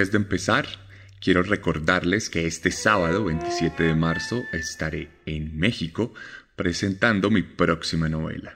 Antes 0.00 0.12
de 0.12 0.16
empezar, 0.16 0.66
quiero 1.20 1.42
recordarles 1.42 2.30
que 2.30 2.46
este 2.46 2.70
sábado 2.70 3.22
27 3.26 3.82
de 3.82 3.94
marzo 3.94 4.42
estaré 4.50 5.10
en 5.26 5.58
México 5.58 6.14
presentando 6.56 7.28
mi 7.28 7.42
próxima 7.42 8.08
novela. 8.08 8.54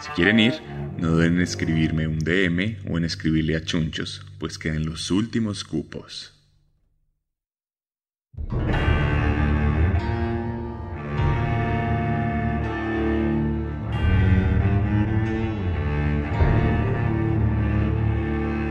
Si 0.00 0.10
quieren 0.10 0.38
ir, 0.38 0.52
no 0.98 1.16
deben 1.16 1.36
en 1.36 1.40
escribirme 1.40 2.06
un 2.06 2.18
DM 2.18 2.76
o 2.90 2.98
en 2.98 3.06
escribirle 3.06 3.56
a 3.56 3.64
Chunchos, 3.64 4.22
pues 4.38 4.58
quedan 4.58 4.84
los 4.84 5.10
últimos 5.10 5.64
cupos. 5.64 6.38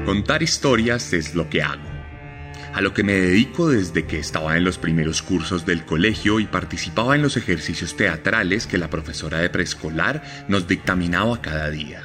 Contar 0.09 0.41
historias 0.41 1.13
es 1.13 1.35
lo 1.35 1.51
que 1.51 1.61
hago. 1.61 1.87
A 2.73 2.81
lo 2.81 2.95
que 2.95 3.03
me 3.03 3.13
dedico 3.13 3.69
desde 3.69 4.07
que 4.07 4.17
estaba 4.17 4.57
en 4.57 4.63
los 4.63 4.79
primeros 4.79 5.21
cursos 5.21 5.67
del 5.67 5.85
colegio 5.85 6.39
y 6.39 6.47
participaba 6.47 7.13
en 7.13 7.21
los 7.21 7.37
ejercicios 7.37 7.95
teatrales 7.95 8.65
que 8.65 8.79
la 8.79 8.89
profesora 8.89 9.37
de 9.37 9.51
preescolar 9.51 10.47
nos 10.47 10.67
dictaminaba 10.67 11.43
cada 11.43 11.69
día. 11.69 12.01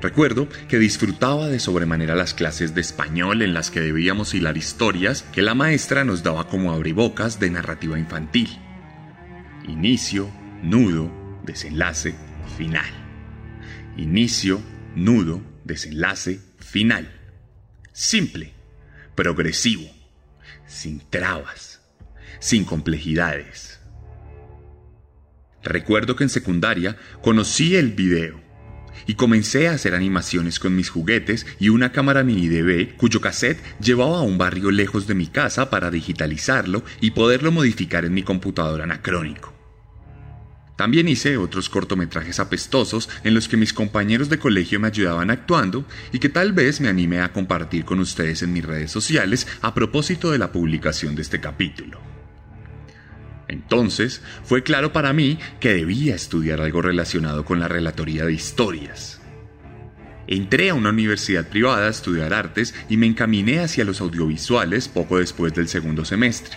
Recuerdo 0.00 0.48
que 0.66 0.78
disfrutaba 0.78 1.48
de 1.48 1.60
sobremanera 1.60 2.16
las 2.16 2.32
clases 2.32 2.74
de 2.74 2.80
español 2.80 3.42
en 3.42 3.52
las 3.52 3.70
que 3.70 3.80
debíamos 3.80 4.32
hilar 4.32 4.56
historias 4.56 5.24
que 5.30 5.42
la 5.42 5.54
maestra 5.54 6.04
nos 6.04 6.22
daba 6.22 6.48
como 6.48 6.72
abribocas 6.72 7.38
de 7.38 7.50
narrativa 7.50 7.98
infantil. 7.98 8.48
Inicio, 9.68 10.30
nudo, 10.62 11.12
desenlace, 11.44 12.14
final. 12.56 12.88
Inicio, 13.98 14.62
nudo, 14.94 15.42
desenlace, 15.64 16.47
final. 16.68 17.08
Simple, 17.92 18.52
progresivo, 19.14 19.88
sin 20.66 21.00
trabas, 21.00 21.80
sin 22.40 22.64
complejidades. 22.64 23.80
Recuerdo 25.62 26.14
que 26.14 26.24
en 26.24 26.30
secundaria 26.30 26.96
conocí 27.22 27.74
el 27.74 27.92
video 27.92 28.40
y 29.06 29.14
comencé 29.14 29.68
a 29.68 29.72
hacer 29.72 29.94
animaciones 29.94 30.60
con 30.60 30.76
mis 30.76 30.90
juguetes 30.90 31.46
y 31.58 31.70
una 31.70 31.90
cámara 31.90 32.22
mini 32.22 32.48
DV 32.48 32.96
cuyo 32.96 33.22
cassette 33.22 33.62
llevaba 33.80 34.18
a 34.18 34.22
un 34.22 34.36
barrio 34.36 34.70
lejos 34.70 35.06
de 35.06 35.14
mi 35.14 35.26
casa 35.26 35.70
para 35.70 35.90
digitalizarlo 35.90 36.84
y 37.00 37.12
poderlo 37.12 37.50
modificar 37.50 38.04
en 38.04 38.12
mi 38.12 38.22
computador 38.22 38.82
anacrónico. 38.82 39.57
También 40.78 41.08
hice 41.08 41.36
otros 41.38 41.68
cortometrajes 41.68 42.38
apestosos 42.38 43.08
en 43.24 43.34
los 43.34 43.48
que 43.48 43.56
mis 43.56 43.72
compañeros 43.72 44.28
de 44.28 44.38
colegio 44.38 44.78
me 44.78 44.86
ayudaban 44.86 45.28
actuando 45.28 45.84
y 46.12 46.20
que 46.20 46.28
tal 46.28 46.52
vez 46.52 46.80
me 46.80 46.86
animé 46.86 47.20
a 47.20 47.32
compartir 47.32 47.84
con 47.84 47.98
ustedes 47.98 48.44
en 48.44 48.52
mis 48.52 48.64
redes 48.64 48.92
sociales 48.92 49.48
a 49.60 49.74
propósito 49.74 50.30
de 50.30 50.38
la 50.38 50.52
publicación 50.52 51.16
de 51.16 51.22
este 51.22 51.40
capítulo. 51.40 52.00
Entonces, 53.48 54.22
fue 54.44 54.62
claro 54.62 54.92
para 54.92 55.12
mí 55.12 55.40
que 55.58 55.74
debía 55.74 56.14
estudiar 56.14 56.60
algo 56.60 56.80
relacionado 56.80 57.44
con 57.44 57.58
la 57.58 57.66
relatoría 57.66 58.24
de 58.24 58.34
historias. 58.34 59.20
Entré 60.28 60.70
a 60.70 60.74
una 60.74 60.90
universidad 60.90 61.48
privada 61.48 61.88
a 61.88 61.90
estudiar 61.90 62.32
artes 62.32 62.72
y 62.88 62.98
me 62.98 63.06
encaminé 63.06 63.58
hacia 63.58 63.84
los 63.84 64.00
audiovisuales 64.00 64.86
poco 64.86 65.18
después 65.18 65.52
del 65.54 65.66
segundo 65.66 66.04
semestre. 66.04 66.56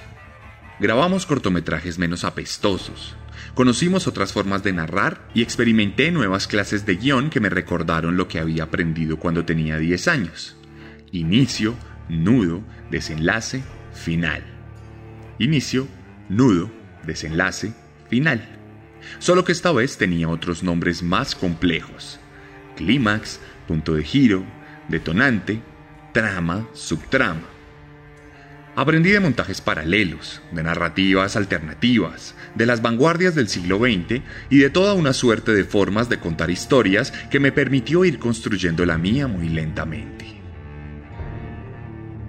Grabamos 0.79 1.25
cortometrajes 1.25 1.97
menos 1.97 2.23
apestosos, 2.23 3.15
Conocimos 3.53 4.07
otras 4.07 4.31
formas 4.31 4.63
de 4.63 4.71
narrar 4.71 5.27
y 5.33 5.41
experimenté 5.41 6.11
nuevas 6.11 6.47
clases 6.47 6.85
de 6.85 6.95
guion 6.95 7.29
que 7.29 7.41
me 7.41 7.49
recordaron 7.49 8.15
lo 8.15 8.27
que 8.27 8.39
había 8.39 8.63
aprendido 8.63 9.17
cuando 9.17 9.43
tenía 9.43 9.77
10 9.77 10.07
años. 10.07 10.55
Inicio, 11.11 11.75
nudo, 12.07 12.63
desenlace, 12.89 13.63
final. 13.93 14.43
Inicio, 15.37 15.87
nudo, 16.29 16.71
desenlace, 17.05 17.73
final. 18.09 18.47
Solo 19.19 19.43
que 19.43 19.51
esta 19.51 19.71
vez 19.73 19.97
tenía 19.97 20.29
otros 20.29 20.63
nombres 20.63 21.03
más 21.03 21.35
complejos. 21.35 22.19
Clímax, 22.77 23.41
punto 23.67 23.95
de 23.95 24.03
giro, 24.03 24.45
detonante, 24.87 25.61
trama, 26.13 26.67
subtrama. 26.73 27.50
Aprendí 28.75 29.11
de 29.11 29.19
montajes 29.19 29.59
paralelos, 29.59 30.41
de 30.53 30.63
narrativas 30.63 31.35
alternativas, 31.35 32.35
de 32.55 32.65
las 32.65 32.81
vanguardias 32.81 33.35
del 33.35 33.49
siglo 33.49 33.79
XX 33.79 34.21
y 34.49 34.59
de 34.59 34.69
toda 34.69 34.93
una 34.93 35.11
suerte 35.11 35.53
de 35.53 35.65
formas 35.65 36.07
de 36.07 36.19
contar 36.19 36.49
historias 36.49 37.11
que 37.29 37.41
me 37.41 37.51
permitió 37.51 38.05
ir 38.05 38.17
construyendo 38.17 38.85
la 38.85 38.97
mía 38.97 39.27
muy 39.27 39.49
lentamente. 39.49 40.25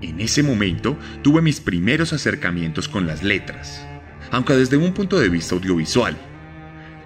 En 0.00 0.20
ese 0.20 0.42
momento 0.42 0.98
tuve 1.22 1.42
mis 1.42 1.60
primeros 1.60 2.12
acercamientos 2.12 2.88
con 2.88 3.06
las 3.06 3.22
letras, 3.22 3.86
aunque 4.32 4.56
desde 4.56 4.76
un 4.76 4.92
punto 4.94 5.20
de 5.20 5.28
vista 5.28 5.54
audiovisual. 5.54 6.16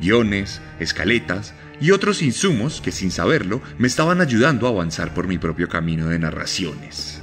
Guiones, 0.00 0.62
escaletas 0.80 1.52
y 1.78 1.90
otros 1.90 2.22
insumos 2.22 2.80
que 2.80 2.90
sin 2.90 3.10
saberlo 3.10 3.60
me 3.76 3.86
estaban 3.86 4.22
ayudando 4.22 4.66
a 4.66 4.70
avanzar 4.70 5.12
por 5.12 5.28
mi 5.28 5.36
propio 5.36 5.68
camino 5.68 6.08
de 6.08 6.18
narraciones. 6.18 7.15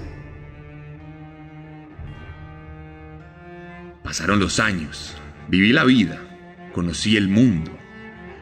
Pasaron 4.14 4.40
los 4.40 4.60
años, 4.60 5.16
viví 5.48 5.74
la 5.74 5.86
vida, 5.86 6.22
conocí 6.72 7.18
el 7.18 7.30
mundo, 7.30 7.76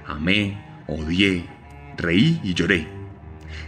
amé, 0.06 0.62
odié, 0.86 1.48
reí 1.96 2.42
y 2.44 2.54
lloré. 2.54 2.90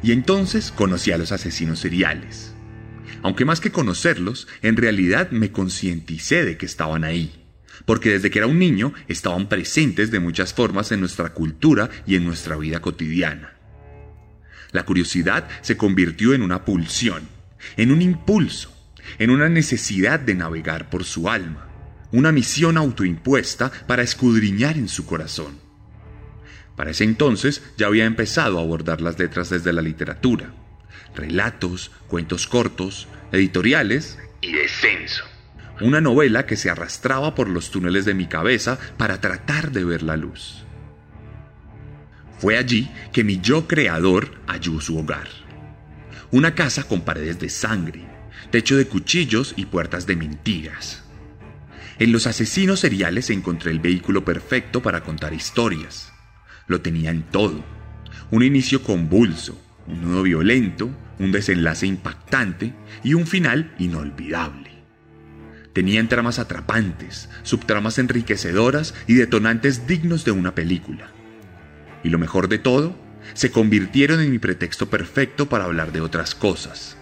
Y 0.02 0.12
entonces 0.12 0.74
conocí 0.74 1.13
a 1.13 1.18
los 1.18 1.31
asesinos 1.31 1.80
seriales. 1.80 2.56
Aunque 3.22 3.46
más 3.46 3.62
que 3.62 3.72
conocerlos, 3.72 4.50
en 4.62 4.75
realidad 4.75 5.31
me 5.31 5.53
concienticé 5.53 6.44
de 6.44 6.58
que 6.58 6.66
estaban 6.66 7.06
ahí, 7.06 7.42
porque 7.86 8.09
desde 8.09 8.30
que 8.30 8.40
era 8.40 8.47
un 8.47 8.59
niño 8.59 8.94
estaban 9.08 9.47
presentes 9.47 10.12
de 10.12 10.19
muchas 10.19 10.53
formas 10.53 10.92
en 10.92 11.00
nuestra 11.00 11.30
cultura 11.30 11.90
y 12.06 12.18
en 12.18 12.25
nuestra 12.25 12.58
vida 12.58 12.81
cotidiana. 12.81 13.53
La 14.74 14.84
curiosidad 14.84 15.47
se 15.62 15.78
convirtió 15.78 16.34
en 16.34 16.42
una 16.42 16.66
pulsión, 16.66 17.30
en 17.78 17.94
un 17.94 18.02
impulso, 18.02 18.75
en 19.19 19.30
una 19.30 19.47
necesidad 19.47 20.19
de 20.19 20.36
navegar 20.36 20.90
por 20.90 21.06
su 21.06 21.30
alma 21.30 21.69
una 22.13 22.31
misión 22.31 22.78
autoimpuesta 22.78 23.72
para 23.88 24.03
escudriñar 24.03 24.78
en 24.78 24.88
su 24.88 25.06
corazón. 25.06 25.59
Para 26.75 26.91
ese 26.91 27.03
entonces 27.03 27.63
ya 27.75 27.88
había 27.88 28.06
empezado 28.06 28.59
a 28.59 28.62
abordar 28.62 29.01
las 29.01 29.18
letras 29.18 29.50
desde 29.50 29.74
la 29.74 29.81
literatura, 29.81 30.53
relatos, 31.16 31.91
cuentos 32.07 32.46
cortos, 32.47 33.07
editoriales 33.31 34.19
y 34.41 34.53
descenso. 34.53 35.24
Una 35.81 36.01
novela 36.01 36.46
que 36.46 36.56
se 36.56 36.69
arrastraba 36.69 37.34
por 37.34 37.50
los 37.50 37.71
túneles 37.71 38.06
de 38.06 38.13
mi 38.13 38.27
cabeza 38.27 38.77
para 38.98 39.19
tratar 39.19 39.71
de 39.71 39.83
ver 39.83 40.04
la 40.04 40.16
luz. 40.16 40.63
Fue 42.38 42.57
allí 42.59 42.92
que 43.12 43.24
mi 43.24 43.39
yo 43.39 43.68
creador 43.68 44.36
halló 44.45 44.80
su 44.81 45.00
hogar. 45.00 45.30
Una 46.30 46.54
casa 46.54 46.83
con 46.83 47.01
paredes 47.01 47.39
de 47.39 47.50
sangre, 47.50 48.06
techo 48.51 48.77
de 48.77 48.86
cuchillos 48.86 49.56
y 49.57 49.66
puertas 49.66 50.06
de 50.06 50.16
mentiras. 50.16 51.03
En 52.00 52.12
los 52.12 52.25
asesinos 52.28 52.80
seriales 52.80 53.30
encontré 53.30 53.72
el 53.72 53.80
vehículo 53.80 54.25
perfecto 54.25 54.81
para 54.81 55.04
contar 55.04 55.34
historias. 55.34 56.12
Lo 56.68 56.81
tenían 56.81 57.24
todo. 57.31 57.63
Un 58.31 58.44
inicio 58.44 58.81
convulso, 58.81 59.62
un 59.88 60.01
nudo 60.01 60.24
violento, 60.24 60.90
un 61.19 61.31
desenlace 61.31 61.86
impactante 61.86 62.74
y 63.04 63.13
un 63.13 63.28
final 63.28 63.75
inolvidable. 63.78 64.72
Tenían 65.74 66.07
tramas 66.07 66.40
atrapantes, 66.40 67.30
subtramas 67.44 67.98
enriquecedoras 67.98 68.94
y 69.07 69.16
detonantes 69.16 69.88
dignos 69.88 70.25
de 70.25 70.31
una 70.31 70.56
película. 70.56 71.12
Y 72.04 72.10
lo 72.10 72.19
mejor 72.19 72.48
de 72.48 72.60
todo, 72.60 72.95
se 73.34 73.51
convirtieron 73.51 74.19
en 74.19 74.31
mi 74.31 74.40
pretexto 74.40 74.90
perfecto 74.90 75.48
para 75.48 75.66
hablar 75.66 75.92
de 75.92 76.01
otras 76.01 76.36
cosas. 76.36 76.98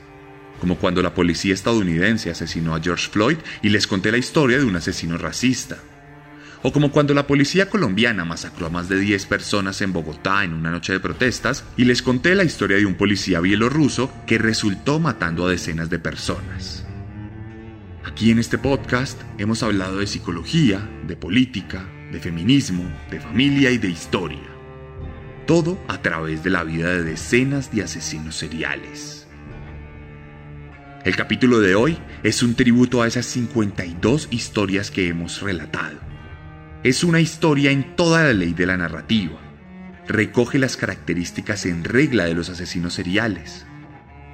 Como 0.61 0.77
cuando 0.77 1.01
la 1.01 1.15
policía 1.15 1.55
estadounidense 1.55 2.29
asesinó 2.29 2.75
a 2.75 2.79
George 2.79 3.09
Floyd 3.09 3.37
y 3.63 3.69
les 3.69 3.87
conté 3.87 4.11
la 4.11 4.19
historia 4.19 4.59
de 4.59 4.63
un 4.63 4.75
asesino 4.75 5.17
racista. 5.17 5.79
O 6.61 6.71
como 6.71 6.91
cuando 6.91 7.15
la 7.15 7.25
policía 7.25 7.67
colombiana 7.67 8.25
masacró 8.25 8.67
a 8.67 8.69
más 8.69 8.87
de 8.87 8.99
10 8.99 9.25
personas 9.25 9.81
en 9.81 9.91
Bogotá 9.91 10.43
en 10.43 10.53
una 10.53 10.69
noche 10.69 10.93
de 10.93 10.99
protestas 10.99 11.63
y 11.77 11.85
les 11.85 12.03
conté 12.03 12.35
la 12.35 12.43
historia 12.43 12.77
de 12.77 12.85
un 12.85 12.93
policía 12.93 13.39
bielorruso 13.39 14.13
que 14.27 14.37
resultó 14.37 14.99
matando 14.99 15.47
a 15.47 15.49
decenas 15.49 15.89
de 15.89 15.97
personas. 15.97 16.85
Aquí 18.05 18.29
en 18.29 18.37
este 18.37 18.59
podcast 18.59 19.19
hemos 19.39 19.63
hablado 19.63 19.97
de 19.97 20.05
psicología, 20.05 20.87
de 21.07 21.15
política, 21.15 21.89
de 22.11 22.19
feminismo, 22.19 22.83
de 23.09 23.19
familia 23.19 23.71
y 23.71 23.79
de 23.79 23.89
historia. 23.89 24.47
Todo 25.47 25.83
a 25.87 26.03
través 26.03 26.43
de 26.43 26.51
la 26.51 26.63
vida 26.63 26.89
de 26.89 27.01
decenas 27.01 27.71
de 27.71 27.81
asesinos 27.81 28.35
seriales. 28.35 29.20
El 31.03 31.15
capítulo 31.15 31.59
de 31.59 31.75
hoy 31.75 31.97
es 32.23 32.43
un 32.43 32.55
tributo 32.55 33.01
a 33.01 33.07
esas 33.07 33.25
52 33.25 34.27
historias 34.31 34.91
que 34.91 35.07
hemos 35.07 35.41
relatado 35.41 36.11
es 36.83 37.03
una 37.03 37.19
historia 37.19 37.69
en 37.71 37.95
toda 37.95 38.23
la 38.23 38.33
ley 38.33 38.53
de 38.53 38.65
la 38.65 38.75
narrativa. 38.75 39.39
Recoge 40.07 40.57
las 40.57 40.77
características 40.77 41.67
en 41.67 41.83
regla 41.83 42.25
de 42.25 42.33
los 42.33 42.49
asesinos 42.49 42.95
seriales. 42.95 43.67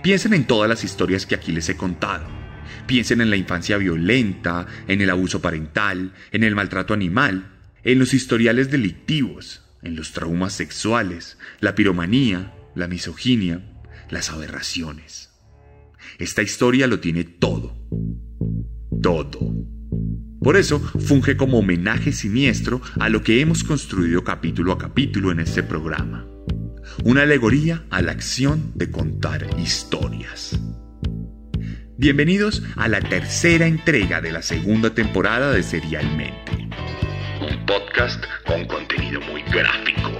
Piensen 0.02 0.34
en 0.34 0.46
todas 0.46 0.69
las 0.69 0.86
historias 0.86 1.25
que 1.25 1.36
aquí 1.36 1.52
les 1.52 1.68
he 1.68 1.75
contado. 1.75 2.25
Piensen 2.86 3.19
en 3.19 3.30
la 3.30 3.36
infancia 3.36 3.78
violenta, 3.78 4.66
en 4.88 5.02
el 5.02 5.10
abuso 5.10 5.42
parental, 5.42 6.14
en 6.31 6.44
el 6.44 6.56
maltrato 6.56 6.94
animal, 6.94 7.52
en 7.84 8.00
los 8.00 8.14
historiales 8.14 8.72
delictivos, 8.72 9.64
en 9.81 9.98
los 9.98 10.14
traumas 10.14 10.54
sexuales, 10.54 11.38
la 11.60 11.75
piromanía, 11.75 12.54
la 12.75 12.88
misoginia, 12.88 13.62
las 14.10 14.30
aberraciones. 14.30 15.26
Esta 16.18 16.42
historia 16.42 16.88
lo 16.88 17.00
tiene 17.00 17.24
todo. 17.24 17.78
Todo. 19.04 19.54
Por 20.42 20.58
eso 20.58 20.80
funge 20.80 21.38
como 21.38 21.60
homenaje 21.60 22.12
siniestro 22.12 22.81
a 23.00 23.10
lo 23.10 23.22
que 23.22 23.40
hemos 23.40 23.64
construido 23.64 24.24
capítulo 24.24 24.72
a 24.72 24.80
capítulo 24.80 25.31
en 25.31 25.40
este 25.40 25.62
programa. 25.62 26.28
Una 27.04 27.22
alegoría 27.22 27.86
a 27.92 28.02
la 28.02 28.14
acción 28.14 28.72
de 28.74 28.90
contar 28.90 29.48
historias. 29.60 30.60
Bienvenidos 31.98 32.64
a 32.75 32.88
la 32.88 33.00
tercera 33.00 33.68
entrega 33.68 34.19
de 34.19 34.31
la 34.31 34.42
segunda 34.42 34.96
temporada 34.96 35.52
de 35.52 35.62
Serialmente. 35.62 36.68
Un 37.42 37.66
podcast 37.68 38.24
con 38.46 38.66
contenido 38.66 39.22
muy 39.22 39.44
gráfico. 39.44 40.12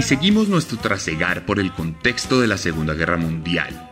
Y 0.00 0.02
seguimos 0.02 0.48
nuestro 0.48 0.78
trasegar 0.78 1.44
por 1.44 1.60
el 1.60 1.74
contexto 1.74 2.40
de 2.40 2.46
la 2.46 2.56
Segunda 2.56 2.94
Guerra 2.94 3.18
Mundial. 3.18 3.90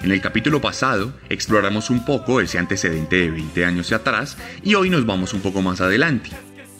En 0.00 0.12
el 0.12 0.20
capítulo 0.20 0.60
pasado 0.60 1.12
exploramos 1.28 1.90
un 1.90 2.04
poco 2.04 2.40
ese 2.40 2.60
antecedente 2.60 3.16
de 3.16 3.32
20 3.32 3.64
años 3.64 3.90
atrás 3.90 4.36
y 4.62 4.76
hoy 4.76 4.90
nos 4.90 5.04
vamos 5.06 5.34
un 5.34 5.40
poco 5.40 5.60
más 5.60 5.80
adelante, 5.80 6.30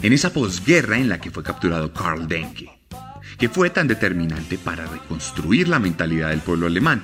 en 0.03 0.13
esa 0.13 0.33
posguerra 0.33 0.99
en 0.99 1.09
la 1.09 1.21
que 1.21 1.33
fue 1.33 1.43
capturado 1.43 1.93
Karl 1.93 2.29
Denke 2.29 2.71
que 3.39 3.49
fue 3.49 3.71
tan 3.71 3.89
determinante 3.89 4.57
para 4.57 4.87
reconstruir 4.87 5.67
la 5.67 5.81
mentalidad 5.81 6.31
del 6.31 6.39
pueblo 6.39 6.69
alemán. 6.69 7.03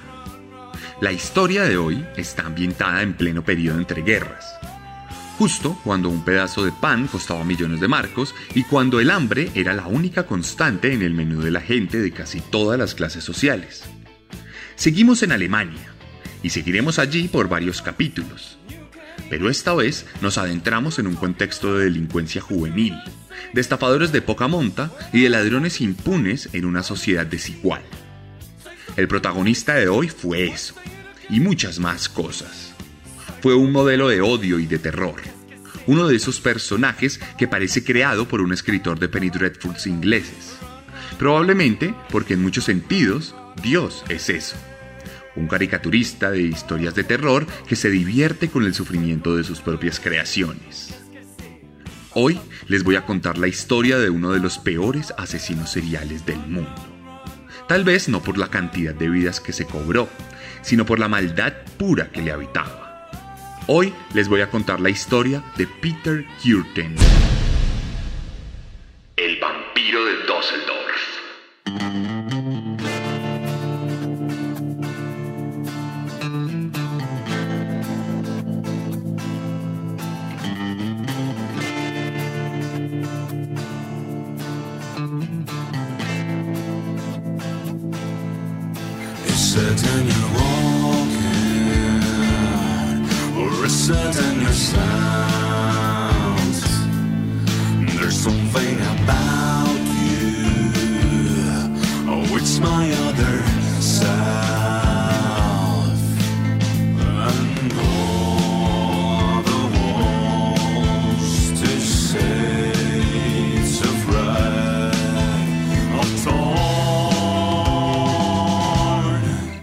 La 1.00 1.11
historia 1.11 1.64
de 1.64 1.79
hoy 1.79 2.06
está 2.17 2.47
ambientada 2.47 3.02
en 3.02 3.14
pleno 3.14 3.43
periodo 3.43 3.79
entre 3.79 4.02
guerras, 4.02 4.60
justo 5.41 5.81
cuando 5.85 6.11
un 6.11 6.23
pedazo 6.23 6.67
de 6.67 6.71
pan 6.71 7.07
costaba 7.07 7.45
millones 7.45 7.81
de 7.81 7.89
marcos 7.89 8.35
y 8.55 8.63
cuando 8.65 9.01
el 9.01 9.11
hambre 9.11 9.51
era 9.55 9.73
la 9.73 9.87
única 9.87 10.27
constante 10.27 10.93
en 10.93 11.01
el 11.01 11.15
menú 11.15 11.41
de 11.41 11.51
la 11.51 11.63
gente 11.63 11.99
de 11.99 12.13
casi 12.13 12.43
todas 12.43 12.79
las 12.79 12.95
clases 12.95 13.25
sociales. 13.25 13.85
Seguimos 14.77 15.23
en 15.23 15.33
Alemania 15.33 15.95
y 16.43 16.51
seguiremos 16.51 16.99
allí 16.99 17.27
por 17.27 17.49
varios 17.49 17.81
capítulos, 17.81 18.59
pero 19.31 19.49
esta 19.49 19.73
vez 19.73 20.05
nos 20.21 20.37
adentramos 20.37 20.99
en 20.99 21.07
un 21.07 21.15
contexto 21.15 21.79
de 21.79 21.85
delincuencia 21.85 22.43
juvenil, 22.43 22.99
de 23.55 23.63
estafadores 23.63 24.13
de 24.13 24.21
poca 24.21 24.47
monta 24.47 24.93
y 25.11 25.23
de 25.23 25.31
ladrones 25.31 25.81
impunes 25.81 26.51
en 26.53 26.67
una 26.67 26.83
sociedad 26.83 27.25
desigual. 27.25 27.81
El 28.95 29.09
protagonista 29.09 29.77
de 29.77 29.89
hoy 29.89 30.09
fue 30.09 30.49
eso, 30.49 30.75
y 31.31 31.41
muchas 31.41 31.79
más 31.79 32.11
cosas. 32.11 32.70
Fue 33.41 33.55
un 33.55 33.73
modelo 33.73 34.09
de 34.09 34.21
odio 34.21 34.59
y 34.59 34.67
de 34.67 34.79
terror, 34.79 35.21
uno 35.87 36.07
de 36.07 36.17
esos 36.17 36.41
personajes 36.41 37.21
que 37.39 37.49
parece 37.49 37.83
creado 37.83 38.29
por 38.29 38.43
un 38.43 38.53
escritor 38.53 38.99
de 38.99 39.09
Penny 39.09 39.31
Dreadfuls 39.31 39.87
ingleses. 39.87 40.57
Probablemente 41.19 41.95
porque 42.11 42.35
en 42.35 42.43
muchos 42.43 42.65
sentidos 42.65 43.35
Dios 43.63 44.05
es 44.11 44.29
eso. 44.29 44.57
Un 45.37 45.49
caricaturista 45.49 46.31
de 46.31 46.43
historias 46.43 46.95
de 46.95 47.05
terror 47.05 47.47
que 47.67 47.77
se 47.77 47.89
divierte 47.89 48.51
con 48.51 48.65
el 48.65 48.75
sufrimiento 48.75 49.35
de 49.37 49.45
sus 49.45 49.61
propias 49.61 50.01
creaciones. 50.01 50.95
Hoy 52.13 52.39
les 52.67 52.85
voy 52.85 52.97
a 52.97 53.07
contar 53.07 53.39
la 53.39 53.49
historia 53.49 53.99
de 53.99 54.11
uno 54.11 54.33
de 54.33 54.41
los 54.41 54.59
peores 54.59 55.15
asesinos 55.17 55.71
seriales 55.71 56.27
del 56.27 56.41
mundo. 56.41 56.75
Tal 57.69 57.85
vez 57.85 58.09
no 58.09 58.23
por 58.23 58.37
la 58.37 58.49
cantidad 58.49 58.95
de 58.95 59.09
vidas 59.09 59.41
que 59.41 59.55
se 59.55 59.65
cobró, 59.65 60.11
sino 60.61 60.85
por 60.85 60.99
la 60.99 61.09
maldad 61.09 61.55
pura 61.79 62.11
que 62.11 62.21
le 62.21 62.33
habitaba. 62.33 62.90
Hoy 63.73 63.95
les 64.15 64.29
voy 64.29 64.41
a 64.41 64.51
contar 64.51 64.81
la 64.81 64.91
historia 64.91 65.45
de 65.57 65.69
Peter 65.69 66.27
Kürten. 66.43 66.97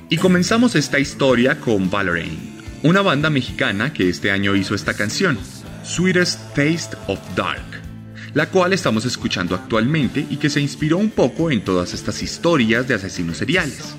Y 0.10 0.16
comenzamos 0.16 0.76
esta 0.76 1.00
historia 1.00 1.60
con 1.60 1.90
Valorant, 1.90 2.32
una 2.82 3.02
banda 3.02 3.30
mexicana 3.30 3.92
que 3.92 4.08
este 4.08 4.32
año 4.32 4.56
hizo 4.56 4.74
esta 4.74 4.94
canción, 4.94 5.38
Sweetest 5.84 6.40
Taste 6.56 6.96
of 7.08 7.20
Dark, 7.36 7.66
la 8.34 8.50
cual 8.50 8.72
estamos 8.72 9.04
escuchando 9.04 9.54
actualmente 9.54 10.26
y 10.30 10.38
que 10.38 10.50
se 10.50 10.62
inspiró 10.62 10.98
un 10.98 11.10
poco 11.10 11.52
en 11.52 11.62
todas 11.62 11.94
estas 11.94 12.24
historias 12.24 12.88
de 12.88 12.94
asesinos 12.94 13.36
seriales. 13.36 13.98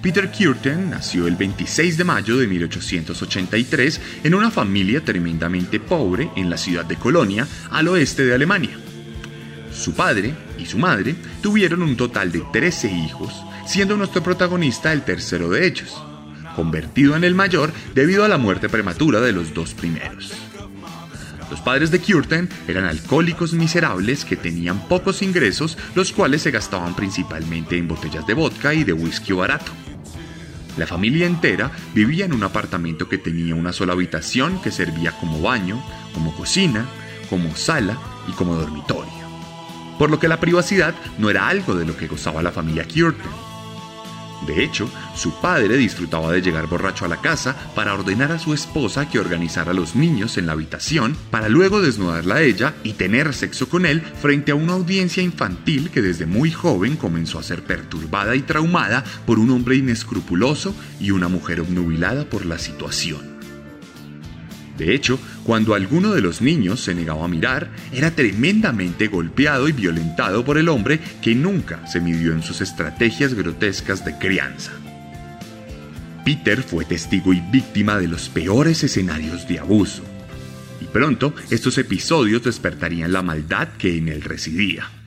Peter 0.00 0.30
Kürten 0.30 0.88
nació 0.88 1.26
el 1.26 1.36
26 1.36 1.98
de 1.98 2.04
mayo 2.04 2.38
de 2.38 2.46
1883 2.46 4.00
en 4.24 4.34
una 4.34 4.50
familia 4.50 5.04
tremendamente 5.04 5.78
pobre 5.78 6.30
en 6.36 6.48
la 6.48 6.56
ciudad 6.56 6.86
de 6.86 6.96
Colonia, 6.96 7.46
al 7.70 7.88
oeste 7.88 8.24
de 8.24 8.34
Alemania. 8.34 8.78
Su 9.74 9.92
padre 9.92 10.34
y 10.58 10.64
su 10.64 10.78
madre 10.78 11.14
tuvieron 11.42 11.82
un 11.82 11.98
total 11.98 12.32
de 12.32 12.42
13 12.50 12.90
hijos 12.90 13.44
siendo 13.68 13.98
nuestro 13.98 14.22
protagonista 14.22 14.94
el 14.94 15.02
tercero 15.02 15.50
de 15.50 15.66
ellos, 15.66 16.02
convertido 16.56 17.14
en 17.16 17.22
el 17.22 17.34
mayor 17.34 17.70
debido 17.94 18.24
a 18.24 18.28
la 18.28 18.38
muerte 18.38 18.70
prematura 18.70 19.20
de 19.20 19.32
los 19.32 19.52
dos 19.52 19.74
primeros. 19.74 20.32
Los 21.50 21.60
padres 21.60 21.90
de 21.90 22.00
Curtin 22.00 22.48
eran 22.66 22.86
alcohólicos 22.86 23.52
miserables 23.52 24.24
que 24.24 24.36
tenían 24.36 24.88
pocos 24.88 25.20
ingresos, 25.20 25.76
los 25.94 26.12
cuales 26.12 26.42
se 26.42 26.50
gastaban 26.50 26.94
principalmente 26.94 27.76
en 27.76 27.88
botellas 27.88 28.26
de 28.26 28.34
vodka 28.34 28.72
y 28.72 28.84
de 28.84 28.94
whisky 28.94 29.34
barato. 29.34 29.70
La 30.78 30.86
familia 30.86 31.26
entera 31.26 31.70
vivía 31.94 32.24
en 32.24 32.32
un 32.32 32.44
apartamento 32.44 33.08
que 33.08 33.18
tenía 33.18 33.54
una 33.54 33.72
sola 33.72 33.92
habitación 33.92 34.62
que 34.62 34.70
servía 34.70 35.12
como 35.12 35.42
baño, 35.42 35.82
como 36.14 36.34
cocina, 36.34 36.86
como 37.28 37.54
sala 37.54 37.98
y 38.28 38.32
como 38.32 38.54
dormitorio. 38.54 39.12
Por 39.98 40.10
lo 40.10 40.18
que 40.18 40.28
la 40.28 40.40
privacidad 40.40 40.94
no 41.18 41.28
era 41.28 41.48
algo 41.48 41.74
de 41.74 41.84
lo 41.84 41.96
que 41.96 42.06
gozaba 42.06 42.42
la 42.42 42.52
familia 42.52 42.84
Curtin. 42.84 43.47
De 44.46 44.62
hecho, 44.62 44.88
su 45.14 45.32
padre 45.40 45.76
disfrutaba 45.76 46.32
de 46.32 46.42
llegar 46.42 46.66
borracho 46.66 47.04
a 47.04 47.08
la 47.08 47.20
casa 47.20 47.56
para 47.74 47.94
ordenar 47.94 48.32
a 48.32 48.38
su 48.38 48.54
esposa 48.54 49.08
que 49.08 49.18
organizara 49.18 49.72
a 49.72 49.74
los 49.74 49.96
niños 49.96 50.38
en 50.38 50.46
la 50.46 50.52
habitación 50.52 51.16
para 51.30 51.48
luego 51.48 51.80
desnudarla 51.80 52.36
a 52.36 52.42
ella 52.42 52.74
y 52.84 52.92
tener 52.92 53.34
sexo 53.34 53.68
con 53.68 53.86
él 53.86 54.00
frente 54.00 54.52
a 54.52 54.54
una 54.54 54.74
audiencia 54.74 55.22
infantil 55.22 55.90
que 55.90 56.02
desde 56.02 56.26
muy 56.26 56.50
joven 56.50 56.96
comenzó 56.96 57.38
a 57.38 57.42
ser 57.42 57.62
perturbada 57.64 58.36
y 58.36 58.42
traumada 58.42 59.04
por 59.26 59.38
un 59.38 59.50
hombre 59.50 59.76
inescrupuloso 59.76 60.74
y 61.00 61.10
una 61.10 61.28
mujer 61.28 61.60
obnubilada 61.60 62.24
por 62.24 62.46
la 62.46 62.58
situación. 62.58 63.37
De 64.78 64.94
hecho, 64.94 65.18
cuando 65.44 65.74
alguno 65.74 66.14
de 66.14 66.20
los 66.20 66.40
niños 66.40 66.80
se 66.80 66.94
negaba 66.94 67.24
a 67.24 67.28
mirar, 67.28 67.68
era 67.92 68.12
tremendamente 68.12 69.08
golpeado 69.08 69.68
y 69.68 69.72
violentado 69.72 70.44
por 70.44 70.56
el 70.56 70.68
hombre 70.68 71.00
que 71.20 71.34
nunca 71.34 71.84
se 71.88 72.00
midió 72.00 72.32
en 72.32 72.42
sus 72.42 72.60
estrategias 72.60 73.34
grotescas 73.34 74.04
de 74.04 74.16
crianza. 74.16 74.70
Peter 76.24 76.62
fue 76.62 76.84
testigo 76.84 77.32
y 77.32 77.40
víctima 77.50 77.98
de 77.98 78.06
los 78.06 78.28
peores 78.28 78.84
escenarios 78.84 79.48
de 79.48 79.58
abuso, 79.58 80.04
y 80.80 80.84
pronto 80.84 81.34
estos 81.50 81.76
episodios 81.78 82.44
despertarían 82.44 83.12
la 83.12 83.22
maldad 83.22 83.68
que 83.78 83.96
en 83.96 84.08
él 84.08 84.22
residía. 84.22 84.97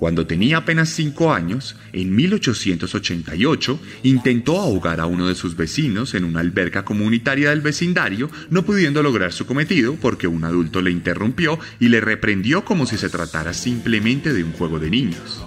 Cuando 0.00 0.26
tenía 0.26 0.56
apenas 0.56 0.88
cinco 0.88 1.30
años, 1.30 1.76
en 1.92 2.16
1888, 2.16 3.78
intentó 4.04 4.58
ahogar 4.58 4.98
a 4.98 5.04
uno 5.04 5.28
de 5.28 5.34
sus 5.34 5.56
vecinos 5.56 6.14
en 6.14 6.24
una 6.24 6.40
alberca 6.40 6.86
comunitaria 6.86 7.50
del 7.50 7.60
vecindario, 7.60 8.30
no 8.48 8.64
pudiendo 8.64 9.02
lograr 9.02 9.34
su 9.34 9.44
cometido 9.44 9.96
porque 9.96 10.26
un 10.26 10.44
adulto 10.44 10.80
le 10.80 10.90
interrumpió 10.90 11.58
y 11.78 11.88
le 11.88 12.00
reprendió 12.00 12.64
como 12.64 12.86
si 12.86 12.96
se 12.96 13.10
tratara 13.10 13.52
simplemente 13.52 14.32
de 14.32 14.42
un 14.42 14.52
juego 14.52 14.78
de 14.78 14.88
niños. 14.88 15.44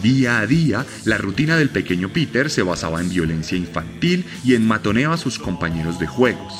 Día 0.00 0.38
a 0.38 0.46
día, 0.46 0.86
la 1.04 1.18
rutina 1.18 1.56
del 1.56 1.70
pequeño 1.70 2.10
Peter 2.10 2.50
se 2.50 2.62
basaba 2.62 3.00
en 3.00 3.08
violencia 3.08 3.58
infantil 3.58 4.26
y 4.44 4.54
en 4.54 4.64
matoneo 4.64 5.10
a 5.10 5.18
sus 5.18 5.40
compañeros 5.40 5.98
de 5.98 6.06
juegos, 6.06 6.54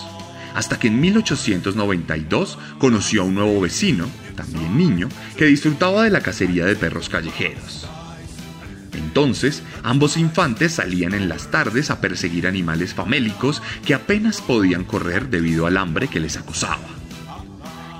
hasta 0.57 0.81
que 0.81 0.89
en 0.89 1.01
1892 1.01 2.59
conoció 2.81 3.23
a 3.23 3.27
un 3.27 3.37
nuevo 3.37 3.61
vecino, 3.61 4.09
también 4.41 4.77
niño, 4.77 5.09
que 5.37 5.47
disfrutaba 5.47 6.05
de 6.05 6.11
la 6.11 6.21
cacería 6.21 6.65
de 6.65 6.77
perros 6.77 7.09
callejeros. 7.09 7.87
Entonces, 8.95 9.63
ambos 9.83 10.17
infantes 10.17 10.73
salían 10.73 11.15
en 11.15 11.29
las 11.29 11.51
tardes 11.51 11.91
a 11.91 12.01
perseguir 12.01 12.47
animales 12.47 12.95
famélicos 12.95 13.63
que 13.85 13.95
apenas 13.95 14.41
podían 14.41 14.85
correr 14.85 15.29
debido 15.29 15.67
al 15.67 15.77
hambre 15.77 16.09
que 16.09 16.21
les 16.21 16.37
acosaba. 16.37 17.01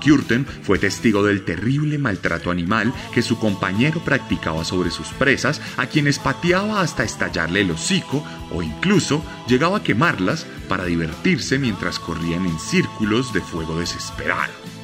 Curtin 0.03 0.45
fue 0.63 0.79
testigo 0.79 1.23
del 1.23 1.45
terrible 1.45 1.99
maltrato 1.99 2.49
animal 2.49 2.91
que 3.13 3.21
su 3.21 3.37
compañero 3.37 4.03
practicaba 4.03 4.65
sobre 4.65 4.89
sus 4.89 5.09
presas, 5.09 5.61
a 5.77 5.85
quienes 5.85 6.17
pateaba 6.17 6.81
hasta 6.81 7.03
estallarle 7.03 7.61
el 7.61 7.71
hocico 7.71 8.25
o 8.51 8.63
incluso 8.63 9.23
llegaba 9.47 9.77
a 9.77 9.83
quemarlas 9.83 10.47
para 10.67 10.85
divertirse 10.85 11.59
mientras 11.59 11.99
corrían 11.99 12.47
en 12.47 12.59
círculos 12.59 13.31
de 13.31 13.41
fuego 13.41 13.79
desesperado. 13.79 14.80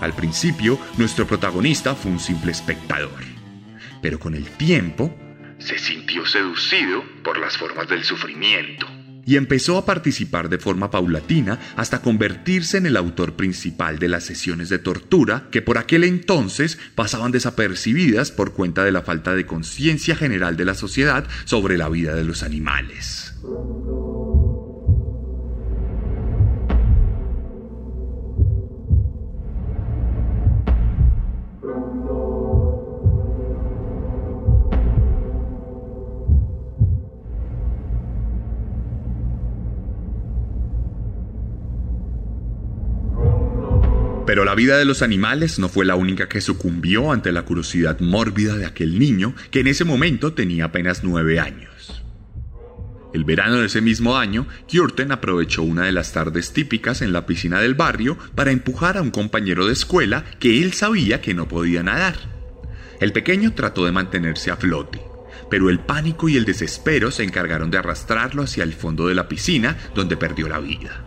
Al 0.00 0.14
principio, 0.14 0.78
nuestro 0.96 1.26
protagonista 1.26 1.94
fue 1.94 2.10
un 2.10 2.20
simple 2.20 2.52
espectador, 2.52 3.22
pero 4.00 4.18
con 4.18 4.34
el 4.34 4.44
tiempo 4.50 5.14
se 5.58 5.78
sintió 5.78 6.24
seducido 6.26 7.04
por 7.22 7.38
las 7.38 7.56
formas 7.56 7.88
del 7.88 8.02
sufrimiento 8.02 8.86
y 9.26 9.36
empezó 9.36 9.78
a 9.78 9.84
participar 9.84 10.48
de 10.48 10.58
forma 10.58 10.90
paulatina 10.90 11.58
hasta 11.76 12.02
convertirse 12.02 12.78
en 12.78 12.86
el 12.86 12.96
autor 12.96 13.34
principal 13.34 13.98
de 13.98 14.08
las 14.08 14.24
sesiones 14.24 14.68
de 14.68 14.78
tortura 14.78 15.48
que 15.52 15.62
por 15.62 15.78
aquel 15.78 16.04
entonces 16.04 16.78
pasaban 16.96 17.30
desapercibidas 17.30 18.32
por 18.32 18.54
cuenta 18.54 18.84
de 18.84 18.92
la 18.92 19.02
falta 19.02 19.34
de 19.34 19.46
conciencia 19.46 20.16
general 20.16 20.56
de 20.56 20.64
la 20.64 20.74
sociedad 20.74 21.28
sobre 21.44 21.78
la 21.78 21.88
vida 21.88 22.14
de 22.14 22.24
los 22.24 22.42
animales. 22.42 23.34
La 44.50 44.56
vida 44.56 44.76
de 44.76 44.84
los 44.84 45.02
animales 45.02 45.60
no 45.60 45.68
fue 45.68 45.84
la 45.84 45.94
única 45.94 46.28
que 46.28 46.40
sucumbió 46.40 47.12
ante 47.12 47.30
la 47.30 47.42
curiosidad 47.42 48.00
mórbida 48.00 48.56
de 48.56 48.66
aquel 48.66 48.98
niño 48.98 49.32
que 49.52 49.60
en 49.60 49.68
ese 49.68 49.84
momento 49.84 50.32
tenía 50.32 50.64
apenas 50.64 51.04
nueve 51.04 51.38
años. 51.38 52.02
El 53.14 53.22
verano 53.22 53.58
de 53.58 53.66
ese 53.66 53.80
mismo 53.80 54.16
año, 54.16 54.48
Kjorten 54.66 55.12
aprovechó 55.12 55.62
una 55.62 55.84
de 55.84 55.92
las 55.92 56.12
tardes 56.12 56.52
típicas 56.52 57.00
en 57.00 57.12
la 57.12 57.26
piscina 57.26 57.60
del 57.60 57.76
barrio 57.76 58.18
para 58.34 58.50
empujar 58.50 58.98
a 58.98 59.02
un 59.02 59.12
compañero 59.12 59.68
de 59.68 59.72
escuela 59.72 60.24
que 60.40 60.60
él 60.60 60.72
sabía 60.72 61.20
que 61.20 61.32
no 61.32 61.46
podía 61.46 61.84
nadar. 61.84 62.16
El 62.98 63.12
pequeño 63.12 63.54
trató 63.54 63.84
de 63.84 63.92
mantenerse 63.92 64.50
a 64.50 64.56
flote, 64.56 65.00
pero 65.48 65.70
el 65.70 65.78
pánico 65.78 66.28
y 66.28 66.36
el 66.36 66.44
desespero 66.44 67.12
se 67.12 67.22
encargaron 67.22 67.70
de 67.70 67.78
arrastrarlo 67.78 68.42
hacia 68.42 68.64
el 68.64 68.72
fondo 68.72 69.06
de 69.06 69.14
la 69.14 69.28
piscina 69.28 69.76
donde 69.94 70.16
perdió 70.16 70.48
la 70.48 70.58
vida. 70.58 71.04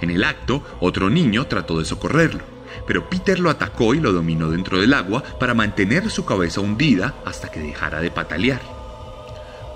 En 0.00 0.10
el 0.10 0.24
acto, 0.24 0.62
otro 0.80 1.10
niño 1.10 1.46
trató 1.46 1.78
de 1.78 1.84
socorrerlo, 1.84 2.40
pero 2.86 3.08
Peter 3.08 3.38
lo 3.38 3.50
atacó 3.50 3.94
y 3.94 4.00
lo 4.00 4.12
dominó 4.12 4.50
dentro 4.50 4.80
del 4.80 4.94
agua 4.94 5.22
para 5.38 5.54
mantener 5.54 6.10
su 6.10 6.24
cabeza 6.24 6.60
hundida 6.60 7.14
hasta 7.24 7.50
que 7.50 7.60
dejara 7.60 8.00
de 8.00 8.10
patalear. 8.10 8.60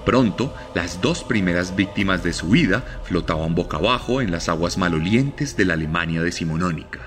Pronto, 0.05 0.55
las 0.75 1.01
dos 1.01 1.25
primeras 1.25 1.77
víctimas 1.77 2.23
de 2.23 2.33
su 2.33 2.51
vida 2.51 2.85
flotaban 3.05 3.55
boca 3.55 3.79
abajo 3.79 4.21
en 4.21 4.31
las 4.31 4.49
aguas 4.49 4.77
malolientes 4.77 5.57
de 5.57 5.65
la 5.65 5.75
Alemania 5.75 6.23
decimonónica, 6.23 7.01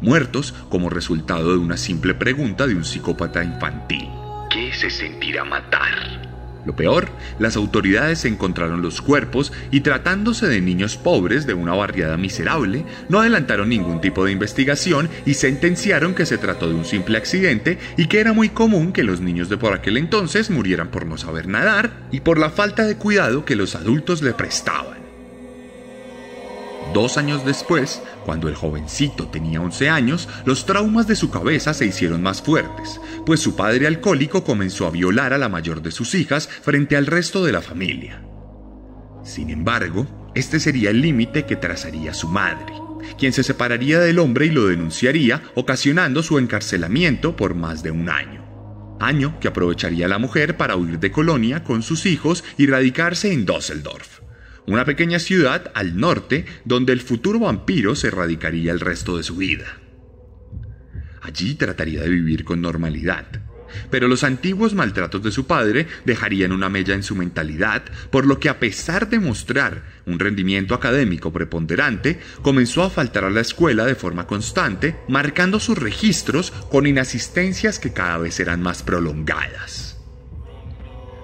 muertos 0.00 0.54
como 0.70 0.88
resultado 0.88 1.52
de 1.52 1.58
una 1.58 1.76
simple 1.76 2.14
pregunta 2.14 2.66
de 2.66 2.74
un 2.74 2.84
psicópata 2.84 3.44
infantil. 3.44 4.08
¿Qué 4.50 4.72
se 4.72 4.88
sentirá 4.88 5.44
matar? 5.44 6.27
Lo 6.64 6.76
peor, 6.76 7.08
las 7.38 7.56
autoridades 7.56 8.24
encontraron 8.24 8.82
los 8.82 9.00
cuerpos 9.00 9.52
y 9.70 9.80
tratándose 9.80 10.46
de 10.46 10.60
niños 10.60 10.96
pobres 10.96 11.46
de 11.46 11.54
una 11.54 11.74
barriada 11.74 12.16
miserable, 12.16 12.84
no 13.08 13.20
adelantaron 13.20 13.68
ningún 13.68 14.00
tipo 14.00 14.24
de 14.24 14.32
investigación 14.32 15.08
y 15.24 15.34
sentenciaron 15.34 16.14
que 16.14 16.26
se 16.26 16.38
trató 16.38 16.68
de 16.68 16.74
un 16.74 16.84
simple 16.84 17.18
accidente 17.18 17.78
y 17.96 18.06
que 18.06 18.20
era 18.20 18.32
muy 18.32 18.48
común 18.50 18.92
que 18.92 19.04
los 19.04 19.20
niños 19.20 19.48
de 19.48 19.56
por 19.56 19.72
aquel 19.72 19.96
entonces 19.96 20.50
murieran 20.50 20.88
por 20.88 21.06
no 21.06 21.16
saber 21.16 21.46
nadar 21.46 21.92
y 22.10 22.20
por 22.20 22.38
la 22.38 22.50
falta 22.50 22.84
de 22.86 22.96
cuidado 22.96 23.44
que 23.44 23.56
los 23.56 23.74
adultos 23.74 24.22
le 24.22 24.34
prestaban. 24.34 24.97
Dos 26.94 27.18
años 27.18 27.44
después, 27.44 28.02
cuando 28.24 28.48
el 28.48 28.54
jovencito 28.54 29.28
tenía 29.28 29.60
11 29.60 29.90
años, 29.90 30.28
los 30.46 30.64
traumas 30.64 31.06
de 31.06 31.16
su 31.16 31.30
cabeza 31.30 31.74
se 31.74 31.84
hicieron 31.84 32.22
más 32.22 32.40
fuertes, 32.40 32.98
pues 33.26 33.40
su 33.40 33.56
padre 33.56 33.86
alcohólico 33.86 34.42
comenzó 34.42 34.86
a 34.86 34.90
violar 34.90 35.34
a 35.34 35.38
la 35.38 35.50
mayor 35.50 35.82
de 35.82 35.90
sus 35.90 36.14
hijas 36.14 36.48
frente 36.48 36.96
al 36.96 37.06
resto 37.06 37.44
de 37.44 37.52
la 37.52 37.60
familia. 37.60 38.22
Sin 39.22 39.50
embargo, 39.50 40.30
este 40.34 40.60
sería 40.60 40.88
el 40.88 41.02
límite 41.02 41.44
que 41.44 41.56
trazaría 41.56 42.14
su 42.14 42.28
madre, 42.28 42.72
quien 43.18 43.34
se 43.34 43.42
separaría 43.42 44.00
del 44.00 44.18
hombre 44.18 44.46
y 44.46 44.50
lo 44.50 44.66
denunciaría, 44.68 45.42
ocasionando 45.54 46.22
su 46.22 46.38
encarcelamiento 46.38 47.36
por 47.36 47.54
más 47.54 47.82
de 47.82 47.90
un 47.90 48.08
año. 48.08 48.46
Año 48.98 49.38
que 49.40 49.48
aprovecharía 49.48 50.08
la 50.08 50.18
mujer 50.18 50.56
para 50.56 50.76
huir 50.76 50.98
de 50.98 51.12
Colonia 51.12 51.62
con 51.64 51.82
sus 51.82 52.06
hijos 52.06 52.44
y 52.56 52.66
radicarse 52.66 53.32
en 53.32 53.44
Düsseldorf 53.44 54.27
una 54.68 54.84
pequeña 54.84 55.18
ciudad 55.18 55.70
al 55.74 55.96
norte 55.96 56.44
donde 56.64 56.92
el 56.92 57.00
futuro 57.00 57.40
vampiro 57.40 57.94
se 57.94 58.10
radicaría 58.10 58.70
el 58.70 58.80
resto 58.80 59.16
de 59.16 59.22
su 59.22 59.36
vida. 59.36 59.78
Allí 61.22 61.54
trataría 61.54 62.02
de 62.02 62.08
vivir 62.08 62.44
con 62.44 62.60
normalidad, 62.60 63.26
pero 63.90 64.08
los 64.08 64.24
antiguos 64.24 64.74
maltratos 64.74 65.22
de 65.22 65.30
su 65.30 65.46
padre 65.46 65.86
dejarían 66.04 66.52
una 66.52 66.68
mella 66.68 66.94
en 66.94 67.02
su 67.02 67.14
mentalidad, 67.14 67.82
por 68.10 68.26
lo 68.26 68.38
que 68.38 68.48
a 68.48 68.58
pesar 68.58 69.08
de 69.08 69.18
mostrar 69.18 69.82
un 70.06 70.18
rendimiento 70.18 70.74
académico 70.74 71.32
preponderante, 71.32 72.20
comenzó 72.42 72.82
a 72.82 72.90
faltar 72.90 73.24
a 73.24 73.30
la 73.30 73.40
escuela 73.40 73.84
de 73.84 73.94
forma 73.94 74.26
constante, 74.26 74.96
marcando 75.08 75.60
sus 75.60 75.78
registros 75.78 76.50
con 76.70 76.86
inasistencias 76.86 77.78
que 77.78 77.92
cada 77.92 78.18
vez 78.18 78.38
eran 78.40 78.62
más 78.62 78.82
prolongadas. 78.82 79.98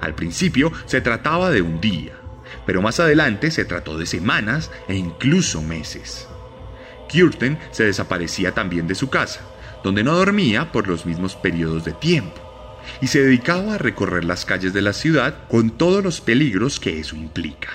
Al 0.01 0.15
principio 0.15 0.73
se 0.87 1.01
trataba 1.01 1.51
de 1.51 1.63
un 1.63 1.81
día, 1.81 2.24
pero 2.67 2.83
más 2.83 3.01
adelante 3.01 3.51
se 3.51 3.65
trató 3.65 3.99
de 3.99 4.07
semanas 4.07 4.71
e 4.89 4.95
incluso 4.95 5.63
meses. 5.63 6.29
Kürten 7.09 7.59
se 7.71 7.85
desaparecía 7.85 8.53
también 8.53 8.87
de 8.87 8.95
su 8.95 9.11
casa, 9.11 9.41
donde 9.83 10.03
no 10.03 10.15
dormía 10.15 10.73
por 10.73 10.89
los 10.89 11.07
mismos 11.07 11.37
periodos 11.37 11.85
de 11.85 11.93
tiempo, 11.93 12.41
y 13.01 13.07
se 13.07 13.23
dedicaba 13.23 13.75
a 13.75 13.79
recorrer 13.79 14.25
las 14.25 14.45
calles 14.45 14.73
de 14.73 14.83
la 14.83 14.93
ciudad 14.93 15.47
con 15.49 15.71
todos 15.71 16.03
los 16.03 16.21
peligros 16.21 16.81
que 16.81 16.99
eso 16.99 17.17
implica. 17.17 17.69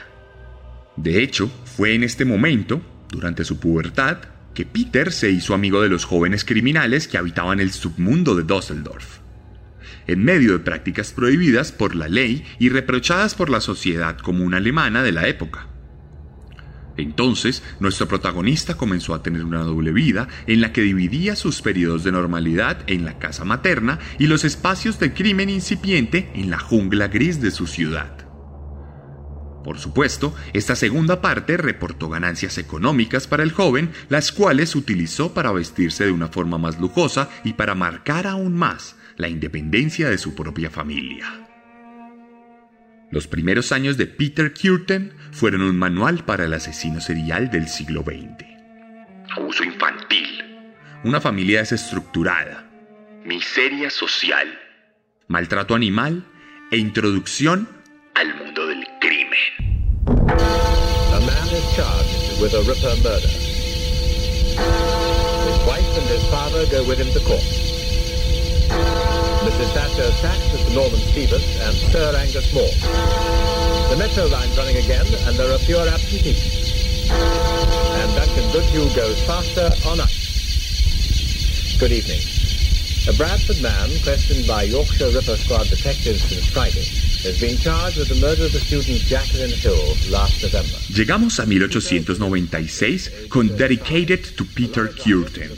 De 0.95 1.23
hecho, 1.23 1.49
fue 1.77 1.93
en 1.93 2.03
este 2.03 2.25
momento, 2.25 2.81
durante 3.09 3.45
su 3.45 3.59
pubertad, 3.59 4.17
que 4.53 4.65
Peter 4.65 5.13
se 5.13 5.31
hizo 5.31 5.53
amigo 5.53 5.81
de 5.81 5.89
los 5.89 6.03
jóvenes 6.03 6.43
criminales 6.43 7.07
que 7.07 7.17
habitaban 7.17 7.59
el 7.59 7.71
submundo 7.71 8.35
de 8.35 8.43
Düsseldorf. 8.43 9.18
En 10.09 10.23
medio 10.23 10.53
de 10.53 10.59
prácticas 10.59 11.11
prohibidas 11.11 11.71
por 11.71 11.93
la 11.93 12.07
ley 12.07 12.43
y 12.57 12.69
reprochadas 12.69 13.35
por 13.35 13.51
la 13.51 13.61
sociedad 13.61 14.17
común 14.17 14.55
alemana 14.55 15.03
de 15.03 15.11
la 15.11 15.27
época. 15.27 15.67
Entonces, 16.97 17.61
nuestro 17.79 18.07
protagonista 18.07 18.73
comenzó 18.73 19.13
a 19.13 19.21
tener 19.21 19.43
una 19.43 19.59
doble 19.59 19.91
vida 19.91 20.27
en 20.47 20.61
la 20.61 20.73
que 20.73 20.81
dividía 20.81 21.35
sus 21.35 21.61
periodos 21.61 22.03
de 22.03 22.11
normalidad 22.11 22.79
en 22.87 23.05
la 23.05 23.19
casa 23.19 23.45
materna 23.45 23.99
y 24.17 24.25
los 24.25 24.45
espacios 24.45 24.97
de 24.97 25.13
crimen 25.13 25.47
incipiente 25.47 26.31
en 26.33 26.49
la 26.49 26.57
jungla 26.57 27.09
gris 27.09 27.39
de 27.39 27.51
su 27.51 27.67
ciudad. 27.67 28.25
Por 29.63 29.77
supuesto, 29.77 30.33
esta 30.53 30.75
segunda 30.75 31.21
parte 31.21 31.55
reportó 31.55 32.09
ganancias 32.09 32.57
económicas 32.57 33.27
para 33.27 33.43
el 33.43 33.51
joven, 33.51 33.91
las 34.09 34.31
cuales 34.31 34.75
utilizó 34.75 35.35
para 35.35 35.51
vestirse 35.51 36.05
de 36.05 36.11
una 36.11 36.29
forma 36.29 36.57
más 36.57 36.79
lujosa 36.79 37.29
y 37.43 37.53
para 37.53 37.75
marcar 37.75 38.25
aún 38.25 38.57
más 38.57 38.95
la 39.19 39.27
independencia 39.27 40.09
de 40.09 40.17
su 40.17 40.33
propia 40.33 40.71
familia. 40.71 41.25
Los 43.11 43.27
primeros 43.27 43.73
años 43.73 43.97
de 43.97 44.07
Peter 44.07 44.53
Curtin 44.53 45.11
fueron 45.31 45.61
un 45.61 45.77
manual 45.77 46.23
para 46.23 46.45
el 46.45 46.53
asesino 46.53 47.01
serial 47.01 47.51
del 47.51 47.67
siglo 47.67 48.01
XX. 48.01 48.47
Abuso 49.35 49.65
infantil, 49.65 50.25
una 51.03 51.19
familia 51.19 51.59
desestructurada, 51.59 52.65
miseria 53.25 53.89
social, 53.89 54.47
maltrato 55.27 55.75
animal 55.75 56.25
e 56.71 56.77
introducción 56.77 57.67
al 58.15 58.33
mundo 58.35 58.67
del 58.67 58.87
crimen. 59.01 60.07
A 60.07 61.19
man 61.19 61.49
is 61.49 61.75
charged 61.75 62.41
with 62.41 62.53
a 62.53 62.61
Ripper 62.61 62.95
murder. 63.03 63.27
His 65.45 65.67
wife 65.67 65.97
and 65.97 66.07
his 66.07 66.25
father 66.29 66.65
go 66.71 66.87
with 66.87 66.99
him 66.99 67.11
to 67.13 67.19
court. 67.27 67.78
Mrs. 69.49 69.73
Thatcher 69.73 70.11
Sachs, 70.21 70.45
Mr. 70.53 70.75
Norman 70.75 70.99
Stevens, 71.09 71.41
and 71.65 71.73
Sir 71.89 72.13
Angus 72.15 72.53
Moore. 72.53 72.69
The 73.89 73.97
metro 73.97 74.25
line's 74.27 74.55
running 74.55 74.77
again, 74.77 75.07
and 75.25 75.35
there 75.37 75.51
are 75.51 75.57
fewer 75.57 75.89
absentees. 75.89 76.69
And 77.09 78.13
Duncan 78.13 78.45
Goodhue 78.53 78.93
goes 78.95 79.17
faster 79.25 79.73
on 79.89 80.01
ice. 80.01 81.77
Good 81.79 81.91
evening. 81.91 82.21
A 83.09 83.13
Bradford 83.17 83.59
man, 83.63 83.89
questioned 84.03 84.45
by 84.45 84.69
Yorkshire 84.69 85.09
Ripper 85.09 85.37
Squad 85.37 85.65
detectives 85.65 86.21
since 86.29 86.45
Friday, 86.53 86.85
has 87.25 87.41
been 87.41 87.57
charged 87.57 87.97
with 87.97 88.09
the 88.09 88.21
murder 88.21 88.45
of 88.45 88.53
the 88.53 88.59
student 88.59 88.99
Jacqueline 89.09 89.49
Hill 89.49 89.97
last 90.11 90.43
November. 90.43 90.77
Llegamos 90.93 91.39
a 91.39 91.49
1896 91.49 93.09
con 93.29 93.47
Dedicated 93.57 94.37
to 94.37 94.45
Peter 94.45 94.89
Curtin, 94.89 95.57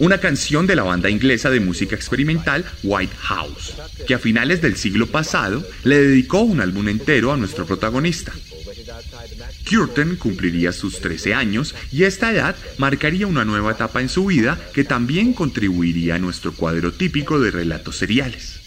una 0.00 0.18
canción 0.18 0.66
de 0.66 0.76
la 0.76 0.82
banda 0.82 1.10
inglesa 1.10 1.50
de 1.50 1.60
música 1.60 1.96
experimental 1.96 2.64
White 2.82 3.14
House, 3.20 3.74
que 4.06 4.14
a 4.14 4.18
finales 4.18 4.60
del 4.60 4.76
siglo 4.76 5.06
pasado 5.06 5.66
le 5.84 5.98
dedicó 6.00 6.40
un 6.40 6.60
álbum 6.60 6.88
entero 6.88 7.32
a 7.32 7.36
nuestro 7.36 7.66
protagonista. 7.66 8.32
Curtin 9.68 10.16
cumpliría 10.16 10.72
sus 10.72 11.00
13 11.00 11.34
años 11.34 11.74
y 11.92 12.04
esta 12.04 12.32
edad 12.32 12.56
marcaría 12.78 13.26
una 13.26 13.44
nueva 13.44 13.72
etapa 13.72 14.00
en 14.00 14.08
su 14.08 14.26
vida 14.26 14.58
que 14.72 14.84
también 14.84 15.32
contribuiría 15.32 16.14
a 16.14 16.18
nuestro 16.18 16.52
cuadro 16.52 16.92
típico 16.92 17.38
de 17.40 17.50
relatos 17.50 17.96
seriales. 17.96 18.57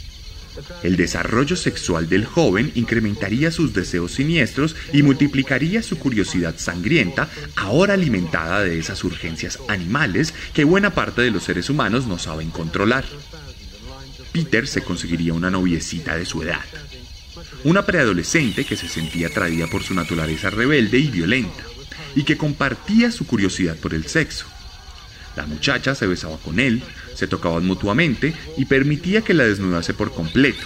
El 0.83 0.97
desarrollo 0.97 1.55
sexual 1.55 2.09
del 2.09 2.25
joven 2.25 2.71
incrementaría 2.75 3.51
sus 3.51 3.73
deseos 3.73 4.13
siniestros 4.13 4.75
y 4.93 5.03
multiplicaría 5.03 5.83
su 5.83 5.97
curiosidad 5.97 6.55
sangrienta, 6.57 7.29
ahora 7.55 7.93
alimentada 7.93 8.63
de 8.63 8.79
esas 8.79 9.03
urgencias 9.03 9.59
animales 9.67 10.33
que 10.53 10.63
buena 10.63 10.93
parte 10.93 11.21
de 11.21 11.31
los 11.31 11.43
seres 11.43 11.69
humanos 11.69 12.07
no 12.07 12.17
saben 12.19 12.49
controlar. 12.49 13.05
Peter 14.31 14.67
se 14.67 14.81
conseguiría 14.81 15.33
una 15.33 15.51
noviecita 15.51 16.17
de 16.17 16.25
su 16.25 16.41
edad, 16.43 16.63
una 17.63 17.85
preadolescente 17.85 18.65
que 18.65 18.77
se 18.77 18.87
sentía 18.87 19.27
atraída 19.27 19.67
por 19.67 19.83
su 19.83 19.93
naturaleza 19.93 20.49
rebelde 20.49 20.99
y 20.99 21.09
violenta, 21.09 21.63
y 22.15 22.23
que 22.23 22.37
compartía 22.37 23.11
su 23.11 23.25
curiosidad 23.25 23.75
por 23.77 23.93
el 23.93 24.07
sexo. 24.07 24.45
La 25.35 25.45
muchacha 25.45 25.95
se 25.95 26.07
besaba 26.07 26.37
con 26.37 26.59
él, 26.59 26.83
se 27.15 27.27
tocaban 27.27 27.65
mutuamente 27.65 28.33
y 28.57 28.65
permitía 28.65 29.21
que 29.21 29.33
la 29.33 29.45
desnudase 29.45 29.93
por 29.93 30.13
completo. 30.13 30.65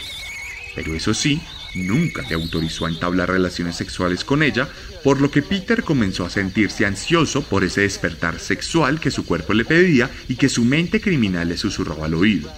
Pero 0.76 0.94
eso 0.96 1.14
sí, 1.14 1.42
nunca 1.76 2.24
le 2.24 2.36
autorizó 2.36 2.86
a 2.86 2.90
entablar 2.90 3.30
relaciones 3.30 3.76
sexuales 3.76 4.24
con 4.24 4.44
ella, 4.44 4.68
por 5.04 5.22
lo 5.22 5.30
que 5.30 5.42
Peter 5.42 5.84
comenzó 5.84 6.26
a 6.26 6.30
sentirse 6.30 6.86
ansioso 6.86 7.44
por 7.44 7.64
ese 7.64 7.82
despertar 7.82 8.40
sexual 8.40 9.00
que 9.00 9.12
su 9.12 9.26
cuerpo 9.26 9.54
le 9.54 9.66
pedía 9.66 10.10
y 10.28 10.36
que 10.36 10.50
su 10.50 10.64
mente 10.64 11.00
criminal 11.00 11.50
le 11.50 11.58
susurraba 11.58 12.06
al 12.06 12.16
oído. 12.16 12.52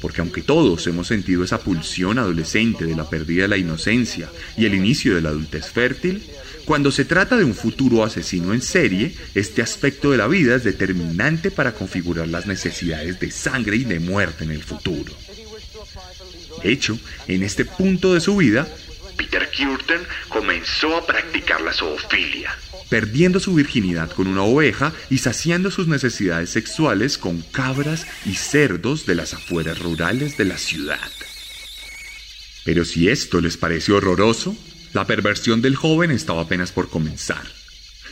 Porque 0.00 0.20
aunque 0.20 0.42
todos 0.42 0.86
hemos 0.86 1.08
sentido 1.08 1.42
esa 1.42 1.58
pulsión 1.58 2.18
adolescente 2.18 2.84
de 2.86 2.94
la 2.94 3.10
pérdida 3.10 3.42
de 3.42 3.48
la 3.48 3.56
inocencia 3.56 4.30
y 4.56 4.64
el 4.64 4.74
inicio 4.74 5.14
de 5.14 5.22
la 5.22 5.30
adultez 5.30 5.66
fértil, 5.70 6.22
cuando 6.68 6.92
se 6.92 7.06
trata 7.06 7.38
de 7.38 7.44
un 7.44 7.54
futuro 7.54 8.04
asesino 8.04 8.52
en 8.52 8.60
serie, 8.60 9.14
este 9.34 9.62
aspecto 9.62 10.10
de 10.10 10.18
la 10.18 10.28
vida 10.28 10.54
es 10.54 10.64
determinante 10.64 11.50
para 11.50 11.72
configurar 11.72 12.28
las 12.28 12.46
necesidades 12.46 13.18
de 13.18 13.30
sangre 13.30 13.76
y 13.76 13.84
de 13.84 13.98
muerte 14.00 14.44
en 14.44 14.50
el 14.50 14.62
futuro. 14.62 15.14
De 16.62 16.70
hecho, 16.70 16.98
en 17.26 17.42
este 17.42 17.64
punto 17.64 18.12
de 18.12 18.20
su 18.20 18.36
vida, 18.36 18.68
Peter 19.16 19.48
Curtin 19.48 20.06
comenzó 20.28 20.94
a 20.98 21.06
practicar 21.06 21.62
la 21.62 21.72
zoofilia, 21.72 22.54
perdiendo 22.90 23.40
su 23.40 23.54
virginidad 23.54 24.10
con 24.10 24.26
una 24.26 24.42
oveja 24.42 24.92
y 25.08 25.16
saciando 25.16 25.70
sus 25.70 25.88
necesidades 25.88 26.50
sexuales 26.50 27.16
con 27.16 27.40
cabras 27.40 28.06
y 28.26 28.34
cerdos 28.34 29.06
de 29.06 29.14
las 29.14 29.32
afueras 29.32 29.78
rurales 29.78 30.36
de 30.36 30.44
la 30.44 30.58
ciudad. 30.58 31.10
Pero 32.66 32.84
si 32.84 33.08
esto 33.08 33.40
les 33.40 33.56
parece 33.56 33.92
horroroso, 33.92 34.54
la 34.92 35.06
perversión 35.06 35.60
del 35.62 35.76
joven 35.76 36.10
estaba 36.10 36.42
apenas 36.42 36.72
por 36.72 36.88
comenzar, 36.88 37.42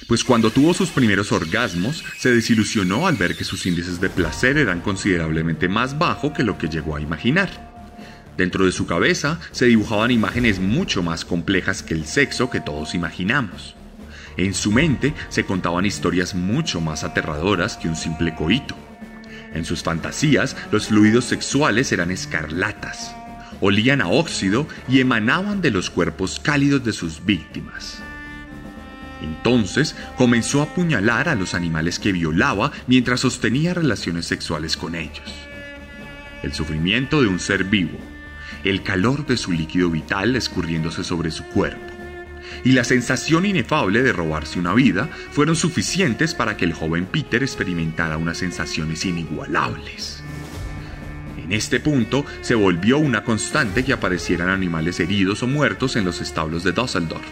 pues 0.09 0.23
cuando 0.25 0.51
tuvo 0.51 0.75
sus 0.75 0.91
primeros 0.91 1.33
orgasmos 1.33 2.05
se 2.19 2.31
desilusionó 2.31 3.07
al 3.07 3.17
ver 3.17 3.37
que 3.37 3.45
sus 3.45 3.67
índices 3.67 4.01
de 4.01 4.11
placer 4.11 4.59
eran 4.59 4.81
considerablemente 4.81 5.69
más 5.69 5.99
bajos 5.99 6.33
que 6.33 6.45
lo 6.45 6.59
que 6.59 6.69
llegó 6.69 6.97
a 6.97 7.01
imaginar. 7.01 7.75
Dentro 8.37 8.67
de 8.67 8.73
su 8.73 8.87
cabeza 8.87 9.41
se 9.51 9.67
dibujaban 9.67 10.11
imágenes 10.11 10.61
mucho 10.61 11.03
más 11.03 11.25
complejas 11.25 11.83
que 11.83 11.95
el 11.95 12.07
sexo 12.07 12.51
que 12.51 12.61
todos 12.61 12.95
imaginamos. 12.95 13.75
En 14.37 14.53
su 14.53 14.71
mente 14.71 15.15
se 15.31 15.45
contaban 15.45 15.87
historias 15.87 16.35
mucho 16.35 16.81
más 16.83 17.03
aterradoras 17.03 17.79
que 17.79 17.89
un 17.89 17.97
simple 17.97 18.35
coito. 18.35 18.77
En 19.55 19.65
sus 19.65 19.83
fantasías 19.83 20.55
los 20.71 20.89
fluidos 20.89 21.25
sexuales 21.25 21.91
eran 21.93 22.11
escarlatas, 22.11 23.17
olían 23.61 24.01
a 24.01 24.09
óxido 24.09 24.67
y 24.89 25.01
emanaban 25.01 25.61
de 25.61 25.71
los 25.71 25.91
cuerpos 25.91 26.41
cálidos 26.43 26.85
de 26.85 26.93
sus 26.93 27.25
víctimas. 27.25 28.03
Entonces 29.23 29.97
comenzó 30.17 30.61
a 30.61 30.65
apuñalar 30.65 31.29
a 31.29 31.35
los 31.35 31.55
animales 31.55 31.99
que 31.99 32.13
violaba 32.13 32.73
mientras 32.87 33.21
sostenía 33.21 33.75
relaciones 33.75 34.27
sexuales 34.27 34.77
con 34.77 34.95
ellos. 34.95 35.33
El 36.43 36.53
sufrimiento 36.53 37.23
de 37.23 37.29
un 37.29 37.41
ser 37.41 37.65
vivo, 37.65 37.99
el 38.65 38.83
calor 38.83 39.27
de 39.27 39.37
su 39.37 39.53
líquido 39.53 39.91
vital 39.91 40.37
escurriéndose 40.37 41.03
sobre 41.03 41.31
su 41.31 41.45
cuerpo, 41.45 41.93
y 42.65 42.73
la 42.73 42.85
sensación 42.85 43.47
inefable 43.47 44.03
de 44.03 44.13
robarse 44.13 44.59
una 44.59 44.75
vida 44.75 45.09
fueron 45.31 45.57
suficientes 45.57 46.35
para 46.35 46.57
que 46.57 46.65
el 46.65 46.73
joven 46.73 47.07
Peter 47.07 47.43
experimentara 47.43 48.19
unas 48.19 48.39
sensaciones 48.39 49.05
inigualables. 49.05 50.16
En 51.47 51.53
este 51.53 51.79
punto 51.79 52.27
se 52.41 52.57
volvió 52.57 52.99
una 52.99 53.23
constante 53.23 53.85
que 53.85 53.93
aparecieran 53.93 54.49
animales 54.49 54.99
heridos 54.99 55.45
o 55.45 55.47
muertos 55.47 55.95
en 55.95 56.05
los 56.05 56.21
establos 56.21 56.65
de 56.65 56.73
Düsseldorf, 56.73 57.25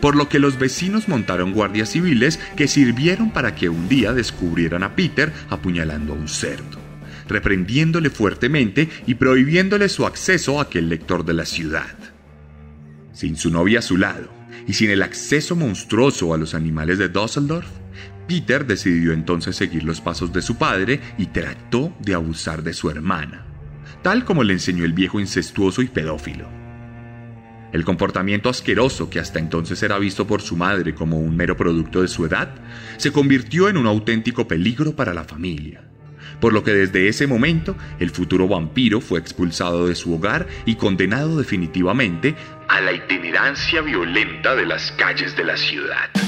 por 0.00 0.16
lo 0.16 0.28
que 0.28 0.40
los 0.40 0.58
vecinos 0.58 1.06
montaron 1.06 1.52
guardias 1.52 1.90
civiles 1.90 2.40
que 2.56 2.66
sirvieron 2.66 3.30
para 3.30 3.54
que 3.54 3.68
un 3.68 3.88
día 3.88 4.12
descubrieran 4.12 4.82
a 4.82 4.96
Peter 4.96 5.32
apuñalando 5.48 6.12
a 6.12 6.16
un 6.16 6.26
cerdo, 6.26 6.80
reprendiéndole 7.28 8.10
fuertemente 8.10 8.88
y 9.06 9.14
prohibiéndole 9.14 9.88
su 9.88 10.06
acceso 10.06 10.58
a 10.58 10.64
aquel 10.64 10.88
lector 10.88 11.24
de 11.24 11.34
la 11.34 11.46
ciudad. 11.46 11.94
Sin 13.12 13.36
su 13.36 13.50
novia 13.50 13.78
a 13.78 13.82
su 13.82 13.96
lado 13.96 14.28
y 14.66 14.72
sin 14.72 14.90
el 14.90 15.02
acceso 15.02 15.54
monstruoso 15.54 16.34
a 16.34 16.36
los 16.36 16.52
animales 16.52 16.98
de 16.98 17.10
Düsseldorf, 17.10 17.68
Peter 18.26 18.66
decidió 18.66 19.12
entonces 19.12 19.56
seguir 19.56 19.84
los 19.84 20.00
pasos 20.00 20.32
de 20.32 20.42
su 20.42 20.56
padre 20.56 21.00
y 21.16 21.26
trató 21.26 21.94
de 22.00 22.14
abusar 22.14 22.62
de 22.62 22.74
su 22.74 22.90
hermana, 22.90 23.44
tal 24.02 24.24
como 24.24 24.42
le 24.42 24.52
enseñó 24.52 24.84
el 24.84 24.92
viejo 24.92 25.20
incestuoso 25.20 25.82
y 25.82 25.86
pedófilo. 25.86 26.48
El 27.72 27.84
comportamiento 27.84 28.48
asqueroso 28.48 29.10
que 29.10 29.20
hasta 29.20 29.38
entonces 29.38 29.82
era 29.82 29.98
visto 29.98 30.26
por 30.26 30.40
su 30.40 30.56
madre 30.56 30.94
como 30.94 31.18
un 31.18 31.36
mero 31.36 31.56
producto 31.56 32.02
de 32.02 32.08
su 32.08 32.24
edad, 32.24 32.54
se 32.96 33.12
convirtió 33.12 33.68
en 33.68 33.76
un 33.76 33.86
auténtico 33.86 34.48
peligro 34.48 34.96
para 34.96 35.14
la 35.14 35.24
familia, 35.24 35.84
por 36.40 36.52
lo 36.52 36.64
que 36.64 36.72
desde 36.72 37.08
ese 37.08 37.26
momento 37.26 37.76
el 38.00 38.10
futuro 38.10 38.48
vampiro 38.48 39.00
fue 39.00 39.20
expulsado 39.20 39.86
de 39.86 39.94
su 39.94 40.14
hogar 40.14 40.46
y 40.64 40.76
condenado 40.76 41.38
definitivamente 41.38 42.34
a 42.68 42.80
la 42.80 42.92
itinerancia 42.92 43.82
violenta 43.82 44.54
de 44.54 44.66
las 44.66 44.90
calles 44.92 45.36
de 45.36 45.44
la 45.44 45.56
ciudad. 45.56 46.25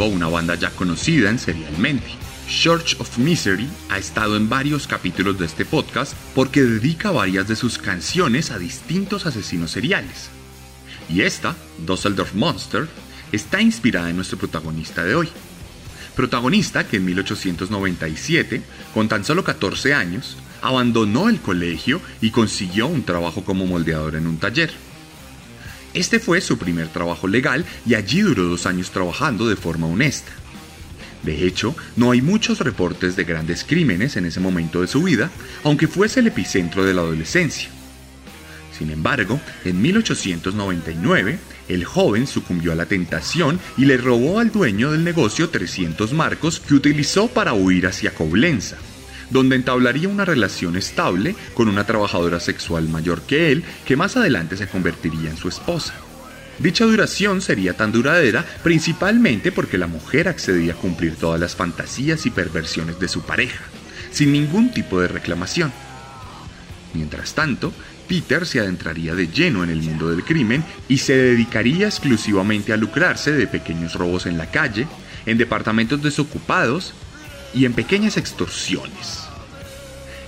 A 0.00 0.06
una 0.06 0.28
banda 0.28 0.54
ya 0.54 0.70
conocida 0.70 1.28
en 1.28 1.38
Serialmente. 1.38 2.06
Church 2.48 2.96
of 2.98 3.18
Misery 3.18 3.68
ha 3.90 3.98
estado 3.98 4.36
en 4.36 4.48
varios 4.48 4.86
capítulos 4.86 5.38
de 5.38 5.46
este 5.46 5.64
podcast 5.64 6.14
porque 6.34 6.62
dedica 6.62 7.10
varias 7.10 7.46
de 7.46 7.56
sus 7.56 7.78
canciones 7.78 8.50
a 8.50 8.58
distintos 8.58 9.26
asesinos 9.26 9.70
seriales. 9.70 10.30
Y 11.10 11.20
esta, 11.20 11.54
Dusseldorf 11.86 12.34
Monster, 12.34 12.88
está 13.32 13.60
inspirada 13.60 14.08
en 14.08 14.16
nuestro 14.16 14.38
protagonista 14.38 15.04
de 15.04 15.14
hoy. 15.14 15.28
Protagonista 16.16 16.86
que 16.86 16.96
en 16.96 17.04
1897, 17.04 18.62
con 18.94 19.08
tan 19.08 19.24
solo 19.24 19.44
14 19.44 19.92
años, 19.92 20.38
abandonó 20.62 21.28
el 21.28 21.40
colegio 21.40 22.00
y 22.22 22.30
consiguió 22.30 22.86
un 22.86 23.02
trabajo 23.02 23.44
como 23.44 23.66
moldeador 23.66 24.16
en 24.16 24.26
un 24.26 24.38
taller. 24.38 24.72
Este 25.94 26.18
fue 26.18 26.40
su 26.40 26.56
primer 26.56 26.88
trabajo 26.88 27.28
legal 27.28 27.66
y 27.86 27.94
allí 27.94 28.22
duró 28.22 28.44
dos 28.44 28.66
años 28.66 28.90
trabajando 28.90 29.48
de 29.48 29.56
forma 29.56 29.86
honesta. 29.86 30.32
De 31.22 31.46
hecho, 31.46 31.76
no 31.96 32.10
hay 32.10 32.22
muchos 32.22 32.58
reportes 32.60 33.14
de 33.14 33.24
grandes 33.24 33.62
crímenes 33.62 34.16
en 34.16 34.24
ese 34.24 34.40
momento 34.40 34.80
de 34.80 34.88
su 34.88 35.02
vida, 35.02 35.30
aunque 35.64 35.86
fuese 35.86 36.20
el 36.20 36.26
epicentro 36.26 36.84
de 36.84 36.94
la 36.94 37.02
adolescencia. 37.02 37.68
Sin 38.76 38.90
embargo, 38.90 39.40
en 39.64 39.80
1899, 39.80 41.38
el 41.68 41.84
joven 41.84 42.26
sucumbió 42.26 42.72
a 42.72 42.74
la 42.74 42.86
tentación 42.86 43.60
y 43.76 43.84
le 43.84 43.98
robó 43.98 44.40
al 44.40 44.50
dueño 44.50 44.90
del 44.90 45.04
negocio 45.04 45.50
300 45.50 46.12
marcos 46.12 46.58
que 46.58 46.74
utilizó 46.74 47.28
para 47.28 47.52
huir 47.52 47.86
hacia 47.86 48.14
Coblenza, 48.14 48.78
donde 49.32 49.56
entablaría 49.56 50.08
una 50.08 50.24
relación 50.24 50.76
estable 50.76 51.34
con 51.54 51.68
una 51.68 51.84
trabajadora 51.84 52.38
sexual 52.38 52.88
mayor 52.88 53.22
que 53.22 53.50
él, 53.50 53.64
que 53.86 53.96
más 53.96 54.16
adelante 54.16 54.56
se 54.56 54.68
convertiría 54.68 55.30
en 55.30 55.36
su 55.36 55.48
esposa. 55.48 55.94
Dicha 56.58 56.84
duración 56.84 57.40
sería 57.40 57.76
tan 57.76 57.92
duradera 57.92 58.44
principalmente 58.62 59.50
porque 59.50 59.78
la 59.78 59.86
mujer 59.86 60.28
accedía 60.28 60.74
a 60.74 60.76
cumplir 60.76 61.16
todas 61.16 61.40
las 61.40 61.56
fantasías 61.56 62.26
y 62.26 62.30
perversiones 62.30 63.00
de 63.00 63.08
su 63.08 63.22
pareja, 63.22 63.64
sin 64.12 64.32
ningún 64.32 64.70
tipo 64.72 65.00
de 65.00 65.08
reclamación. 65.08 65.72
Mientras 66.92 67.34
tanto, 67.34 67.72
Peter 68.06 68.46
se 68.46 68.60
adentraría 68.60 69.14
de 69.14 69.28
lleno 69.28 69.64
en 69.64 69.70
el 69.70 69.80
mundo 69.80 70.10
del 70.10 70.24
crimen 70.24 70.62
y 70.88 70.98
se 70.98 71.16
dedicaría 71.16 71.86
exclusivamente 71.86 72.74
a 72.74 72.76
lucrarse 72.76 73.32
de 73.32 73.46
pequeños 73.46 73.94
robos 73.94 74.26
en 74.26 74.36
la 74.36 74.50
calle, 74.50 74.86
en 75.24 75.38
departamentos 75.38 76.02
desocupados 76.02 76.92
y 77.54 77.64
en 77.64 77.72
pequeñas 77.72 78.16
extorsiones. 78.16 79.22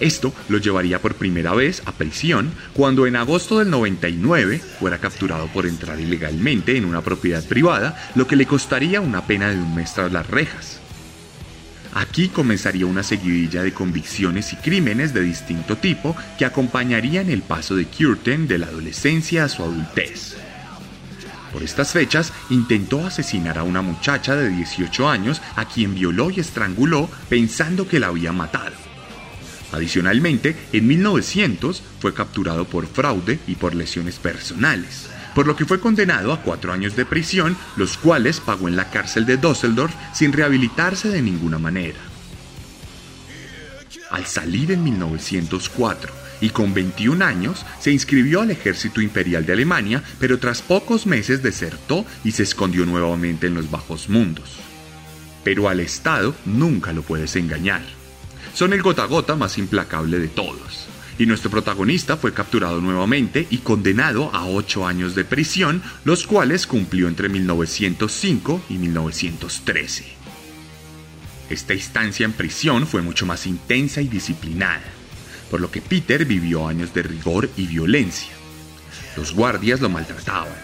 Esto 0.01 0.35
lo 0.49 0.59
llevaría 0.59 1.01
por 1.01 1.15
primera 1.15 1.55
vez 1.55 1.83
a 1.87 1.93
prisión 1.93 2.53
cuando 2.73 3.07
en 3.07 3.17
agosto 3.17 3.59
del 3.61 3.71
99 3.71 4.59
fuera 4.59 4.99
capturado 4.99 5.47
por 5.49 5.67
entrar 5.67 6.01
ilegalmente 6.01 6.77
en 6.77 6.85
una 6.85 7.01
propiedad 7.01 7.45
privada, 7.45 8.11
lo 8.15 8.27
que 8.27 8.37
le 8.37 8.47
costaría 8.47 9.01
una 9.01 9.27
pena 9.27 9.51
de 9.51 9.57
un 9.57 9.75
mes 9.75 9.95
tras 9.95 10.13
las 10.13 10.27
rejas. 10.27 10.81
Aquí 11.95 12.29
comenzaría 12.29 12.87
una 12.87 13.05
seguidilla 13.05 13.63
de 13.63 13.73
convicciones 13.73 14.53
y 14.53 14.57
crímenes 14.57 15.15
de 15.15 15.21
distinto 15.21 15.77
tipo 15.77 16.17
que 16.37 16.45
acompañarían 16.45 17.31
el 17.31 17.43
paso 17.43 17.77
de 17.77 17.87
Curtin 17.87 18.49
de 18.49 18.59
la 18.59 18.67
adolescencia 18.67 19.45
a 19.45 19.49
su 19.49 19.63
adultez. 19.63 20.37
Por 21.55 21.63
estas 21.63 21.93
fechas 21.93 22.33
intentó 22.51 23.07
asesinar 23.07 23.59
a 23.59 23.63
una 23.63 23.81
muchacha 23.81 24.35
de 24.35 24.51
18 24.51 25.09
años 25.09 25.41
a 25.55 25.67
quien 25.67 25.95
violó 25.95 26.31
y 26.31 26.41
estranguló 26.41 27.09
pensando 27.29 27.87
que 27.87 28.01
la 28.01 28.09
había 28.09 28.33
matado. 28.33 28.75
Adicionalmente, 29.71 30.57
en 30.73 30.87
1900 30.89 31.81
fue 32.01 32.13
capturado 32.13 32.65
por 32.65 32.89
fraude 32.89 33.39
y 33.47 33.55
por 33.55 33.77
lesiones 33.77 34.17
personales 34.19 35.09
por 35.35 35.47
lo 35.49 35.57
que 35.57 35.65
fue 35.65 35.81
condenado 35.81 36.33
a 36.33 36.41
cuatro 36.41 36.73
años 36.73 36.95
de 36.95 37.05
prisión, 37.05 37.57
los 37.77 37.97
cuales 37.97 38.39
pagó 38.39 38.69
en 38.69 38.77
la 38.77 38.91
cárcel 38.91 39.27
de 39.27 39.37
Düsseldorf 39.37 39.93
sin 40.13 40.33
rehabilitarse 40.33 41.09
de 41.09 41.23
ninguna 41.23 41.59
manera. 41.59 41.99
Al 44.11 44.27
salir 44.27 44.71
en 44.71 44.85
1904 44.85 46.24
y 46.45 46.51
con 46.51 46.75
21 46.75 47.25
años, 47.25 47.65
se 47.81 47.91
inscribió 47.91 48.43
al 48.43 48.51
ejército 48.51 49.01
imperial 49.01 49.47
de 49.47 49.55
Alemania, 49.55 50.03
pero 50.21 50.39
tras 50.39 50.61
pocos 50.61 51.07
meses 51.07 51.43
desertó 51.43 52.05
y 52.23 52.33
se 52.33 52.43
escondió 52.43 52.85
nuevamente 52.85 53.47
en 53.47 53.55
los 53.55 53.71
bajos 53.71 54.11
mundos. 54.11 54.59
Pero 55.43 55.71
al 55.71 55.81
Estado 55.81 56.35
nunca 56.45 56.93
lo 56.93 57.01
puedes 57.01 57.35
engañar. 57.37 57.81
Son 58.53 58.75
el 58.75 58.83
gota 58.83 59.07
gota 59.07 59.37
más 59.37 59.57
implacable 59.57 60.19
de 60.19 60.29
todos 60.29 60.87
y 61.19 61.25
nuestro 61.25 61.51
protagonista 61.51 62.19
fue 62.19 62.35
capturado 62.35 62.83
nuevamente 62.83 63.47
y 63.49 63.59
condenado 63.59 64.31
a 64.35 64.45
ocho 64.47 64.87
años 64.87 65.15
de 65.15 65.25
prisión, 65.25 65.81
los 66.05 66.27
cuales 66.27 66.67
cumplió 66.67 67.09
entre 67.09 67.31
1905 67.31 68.65
y 68.69 68.75
1913. 68.75 70.05
Esta 71.49 71.73
instancia 71.73 72.27
en 72.27 72.33
prisión 72.33 72.87
fue 72.87 73.01
mucho 73.01 73.25
más 73.25 73.47
intensa 73.47 74.03
y 74.03 74.09
disciplinada, 74.09 74.83
por 75.51 75.61
lo 75.61 75.71
que 75.71 75.81
Peter 75.81 76.25
vivió 76.25 76.67
años 76.67 76.95
de 76.95 77.03
rigor 77.03 77.51
y 77.57 77.67
violencia. 77.67 78.33
Los 79.17 79.33
guardias 79.33 79.81
lo 79.81 79.89
maltrataban, 79.89 80.55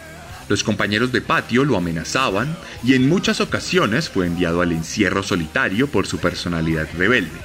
los 0.50 0.64
compañeros 0.64 1.12
de 1.12 1.20
patio 1.20 1.64
lo 1.64 1.76
amenazaban 1.76 2.56
y 2.82 2.94
en 2.94 3.08
muchas 3.08 3.40
ocasiones 3.40 4.08
fue 4.08 4.26
enviado 4.26 4.62
al 4.62 4.72
encierro 4.72 5.22
solitario 5.22 5.86
por 5.86 6.08
su 6.08 6.18
personalidad 6.18 6.88
rebelde. 6.98 7.38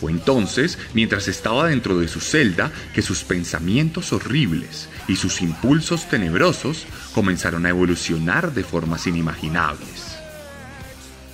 Fue 0.00 0.12
entonces, 0.12 0.78
mientras 0.94 1.26
estaba 1.26 1.68
dentro 1.68 1.98
de 1.98 2.06
su 2.06 2.20
celda, 2.20 2.70
que 2.94 3.02
sus 3.02 3.24
pensamientos 3.24 4.12
horribles 4.12 4.88
y 5.08 5.16
sus 5.16 5.42
impulsos 5.42 6.08
tenebrosos 6.08 6.86
comenzaron 7.14 7.66
a 7.66 7.70
evolucionar 7.70 8.52
de 8.52 8.62
formas 8.62 9.08
inimaginables. 9.08 10.15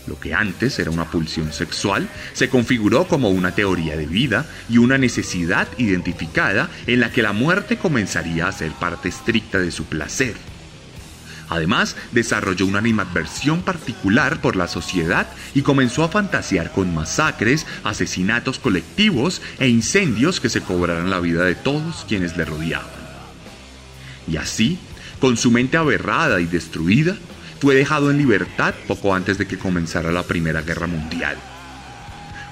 Lo 0.07 0.19
que 0.19 0.35
antes 0.35 0.79
era 0.79 0.91
una 0.91 1.11
pulsión 1.11 1.53
sexual 1.53 2.09
se 2.33 2.49
configuró 2.49 3.07
como 3.07 3.31
una 3.31 3.55
teoría 3.55 3.97
de 3.97 4.07
vida 4.07 4.47
y 4.69 4.79
una 4.79 4.99
necesidad 4.99 5.69
identificada 5.79 6.71
en 6.87 7.01
la 7.01 7.13
que 7.13 7.23
la 7.23 7.33
muerte 7.33 7.77
comenzaría 7.77 8.49
a 8.49 8.53
ser 8.53 8.73
parte 8.73 9.09
estricta 9.09 9.59
de 9.59 9.71
su 9.71 9.85
placer 9.85 10.35
Además, 11.53 11.97
desarrolló 12.13 12.65
una 12.65 12.79
animadversión 12.79 13.61
particular 13.61 14.41
por 14.41 14.57
la 14.57 14.69
sociedad 14.69 15.27
y 15.55 15.61
comenzó 15.61 16.03
a 16.03 16.09
fantasear 16.09 16.73
con 16.73 16.95
masacres, 16.95 17.67
asesinatos 17.85 18.59
colectivos 18.59 19.43
e 19.59 19.69
incendios 19.69 20.41
que 20.41 20.49
se 20.49 20.63
cobraran 20.63 21.11
la 21.11 21.21
vida 21.21 21.45
de 21.45 21.55
todos 21.55 22.07
quienes 22.09 22.39
le 22.39 22.47
rodeaban. 22.47 22.89
Y 24.27 24.39
así, 24.39 24.79
con 25.21 25.37
su 25.37 25.51
mente 25.51 25.77
aberrada 25.77 26.41
y 26.41 26.47
destruida, 26.47 27.19
fue 27.63 27.77
dejado 27.77 28.11
en 28.11 28.19
libertad 28.19 28.75
poco 28.89 29.15
antes 29.15 29.39
de 29.39 29.47
que 29.47 29.57
comenzara 29.57 30.11
la 30.11 30.25
Primera 30.25 30.63
Guerra 30.63 30.89
Mundial. 30.89 31.37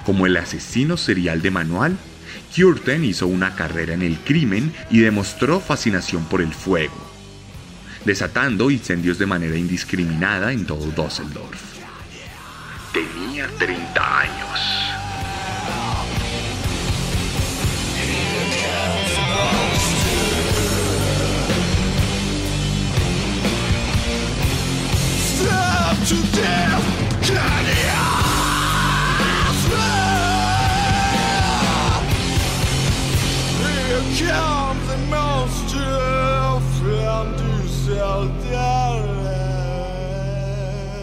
Como 0.07 0.25
el 0.25 0.37
asesino 0.37 0.97
serial 0.97 1.43
de 1.43 1.51
manual, 1.51 1.99
Curtin 2.55 3.05
hizo 3.05 3.27
una 3.27 3.57
carrera 3.57 3.93
en 3.93 4.03
el 4.03 4.19
crimen 4.21 4.73
y 4.89 5.01
demostró 5.01 5.59
fascinación 5.59 6.25
por 6.27 6.41
el 6.41 6.55
fuego 6.55 7.11
desatando 8.05 8.71
incendios 8.71 9.19
de 9.19 9.27
manera 9.27 9.57
indiscriminada 9.57 10.53
en 10.53 10.65
todo 10.65 10.87
Düsseldorf. 10.87 11.61
Tenía 12.93 13.47
30 13.59 14.21
años. 14.21 14.90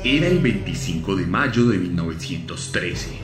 Era 0.03 0.27
el 0.27 0.39
25 0.39 1.15
de 1.15 1.27
mayo 1.27 1.65
de 1.65 1.77
1913. 1.77 3.19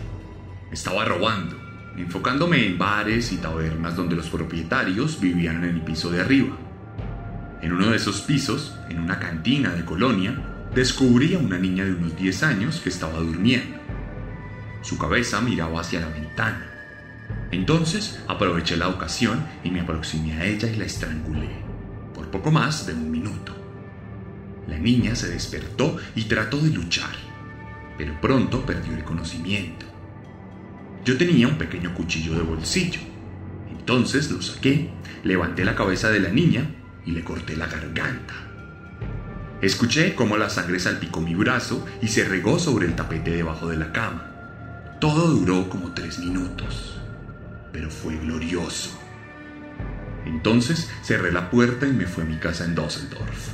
Estaba 0.72 1.06
robando, 1.06 1.58
enfocándome 1.98 2.68
en 2.68 2.78
bares 2.78 3.32
y 3.32 3.38
tabernas 3.38 3.96
donde 3.96 4.16
los 4.16 4.30
propietarios 4.30 5.20
vivían 5.20 5.64
en 5.64 5.76
el 5.76 5.82
piso 5.82 6.12
de 6.12 6.22
arriba. 6.22 6.56
En 7.62 7.74
uno 7.74 7.90
de 7.90 7.96
esos 7.96 8.22
pisos, 8.22 8.76
en 8.90 9.00
una 9.00 9.18
cantina 9.18 9.74
de 9.74 9.84
colonia, 9.86 10.53
descubrí 10.76 11.36
a 11.36 11.40
una 11.40 11.58
niña 11.58 11.86
de 11.86 11.94
unos 11.94 12.16
10 12.18 12.44
años 12.44 12.80
que 12.80 12.90
estaba 12.90 13.20
durmiendo. 13.20 13.78
Su 14.82 14.98
cabeza 14.98 15.40
miraba 15.42 15.82
hacia 15.82 16.00
la 16.00 16.10
ventana. 16.10 16.70
Entonces 17.52 18.20
aproveché 18.28 18.76
la 18.76 18.90
ocasión 18.90 19.46
y 19.64 19.70
me 19.70 19.82
aproximé 19.82 20.34
a 20.34 20.46
ella 20.46 20.68
y 20.68 20.76
la 20.76 20.86
estrangulé, 20.86 21.50
por 22.14 22.30
poco 22.32 22.52
más 22.52 22.86
de 22.88 22.94
un 22.94 23.12
minuto. 23.12 23.56
La 24.68 24.78
niña 24.78 25.16
se 25.16 25.30
despertó 25.30 25.98
y 26.16 26.24
trató 26.24 26.58
de 26.58 26.72
luchar, 26.72 27.14
pero 27.98 28.20
pronto 28.20 28.66
perdió 28.66 28.96
el 28.96 29.04
conocimiento. 29.04 29.86
Yo 31.06 31.18
tenía 31.18 31.48
un 31.48 31.58
pequeño 31.58 31.94
cuchillo 31.94 32.34
de 32.34 32.44
bolsillo. 32.44 33.02
Entonces 33.70 34.32
lo 34.32 34.42
saqué, 34.42 34.90
levanté 35.24 35.66
la 35.66 35.76
cabeza 35.76 36.10
de 36.10 36.22
la 36.22 36.30
niña 36.30 36.66
y 37.06 37.12
le 37.12 37.24
corté 37.24 37.56
la 37.58 37.68
garganta. 37.68 38.53
Escuché 39.64 40.14
cómo 40.14 40.36
la 40.36 40.50
sangre 40.50 40.78
salpicó 40.78 41.22
mi 41.22 41.36
brazo 41.36 41.86
y 42.02 42.10
se 42.10 42.26
regó 42.26 42.60
sobre 42.60 42.86
el 42.86 42.98
tapete 42.98 43.32
debajo 43.32 43.70
de 43.70 43.78
la 43.78 43.94
cama. 43.94 44.30
Todo 45.00 45.28
duró 45.28 45.70
como 45.70 45.94
tres 45.94 46.20
minutos, 46.20 47.00
pero 47.72 47.90
fue 47.90 48.18
glorioso. 48.18 49.00
Entonces 50.26 50.92
cerré 51.02 51.32
la 51.32 51.50
puerta 51.50 51.88
y 51.88 51.94
me 51.94 52.08
fui 52.08 52.26
a 52.26 52.28
mi 52.28 52.36
casa 52.40 52.66
en 52.66 52.76
Düsseldorf. 52.76 53.54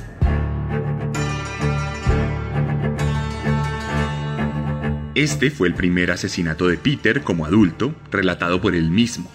Este 5.14 5.52
fue 5.52 5.68
el 5.68 5.74
primer 5.74 6.10
asesinato 6.10 6.66
de 6.66 6.76
Peter 6.76 7.22
como 7.22 7.46
adulto, 7.46 7.94
relatado 8.10 8.60
por 8.60 8.74
él 8.74 8.90
mismo. 8.90 9.30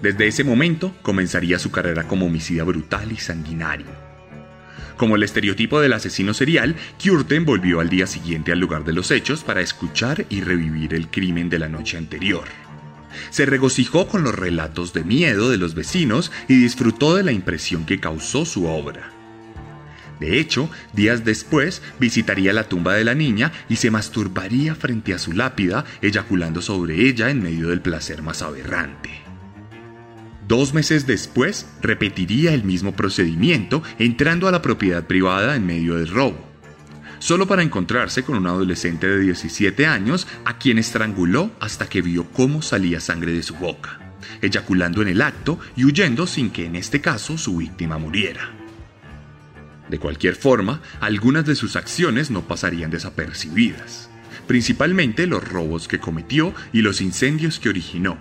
Desde 0.00 0.28
ese 0.28 0.44
momento 0.44 0.94
comenzaría 1.02 1.58
su 1.58 1.72
carrera 1.72 2.04
como 2.04 2.26
homicida 2.26 2.62
brutal 2.62 3.10
y 3.10 3.16
sanguinario. 3.16 4.09
Como 5.00 5.16
el 5.16 5.22
estereotipo 5.22 5.80
del 5.80 5.94
asesino 5.94 6.34
serial, 6.34 6.76
Curtin 7.02 7.46
volvió 7.46 7.80
al 7.80 7.88
día 7.88 8.06
siguiente 8.06 8.52
al 8.52 8.58
lugar 8.58 8.84
de 8.84 8.92
los 8.92 9.10
hechos 9.10 9.42
para 9.42 9.62
escuchar 9.62 10.26
y 10.28 10.42
revivir 10.42 10.92
el 10.92 11.08
crimen 11.08 11.48
de 11.48 11.58
la 11.58 11.70
noche 11.70 11.96
anterior. 11.96 12.44
Se 13.30 13.46
regocijó 13.46 14.06
con 14.08 14.24
los 14.24 14.34
relatos 14.34 14.92
de 14.92 15.02
miedo 15.02 15.48
de 15.48 15.56
los 15.56 15.74
vecinos 15.74 16.30
y 16.48 16.56
disfrutó 16.60 17.16
de 17.16 17.22
la 17.22 17.32
impresión 17.32 17.86
que 17.86 17.98
causó 17.98 18.44
su 18.44 18.66
obra. 18.66 19.10
De 20.20 20.38
hecho, 20.38 20.68
días 20.92 21.24
después 21.24 21.80
visitaría 21.98 22.52
la 22.52 22.64
tumba 22.68 22.92
de 22.92 23.04
la 23.04 23.14
niña 23.14 23.52
y 23.70 23.76
se 23.76 23.90
masturbaría 23.90 24.74
frente 24.74 25.14
a 25.14 25.18
su 25.18 25.32
lápida, 25.32 25.86
eyaculando 26.02 26.60
sobre 26.60 27.08
ella 27.08 27.30
en 27.30 27.42
medio 27.42 27.70
del 27.70 27.80
placer 27.80 28.20
más 28.20 28.42
aberrante. 28.42 29.19
Dos 30.50 30.74
meses 30.74 31.06
después, 31.06 31.64
repetiría 31.80 32.52
el 32.52 32.64
mismo 32.64 32.96
procedimiento 32.96 33.84
entrando 34.00 34.48
a 34.48 34.50
la 34.50 34.60
propiedad 34.60 35.06
privada 35.06 35.54
en 35.54 35.64
medio 35.64 35.94
del 35.94 36.08
robo, 36.08 36.44
solo 37.20 37.46
para 37.46 37.62
encontrarse 37.62 38.24
con 38.24 38.36
un 38.36 38.48
adolescente 38.48 39.06
de 39.06 39.20
17 39.20 39.86
años 39.86 40.26
a 40.44 40.58
quien 40.58 40.78
estranguló 40.78 41.52
hasta 41.60 41.88
que 41.88 42.02
vio 42.02 42.24
cómo 42.32 42.62
salía 42.62 42.98
sangre 42.98 43.30
de 43.30 43.44
su 43.44 43.54
boca, 43.54 44.00
eyaculando 44.42 45.02
en 45.02 45.08
el 45.10 45.22
acto 45.22 45.60
y 45.76 45.84
huyendo 45.84 46.26
sin 46.26 46.50
que 46.50 46.66
en 46.66 46.74
este 46.74 47.00
caso 47.00 47.38
su 47.38 47.58
víctima 47.58 47.98
muriera. 47.98 48.50
De 49.88 50.00
cualquier 50.00 50.34
forma, 50.34 50.82
algunas 50.98 51.46
de 51.46 51.54
sus 51.54 51.76
acciones 51.76 52.32
no 52.32 52.42
pasarían 52.48 52.90
desapercibidas, 52.90 54.10
principalmente 54.48 55.28
los 55.28 55.46
robos 55.46 55.86
que 55.86 56.00
cometió 56.00 56.52
y 56.72 56.82
los 56.82 57.00
incendios 57.00 57.60
que 57.60 57.68
originó, 57.68 58.18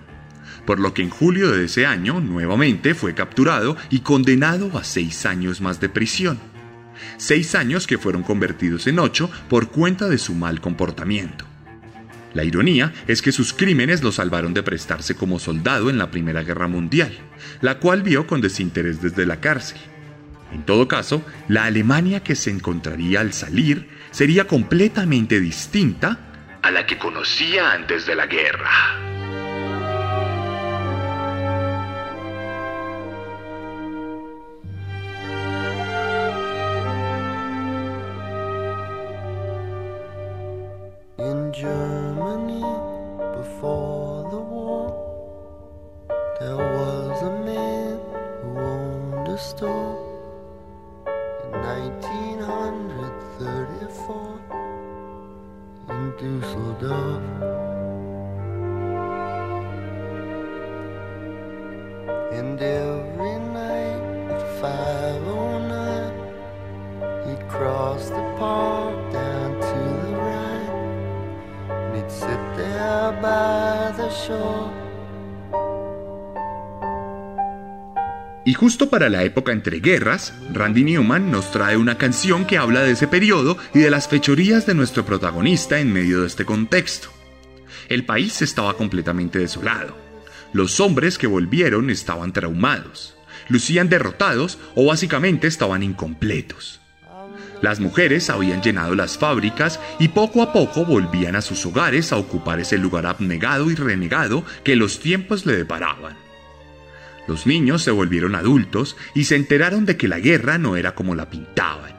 por 0.65 0.79
lo 0.79 0.93
que 0.93 1.01
en 1.01 1.09
julio 1.09 1.51
de 1.51 1.65
ese 1.65 1.85
año 1.85 2.19
nuevamente 2.19 2.93
fue 2.95 3.13
capturado 3.13 3.77
y 3.89 3.99
condenado 3.99 4.77
a 4.77 4.83
seis 4.83 5.25
años 5.25 5.61
más 5.61 5.79
de 5.79 5.89
prisión. 5.89 6.39
Seis 7.17 7.55
años 7.55 7.87
que 7.87 7.97
fueron 7.97 8.23
convertidos 8.23 8.87
en 8.87 8.99
ocho 8.99 9.29
por 9.49 9.69
cuenta 9.69 10.07
de 10.07 10.17
su 10.17 10.33
mal 10.35 10.61
comportamiento. 10.61 11.45
La 12.33 12.43
ironía 12.43 12.93
es 13.07 13.21
que 13.21 13.31
sus 13.31 13.53
crímenes 13.53 14.03
lo 14.03 14.11
salvaron 14.11 14.53
de 14.53 14.63
prestarse 14.63 15.15
como 15.15 15.39
soldado 15.39 15.89
en 15.89 15.97
la 15.97 16.11
Primera 16.11 16.43
Guerra 16.43 16.67
Mundial, 16.67 17.17
la 17.61 17.79
cual 17.79 18.03
vio 18.03 18.27
con 18.27 18.41
desinterés 18.41 19.01
desde 19.01 19.25
la 19.25 19.39
cárcel. 19.39 19.79
En 20.51 20.63
todo 20.63 20.87
caso, 20.87 21.23
la 21.47 21.65
Alemania 21.65 22.23
que 22.23 22.35
se 22.35 22.51
encontraría 22.51 23.21
al 23.21 23.33
salir 23.33 23.89
sería 24.11 24.45
completamente 24.45 25.39
distinta 25.39 26.19
a 26.61 26.71
la 26.71 26.85
que 26.85 26.97
conocía 26.97 27.71
antes 27.71 28.05
de 28.05 28.15
la 28.15 28.27
guerra. 28.27 29.18
Justo 78.79 78.91
para 78.91 79.09
la 79.09 79.25
época 79.25 79.51
entre 79.51 79.81
guerras, 79.81 80.33
Randy 80.53 80.85
Newman 80.85 81.29
nos 81.29 81.51
trae 81.51 81.75
una 81.75 81.97
canción 81.97 82.45
que 82.45 82.57
habla 82.57 82.81
de 82.81 82.91
ese 82.91 83.09
periodo 83.09 83.57
y 83.73 83.79
de 83.79 83.89
las 83.89 84.07
fechorías 84.07 84.65
de 84.65 84.73
nuestro 84.73 85.05
protagonista 85.05 85.81
en 85.81 85.91
medio 85.91 86.21
de 86.21 86.27
este 86.27 86.45
contexto. 86.45 87.09
El 87.89 88.05
país 88.05 88.41
estaba 88.41 88.77
completamente 88.77 89.37
desolado. 89.37 89.97
Los 90.53 90.79
hombres 90.79 91.17
que 91.17 91.27
volvieron 91.27 91.89
estaban 91.89 92.31
traumados, 92.31 93.17
lucían 93.49 93.89
derrotados 93.89 94.57
o 94.75 94.85
básicamente 94.85 95.47
estaban 95.47 95.83
incompletos. 95.83 96.79
Las 97.61 97.81
mujeres 97.81 98.29
habían 98.29 98.61
llenado 98.61 98.95
las 98.95 99.17
fábricas 99.17 99.81
y 99.99 100.07
poco 100.07 100.41
a 100.41 100.53
poco 100.53 100.85
volvían 100.85 101.35
a 101.35 101.41
sus 101.41 101.65
hogares 101.65 102.13
a 102.13 102.17
ocupar 102.17 102.61
ese 102.61 102.77
lugar 102.77 103.07
abnegado 103.07 103.69
y 103.71 103.75
renegado 103.75 104.45
que 104.63 104.77
los 104.77 105.01
tiempos 105.01 105.45
le 105.45 105.57
deparaban. 105.57 106.28
Los 107.29 107.45
niños 107.45 107.83
se 107.83 107.91
volvieron 107.91 108.33
adultos 108.33 108.97
y 109.13 109.25
se 109.25 109.35
enteraron 109.35 109.85
de 109.85 109.97
que 109.97 110.07
la 110.07 110.19
guerra 110.19 110.57
no 110.57 110.75
era 110.77 110.95
como 110.95 111.13
la 111.13 111.29
pintaban. 111.29 111.93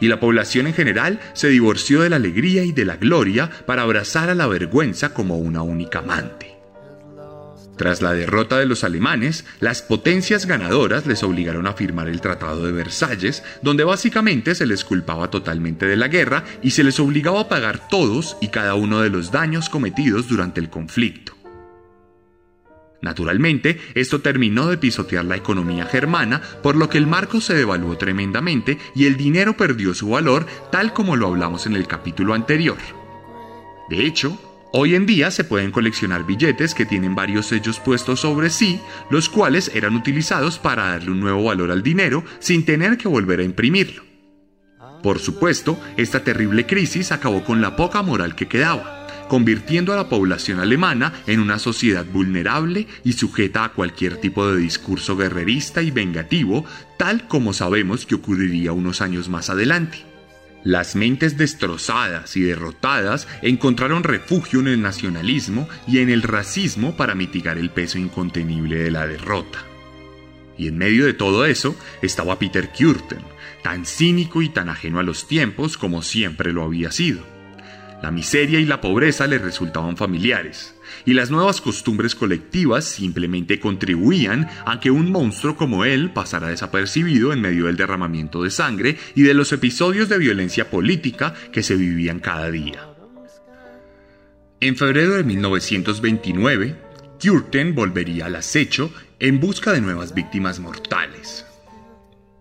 Y 0.00 0.08
la 0.08 0.18
población 0.18 0.66
en 0.66 0.72
general 0.72 1.20
se 1.34 1.50
divorció 1.50 2.00
de 2.00 2.08
la 2.08 2.16
alegría 2.16 2.64
y 2.64 2.72
de 2.72 2.86
la 2.86 2.96
gloria 2.96 3.50
para 3.66 3.82
abrazar 3.82 4.30
a 4.30 4.34
la 4.34 4.46
vergüenza 4.46 5.12
como 5.12 5.36
una 5.36 5.60
única 5.60 5.98
amante. 5.98 6.56
Tras 7.76 8.00
la 8.00 8.14
derrota 8.14 8.58
de 8.58 8.64
los 8.64 8.82
alemanes, 8.82 9.44
las 9.60 9.82
potencias 9.82 10.46
ganadoras 10.46 11.06
les 11.06 11.22
obligaron 11.22 11.66
a 11.66 11.74
firmar 11.74 12.08
el 12.08 12.22
Tratado 12.22 12.64
de 12.64 12.72
Versalles, 12.72 13.42
donde 13.60 13.84
básicamente 13.84 14.54
se 14.54 14.64
les 14.64 14.86
culpaba 14.86 15.28
totalmente 15.28 15.84
de 15.84 15.98
la 15.98 16.08
guerra 16.08 16.44
y 16.62 16.70
se 16.70 16.82
les 16.82 16.98
obligaba 16.98 17.42
a 17.42 17.48
pagar 17.50 17.88
todos 17.88 18.38
y 18.40 18.48
cada 18.48 18.74
uno 18.74 19.02
de 19.02 19.10
los 19.10 19.32
daños 19.32 19.68
cometidos 19.68 20.28
durante 20.28 20.60
el 20.60 20.70
conflicto. 20.70 21.41
Naturalmente, 23.02 23.80
esto 23.94 24.20
terminó 24.20 24.68
de 24.68 24.78
pisotear 24.78 25.24
la 25.24 25.36
economía 25.36 25.86
germana, 25.86 26.40
por 26.62 26.76
lo 26.76 26.88
que 26.88 26.98
el 26.98 27.08
marco 27.08 27.40
se 27.40 27.52
devaluó 27.52 27.98
tremendamente 27.98 28.78
y 28.94 29.06
el 29.06 29.16
dinero 29.16 29.56
perdió 29.56 29.92
su 29.92 30.10
valor, 30.10 30.46
tal 30.70 30.92
como 30.92 31.16
lo 31.16 31.26
hablamos 31.26 31.66
en 31.66 31.74
el 31.74 31.88
capítulo 31.88 32.32
anterior. 32.32 32.78
De 33.90 34.06
hecho, 34.06 34.38
hoy 34.72 34.94
en 34.94 35.04
día 35.04 35.32
se 35.32 35.42
pueden 35.42 35.72
coleccionar 35.72 36.24
billetes 36.24 36.76
que 36.76 36.86
tienen 36.86 37.16
varios 37.16 37.46
sellos 37.46 37.80
puestos 37.80 38.20
sobre 38.20 38.50
sí, 38.50 38.80
los 39.10 39.28
cuales 39.28 39.72
eran 39.74 39.96
utilizados 39.96 40.60
para 40.60 40.90
darle 40.90 41.10
un 41.10 41.18
nuevo 41.18 41.42
valor 41.42 41.72
al 41.72 41.82
dinero 41.82 42.22
sin 42.38 42.64
tener 42.64 42.96
que 42.96 43.08
volver 43.08 43.40
a 43.40 43.44
imprimirlo. 43.44 44.04
Por 45.02 45.18
supuesto, 45.18 45.76
esta 45.96 46.22
terrible 46.22 46.66
crisis 46.66 47.10
acabó 47.10 47.42
con 47.42 47.60
la 47.60 47.74
poca 47.74 48.02
moral 48.02 48.36
que 48.36 48.46
quedaba 48.46 49.01
convirtiendo 49.32 49.94
a 49.94 49.96
la 49.96 50.10
población 50.10 50.60
alemana 50.60 51.14
en 51.26 51.40
una 51.40 51.58
sociedad 51.58 52.04
vulnerable 52.04 52.86
y 53.02 53.14
sujeta 53.14 53.64
a 53.64 53.72
cualquier 53.72 54.18
tipo 54.18 54.46
de 54.46 54.58
discurso 54.58 55.16
guerrerista 55.16 55.80
y 55.80 55.90
vengativo, 55.90 56.66
tal 56.98 57.26
como 57.28 57.54
sabemos 57.54 58.04
que 58.04 58.14
ocurriría 58.14 58.72
unos 58.72 59.00
años 59.00 59.30
más 59.30 59.48
adelante. 59.48 60.04
Las 60.64 60.96
mentes 60.96 61.38
destrozadas 61.38 62.36
y 62.36 62.42
derrotadas 62.42 63.26
encontraron 63.40 64.04
refugio 64.04 64.60
en 64.60 64.68
el 64.68 64.82
nacionalismo 64.82 65.66
y 65.88 66.00
en 66.00 66.10
el 66.10 66.20
racismo 66.20 66.94
para 66.98 67.14
mitigar 67.14 67.56
el 67.56 67.70
peso 67.70 67.96
incontenible 67.96 68.80
de 68.80 68.90
la 68.90 69.06
derrota. 69.06 69.64
Y 70.58 70.68
en 70.68 70.76
medio 70.76 71.06
de 71.06 71.14
todo 71.14 71.46
eso 71.46 71.74
estaba 72.02 72.38
Peter 72.38 72.70
Kürten, 72.70 73.22
tan 73.62 73.86
cínico 73.86 74.42
y 74.42 74.50
tan 74.50 74.68
ajeno 74.68 74.98
a 74.98 75.02
los 75.02 75.26
tiempos 75.26 75.78
como 75.78 76.02
siempre 76.02 76.52
lo 76.52 76.64
había 76.64 76.92
sido. 76.92 77.32
La 78.02 78.10
miseria 78.10 78.58
y 78.58 78.64
la 78.64 78.80
pobreza 78.80 79.28
le 79.28 79.38
resultaban 79.38 79.96
familiares, 79.96 80.74
y 81.06 81.14
las 81.14 81.30
nuevas 81.30 81.60
costumbres 81.60 82.16
colectivas 82.16 82.84
simplemente 82.84 83.60
contribuían 83.60 84.48
a 84.66 84.80
que 84.80 84.90
un 84.90 85.12
monstruo 85.12 85.56
como 85.56 85.84
él 85.84 86.10
pasara 86.10 86.48
desapercibido 86.48 87.32
en 87.32 87.40
medio 87.40 87.66
del 87.66 87.76
derramamiento 87.76 88.42
de 88.42 88.50
sangre 88.50 88.98
y 89.14 89.22
de 89.22 89.34
los 89.34 89.52
episodios 89.52 90.08
de 90.08 90.18
violencia 90.18 90.68
política 90.68 91.32
que 91.52 91.62
se 91.62 91.76
vivían 91.76 92.18
cada 92.18 92.50
día. 92.50 92.88
En 94.58 94.76
febrero 94.76 95.14
de 95.14 95.22
1929, 95.22 96.76
Curtin 97.22 97.72
volvería 97.72 98.26
al 98.26 98.34
acecho 98.34 98.92
en 99.20 99.38
busca 99.38 99.72
de 99.72 99.80
nuevas 99.80 100.12
víctimas 100.12 100.58
mortales. 100.58 101.46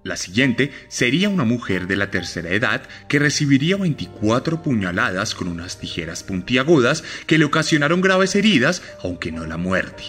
La 0.04 0.18
siguiente 0.18 0.72
sería 0.88 1.30
una 1.30 1.44
mujer 1.44 1.86
de 1.86 1.96
la 1.96 2.10
tercera 2.10 2.50
edad 2.50 2.82
que 3.08 3.20
recibiría 3.20 3.78
24 3.78 4.64
puñaladas 4.64 5.36
con 5.36 5.48
unas 5.48 5.80
tijeras 5.80 6.24
puntiagudas 6.24 7.04
que 7.28 7.38
le 7.38 7.46
ocasionaron 7.46 8.02
graves 8.02 8.36
heridas, 8.36 8.82
aunque 9.04 9.32
no 9.32 9.46
la 9.46 9.58
muerte. 9.58 10.04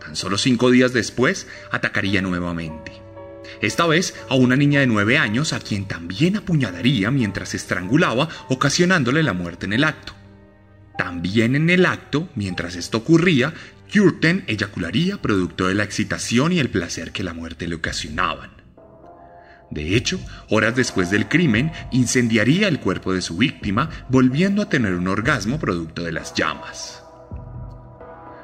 Tan 0.00 0.16
solo 0.16 0.38
cinco 0.38 0.70
días 0.70 0.94
después, 0.94 1.46
atacaría 1.70 2.22
nuevamente. 2.22 2.92
Esta 3.60 3.86
vez 3.86 4.14
a 4.30 4.36
una 4.36 4.56
niña 4.56 4.80
de 4.80 4.86
9 4.86 5.18
años 5.18 5.52
a 5.52 5.60
quien 5.60 5.86
también 5.86 6.36
apuñalaría 6.36 7.10
mientras 7.10 7.54
estrangulaba, 7.54 8.28
ocasionándole 8.48 9.22
la 9.22 9.34
muerte 9.34 9.66
en 9.66 9.74
el 9.74 9.84
acto. 9.84 10.14
También 10.96 11.56
en 11.56 11.68
el 11.68 11.84
acto, 11.84 12.28
mientras 12.34 12.74
esto 12.74 12.98
ocurría, 12.98 13.52
Curtin 13.92 14.44
eyacularía 14.46 15.20
producto 15.20 15.68
de 15.68 15.74
la 15.74 15.84
excitación 15.84 16.52
y 16.52 16.58
el 16.58 16.70
placer 16.70 17.12
que 17.12 17.22
la 17.22 17.34
muerte 17.34 17.68
le 17.68 17.74
ocasionaban. 17.74 18.61
De 19.72 19.96
hecho, 19.96 20.20
horas 20.50 20.76
después 20.76 21.10
del 21.10 21.28
crimen, 21.28 21.72
incendiaría 21.92 22.68
el 22.68 22.78
cuerpo 22.78 23.14
de 23.14 23.22
su 23.22 23.38
víctima, 23.38 23.88
volviendo 24.10 24.60
a 24.60 24.68
tener 24.68 24.92
un 24.92 25.08
orgasmo 25.08 25.58
producto 25.58 26.02
de 26.02 26.12
las 26.12 26.34
llamas. 26.34 27.02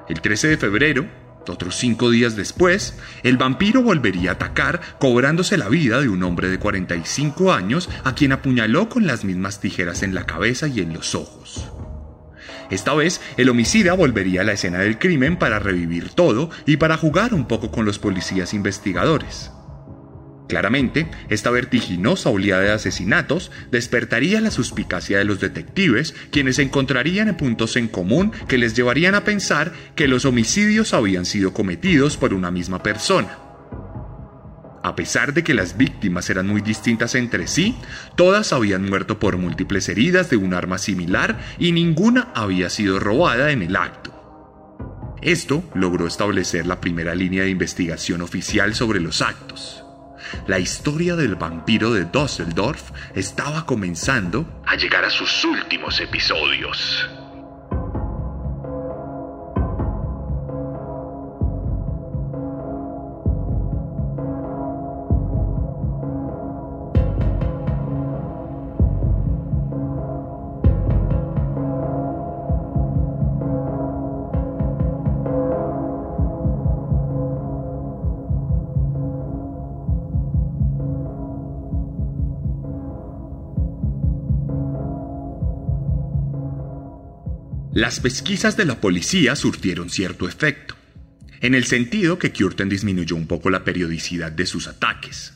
El 0.08 0.22
13 0.22 0.48
de 0.48 0.56
febrero, 0.56 1.06
otros 1.46 1.76
cinco 1.76 2.10
días 2.10 2.34
después, 2.34 2.98
el 3.22 3.36
vampiro 3.36 3.82
volvería 3.82 4.30
a 4.30 4.34
atacar, 4.34 4.80
cobrándose 4.98 5.58
la 5.58 5.68
vida 5.68 6.00
de 6.00 6.08
un 6.08 6.22
hombre 6.22 6.48
de 6.48 6.58
45 6.58 7.52
años 7.52 7.90
a 8.04 8.14
quien 8.14 8.32
apuñaló 8.32 8.88
con 8.88 9.06
las 9.06 9.22
mismas 9.24 9.60
tijeras 9.60 10.02
en 10.02 10.14
la 10.14 10.24
cabeza 10.24 10.66
y 10.66 10.80
en 10.80 10.94
los 10.94 11.14
ojos. 11.14 11.70
Esta 12.70 12.94
vez, 12.94 13.20
el 13.36 13.50
homicida 13.50 13.92
volvería 13.92 14.40
a 14.40 14.44
la 14.44 14.52
escena 14.52 14.78
del 14.78 14.98
crimen 14.98 15.36
para 15.36 15.58
revivir 15.58 16.08
todo 16.08 16.48
y 16.64 16.78
para 16.78 16.96
jugar 16.96 17.34
un 17.34 17.46
poco 17.46 17.70
con 17.70 17.84
los 17.84 17.98
policías 17.98 18.54
investigadores. 18.54 19.50
Claramente, 20.48 21.06
esta 21.28 21.50
vertiginosa 21.50 22.30
oleada 22.30 22.62
de 22.62 22.72
asesinatos 22.72 23.52
despertaría 23.70 24.40
la 24.40 24.50
suspicacia 24.50 25.18
de 25.18 25.24
los 25.24 25.40
detectives, 25.40 26.14
quienes 26.30 26.58
encontrarían 26.58 27.36
puntos 27.36 27.76
en 27.76 27.86
común 27.86 28.32
que 28.48 28.56
les 28.56 28.74
llevarían 28.74 29.14
a 29.14 29.24
pensar 29.24 29.72
que 29.94 30.08
los 30.08 30.24
homicidios 30.24 30.94
habían 30.94 31.26
sido 31.26 31.52
cometidos 31.52 32.16
por 32.16 32.32
una 32.32 32.50
misma 32.50 32.82
persona. 32.82 33.38
A 34.82 34.96
pesar 34.96 35.34
de 35.34 35.44
que 35.44 35.52
las 35.52 35.76
víctimas 35.76 36.30
eran 36.30 36.46
muy 36.46 36.62
distintas 36.62 37.14
entre 37.14 37.46
sí, 37.46 37.76
todas 38.16 38.54
habían 38.54 38.88
muerto 38.88 39.18
por 39.18 39.36
múltiples 39.36 39.86
heridas 39.90 40.30
de 40.30 40.38
un 40.38 40.54
arma 40.54 40.78
similar 40.78 41.38
y 41.58 41.72
ninguna 41.72 42.32
había 42.34 42.70
sido 42.70 42.98
robada 42.98 43.50
en 43.50 43.60
el 43.60 43.76
acto. 43.76 44.14
Esto 45.20 45.62
logró 45.74 46.06
establecer 46.06 46.66
la 46.66 46.80
primera 46.80 47.14
línea 47.14 47.42
de 47.42 47.50
investigación 47.50 48.22
oficial 48.22 48.74
sobre 48.74 49.00
los 49.00 49.20
actos. 49.20 49.84
La 50.46 50.58
historia 50.58 51.16
del 51.16 51.34
vampiro 51.36 51.92
de 51.92 52.04
Düsseldorf 52.04 52.90
estaba 53.14 53.66
comenzando 53.66 54.46
a 54.66 54.76
llegar 54.76 55.04
a 55.04 55.10
sus 55.10 55.44
últimos 55.44 56.00
episodios. 56.00 57.08
Las 87.78 88.00
pesquisas 88.00 88.56
de 88.56 88.64
la 88.64 88.80
policía 88.80 89.36
surtieron 89.36 89.88
cierto 89.88 90.26
efecto, 90.26 90.74
en 91.40 91.54
el 91.54 91.62
sentido 91.64 92.18
que 92.18 92.32
Curtin 92.32 92.68
disminuyó 92.68 93.14
un 93.14 93.28
poco 93.28 93.50
la 93.50 93.62
periodicidad 93.62 94.32
de 94.32 94.46
sus 94.46 94.66
ataques, 94.66 95.34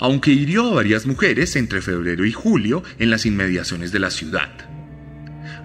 aunque 0.00 0.32
hirió 0.32 0.66
a 0.66 0.74
varias 0.74 1.06
mujeres 1.06 1.54
entre 1.54 1.80
febrero 1.80 2.26
y 2.26 2.32
julio 2.32 2.82
en 2.98 3.08
las 3.08 3.24
inmediaciones 3.24 3.92
de 3.92 4.00
la 4.00 4.10
ciudad. 4.10 4.50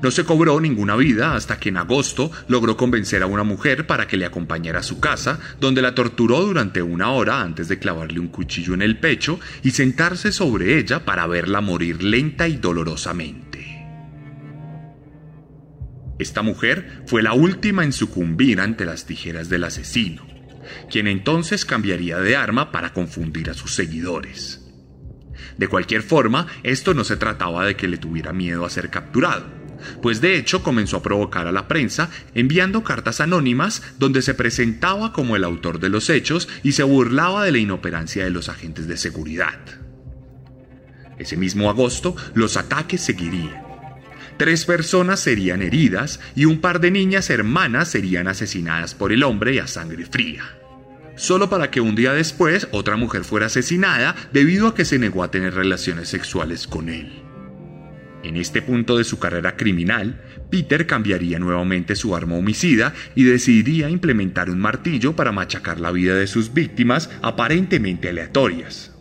No 0.04 0.12
se 0.12 0.26
cobró 0.26 0.62
ninguna 0.62 0.96
vida 0.96 1.36
hasta 1.36 1.60
que 1.60 1.70
en 1.70 1.78
agosto 1.78 2.32
logró 2.48 2.78
convencer 2.78 3.24
a 3.24 3.26
una 3.26 3.44
mujer 3.44 3.88
para 3.88 4.06
que 4.06 4.18
le 4.18 4.26
acompañara 4.26 4.82
a 4.82 4.84
su 4.84 5.00
casa, 5.00 5.40
donde 5.60 5.82
la 5.82 5.96
torturó 5.96 6.42
durante 6.42 6.84
una 6.84 7.10
hora 7.14 7.42
antes 7.42 7.68
de 7.68 7.80
clavarle 7.80 8.20
un 8.20 8.28
cuchillo 8.28 8.76
en 8.76 8.84
el 8.84 9.00
pecho 9.00 9.40
y 9.64 9.72
sentarse 9.72 10.32
sobre 10.32 10.78
ella 10.78 11.04
para 11.04 11.26
verla 11.26 11.62
morir 11.62 12.04
lenta 12.04 12.48
y 12.48 12.58
dolorosamente. 12.58 13.55
Esta 16.18 16.42
mujer 16.42 17.04
fue 17.08 17.22
la 17.22 17.34
última 17.34 17.84
en 17.84 17.92
sucumbir 17.92 18.62
ante 18.62 18.86
las 18.86 19.06
tijeras 19.06 19.50
del 19.50 19.66
asesino, 19.66 20.26
quien 20.90 21.08
entonces 21.08 21.66
cambiaría 21.66 22.20
de 22.20 22.36
arma 22.38 22.72
para 22.72 22.94
confundir 22.94 23.50
a 23.50 23.54
sus 23.54 23.74
seguidores. 23.74 24.62
De 25.58 25.68
cualquier 25.68 26.02
forma, 26.02 26.48
esto 26.64 26.94
no 26.94 27.04
se 27.04 27.18
trataba 27.18 27.66
de 27.66 27.76
que 27.76 27.90
le 27.90 27.98
tuviera 27.98 28.32
miedo 28.32 28.66
a 28.66 28.70
ser 28.70 28.90
capturado, 28.90 29.46
pues 30.02 30.22
de 30.22 30.38
hecho 30.38 30.64
comenzó 30.64 30.98
a 30.98 31.04
provocar 31.04 31.48
a 31.48 31.52
la 31.52 31.68
prensa 31.68 32.10
enviando 32.34 32.84
cartas 32.84 33.20
anónimas 33.20 33.84
donde 34.00 34.22
se 34.22 34.34
presentaba 34.34 35.12
como 35.12 35.36
el 35.36 35.44
autor 35.44 35.80
de 35.80 35.90
los 35.90 36.10
hechos 36.10 36.48
y 36.64 36.72
se 36.72 36.84
burlaba 36.84 37.44
de 37.44 37.52
la 37.52 37.58
inoperancia 37.58 38.24
de 38.24 38.32
los 38.32 38.48
agentes 38.48 38.88
de 38.88 38.96
seguridad. 38.96 39.60
Ese 41.20 41.36
mismo 41.36 41.70
agosto, 41.70 42.16
los 42.34 42.58
ataques 42.58 43.02
seguirían 43.02 43.65
Tres 44.38 44.66
personas 44.66 45.22
serían 45.22 45.62
heridas 45.62 46.20
y 46.36 46.46
un 46.46 46.60
par 46.60 46.82
de 46.82 46.92
niñas 46.92 47.30
hermanas 47.30 47.88
serían 47.88 48.28
asesinadas 48.28 48.94
por 48.94 49.14
el 49.14 49.24
hombre 49.24 49.62
a 49.62 49.68
sangre 49.68 50.06
fría. 50.06 50.44
Solo 51.16 51.50
para 51.50 51.72
que 51.72 51.80
un 51.80 51.96
día 51.96 52.12
después 52.12 52.68
otra 52.72 52.98
mujer 52.98 53.24
fuera 53.24 53.46
asesinada 53.46 54.14
debido 54.34 54.68
a 54.68 54.76
que 54.76 54.84
se 54.84 55.00
negó 55.00 55.24
a 55.24 55.32
tener 55.32 55.54
relaciones 55.54 56.10
sexuales 56.10 56.68
con 56.68 56.90
él. 56.90 57.22
En 58.24 58.36
este 58.36 58.62
punto 58.62 58.98
de 58.98 59.06
su 59.06 59.20
carrera 59.20 59.56
criminal, 59.56 60.22
Peter 60.50 60.86
cambiaría 60.86 61.40
nuevamente 61.40 61.96
su 61.96 62.16
arma 62.16 62.36
homicida 62.36 62.94
y 63.16 63.24
decidiría 63.24 63.90
implementar 63.90 64.50
un 64.50 64.60
martillo 64.60 65.16
para 65.16 65.32
machacar 65.32 65.80
la 65.80 65.92
vida 65.92 66.16
de 66.16 66.28
sus 66.28 66.54
víctimas 66.54 67.10
aparentemente 67.22 68.10
aleatorias. 68.10 68.92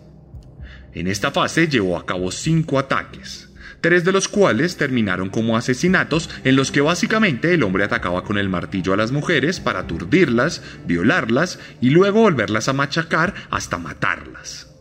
En 0.93 1.09
esta 1.09 1.33
fase 1.33 1.67
llevó 1.67 1.97
a 1.97 2.07
cabo 2.07 2.31
cinco 2.31 2.79
ataques, 2.79 3.44
tres 3.85 4.03
de 4.03 4.13
los 4.13 4.29
cuales 4.29 4.79
terminaron 4.79 5.29
como 5.29 5.59
asesinatos 5.59 6.31
en 6.43 6.57
los 6.57 6.73
que 6.73 6.81
básicamente 6.81 7.53
el 7.53 7.63
hombre 7.63 7.85
atacaba 7.85 8.25
con 8.25 8.39
el 8.39 8.49
martillo 8.49 8.95
a 8.95 8.97
las 8.97 9.13
mujeres 9.13 9.61
para 9.61 9.81
aturdirlas, 9.81 10.63
violarlas 10.87 11.61
y 11.83 11.91
luego 11.91 12.23
volverlas 12.23 12.71
a 12.71 12.73
machacar 12.73 13.35
hasta 13.51 13.77
matarlas. 13.77 14.75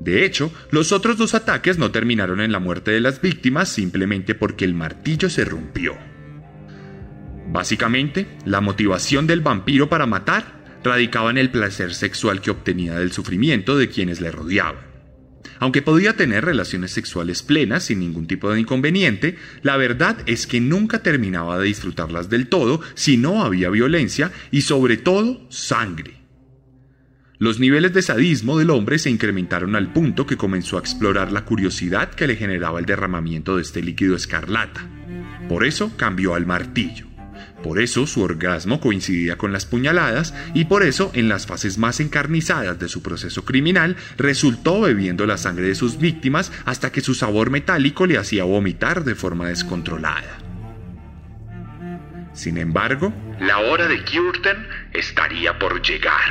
De 0.00 0.26
hecho, 0.26 0.52
los 0.70 0.92
otros 0.92 1.16
dos 1.16 1.34
ataques 1.34 1.78
no 1.78 1.92
terminaron 1.92 2.42
en 2.42 2.52
la 2.52 2.58
muerte 2.58 2.90
de 2.90 3.00
las 3.00 3.22
víctimas 3.22 3.70
simplemente 3.70 4.34
porque 4.34 4.66
el 4.66 4.74
martillo 4.74 5.30
se 5.30 5.46
rompió. 5.46 5.96
Básicamente, 7.48 8.26
la 8.44 8.60
motivación 8.60 9.26
del 9.26 9.40
vampiro 9.40 9.88
para 9.88 10.04
matar 10.04 10.78
radicaba 10.84 11.30
en 11.30 11.38
el 11.38 11.48
placer 11.48 11.94
sexual 11.94 12.42
que 12.42 12.50
obtenía 12.50 12.98
del 12.98 13.12
sufrimiento 13.12 13.78
de 13.78 13.88
quienes 13.88 14.20
le 14.20 14.30
rodeaban. 14.30 14.85
Aunque 15.58 15.82
podía 15.82 16.16
tener 16.16 16.44
relaciones 16.44 16.92
sexuales 16.92 17.42
plenas 17.42 17.84
sin 17.84 18.00
ningún 18.00 18.26
tipo 18.26 18.50
de 18.50 18.60
inconveniente, 18.60 19.36
la 19.62 19.76
verdad 19.76 20.18
es 20.26 20.46
que 20.46 20.60
nunca 20.60 21.02
terminaba 21.02 21.58
de 21.58 21.66
disfrutarlas 21.66 22.28
del 22.28 22.48
todo 22.48 22.80
si 22.94 23.16
no 23.16 23.42
había 23.44 23.70
violencia 23.70 24.32
y 24.50 24.62
sobre 24.62 24.96
todo 24.96 25.46
sangre. 25.50 26.16
Los 27.38 27.60
niveles 27.60 27.92
de 27.92 28.00
sadismo 28.00 28.58
del 28.58 28.70
hombre 28.70 28.98
se 28.98 29.10
incrementaron 29.10 29.76
al 29.76 29.92
punto 29.92 30.26
que 30.26 30.38
comenzó 30.38 30.78
a 30.78 30.80
explorar 30.80 31.32
la 31.32 31.44
curiosidad 31.44 32.10
que 32.14 32.26
le 32.26 32.36
generaba 32.36 32.78
el 32.78 32.86
derramamiento 32.86 33.56
de 33.56 33.62
este 33.62 33.82
líquido 33.82 34.16
escarlata. 34.16 34.88
Por 35.46 35.66
eso 35.66 35.92
cambió 35.98 36.34
al 36.34 36.46
martillo. 36.46 37.05
Por 37.66 37.80
eso 37.80 38.06
su 38.06 38.22
orgasmo 38.22 38.78
coincidía 38.78 39.36
con 39.36 39.52
las 39.52 39.66
puñaladas 39.66 40.34
y 40.54 40.66
por 40.66 40.84
eso 40.84 41.10
en 41.14 41.28
las 41.28 41.48
fases 41.48 41.78
más 41.78 41.98
encarnizadas 41.98 42.78
de 42.78 42.88
su 42.88 43.02
proceso 43.02 43.44
criminal 43.44 43.96
resultó 44.16 44.82
bebiendo 44.82 45.26
la 45.26 45.36
sangre 45.36 45.66
de 45.66 45.74
sus 45.74 45.98
víctimas 45.98 46.52
hasta 46.64 46.92
que 46.92 47.00
su 47.00 47.12
sabor 47.16 47.50
metálico 47.50 48.06
le 48.06 48.18
hacía 48.18 48.44
vomitar 48.44 49.02
de 49.02 49.16
forma 49.16 49.48
descontrolada. 49.48 50.38
Sin 52.34 52.56
embargo, 52.56 53.12
la 53.40 53.58
hora 53.58 53.88
de 53.88 53.98
Curtin 54.04 54.64
estaría 54.92 55.58
por 55.58 55.82
llegar. 55.82 56.22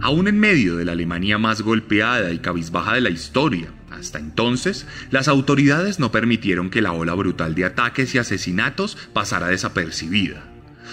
Aún 0.00 0.28
en 0.28 0.38
medio 0.38 0.76
de 0.76 0.84
la 0.84 0.92
Alemania 0.92 1.38
más 1.38 1.62
golpeada 1.62 2.30
y 2.30 2.38
cabizbaja 2.38 2.94
de 2.94 3.00
la 3.00 3.10
historia, 3.10 3.68
hasta 3.94 4.18
entonces, 4.18 4.86
las 5.10 5.28
autoridades 5.28 5.98
no 5.98 6.12
permitieron 6.12 6.70
que 6.70 6.82
la 6.82 6.92
ola 6.92 7.14
brutal 7.14 7.54
de 7.54 7.64
ataques 7.64 8.14
y 8.14 8.18
asesinatos 8.18 8.96
pasara 9.12 9.48
desapercibida, 9.48 10.44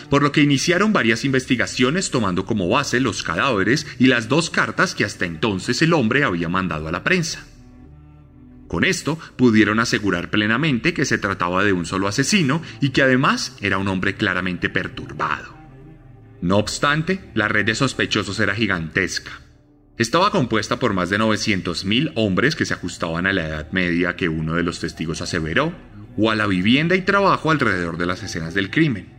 por 0.09 0.23
lo 0.23 0.31
que 0.31 0.41
iniciaron 0.41 0.93
varias 0.93 1.25
investigaciones 1.25 2.11
tomando 2.11 2.45
como 2.45 2.69
base 2.69 2.99
los 2.99 3.23
cadáveres 3.23 3.87
y 3.99 4.07
las 4.07 4.29
dos 4.29 4.49
cartas 4.49 4.95
que 4.95 5.05
hasta 5.05 5.25
entonces 5.25 5.81
el 5.81 5.93
hombre 5.93 6.23
había 6.23 6.49
mandado 6.49 6.87
a 6.87 6.91
la 6.91 7.03
prensa. 7.03 7.45
Con 8.67 8.85
esto 8.85 9.19
pudieron 9.35 9.81
asegurar 9.81 10.29
plenamente 10.29 10.93
que 10.93 11.03
se 11.03 11.17
trataba 11.17 11.63
de 11.65 11.73
un 11.73 11.85
solo 11.85 12.07
asesino 12.07 12.61
y 12.79 12.91
que 12.91 13.01
además 13.01 13.57
era 13.59 13.77
un 13.77 13.89
hombre 13.89 14.15
claramente 14.15 14.69
perturbado. 14.69 15.53
No 16.41 16.57
obstante, 16.57 17.29
la 17.33 17.49
red 17.49 17.65
de 17.65 17.75
sospechosos 17.75 18.39
era 18.39 18.55
gigantesca. 18.55 19.41
Estaba 20.01 20.31
compuesta 20.31 20.79
por 20.79 20.93
más 20.93 21.11
de 21.11 21.19
900.000 21.19 22.13
hombres 22.15 22.55
que 22.55 22.65
se 22.65 22.73
ajustaban 22.73 23.27
a 23.27 23.33
la 23.33 23.47
edad 23.47 23.71
media 23.71 24.15
que 24.15 24.29
uno 24.29 24.55
de 24.55 24.63
los 24.63 24.79
testigos 24.79 25.21
aseveró, 25.21 25.75
o 26.17 26.31
a 26.31 26.35
la 26.35 26.47
vivienda 26.47 26.95
y 26.95 27.03
trabajo 27.03 27.51
alrededor 27.51 27.99
de 27.99 28.07
las 28.07 28.23
escenas 28.23 28.55
del 28.55 28.71
crimen. 28.71 29.13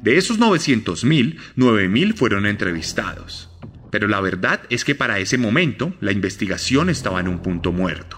De 0.00 0.16
esos 0.16 0.40
900.000, 0.40 1.36
9.000 1.56 2.14
fueron 2.14 2.46
entrevistados. 2.46 3.50
Pero 3.90 4.08
la 4.08 4.22
verdad 4.22 4.62
es 4.70 4.86
que 4.86 4.94
para 4.94 5.18
ese 5.18 5.36
momento 5.36 5.92
la 6.00 6.12
investigación 6.12 6.88
estaba 6.88 7.20
en 7.20 7.28
un 7.28 7.42
punto 7.42 7.70
muerto. 7.70 8.16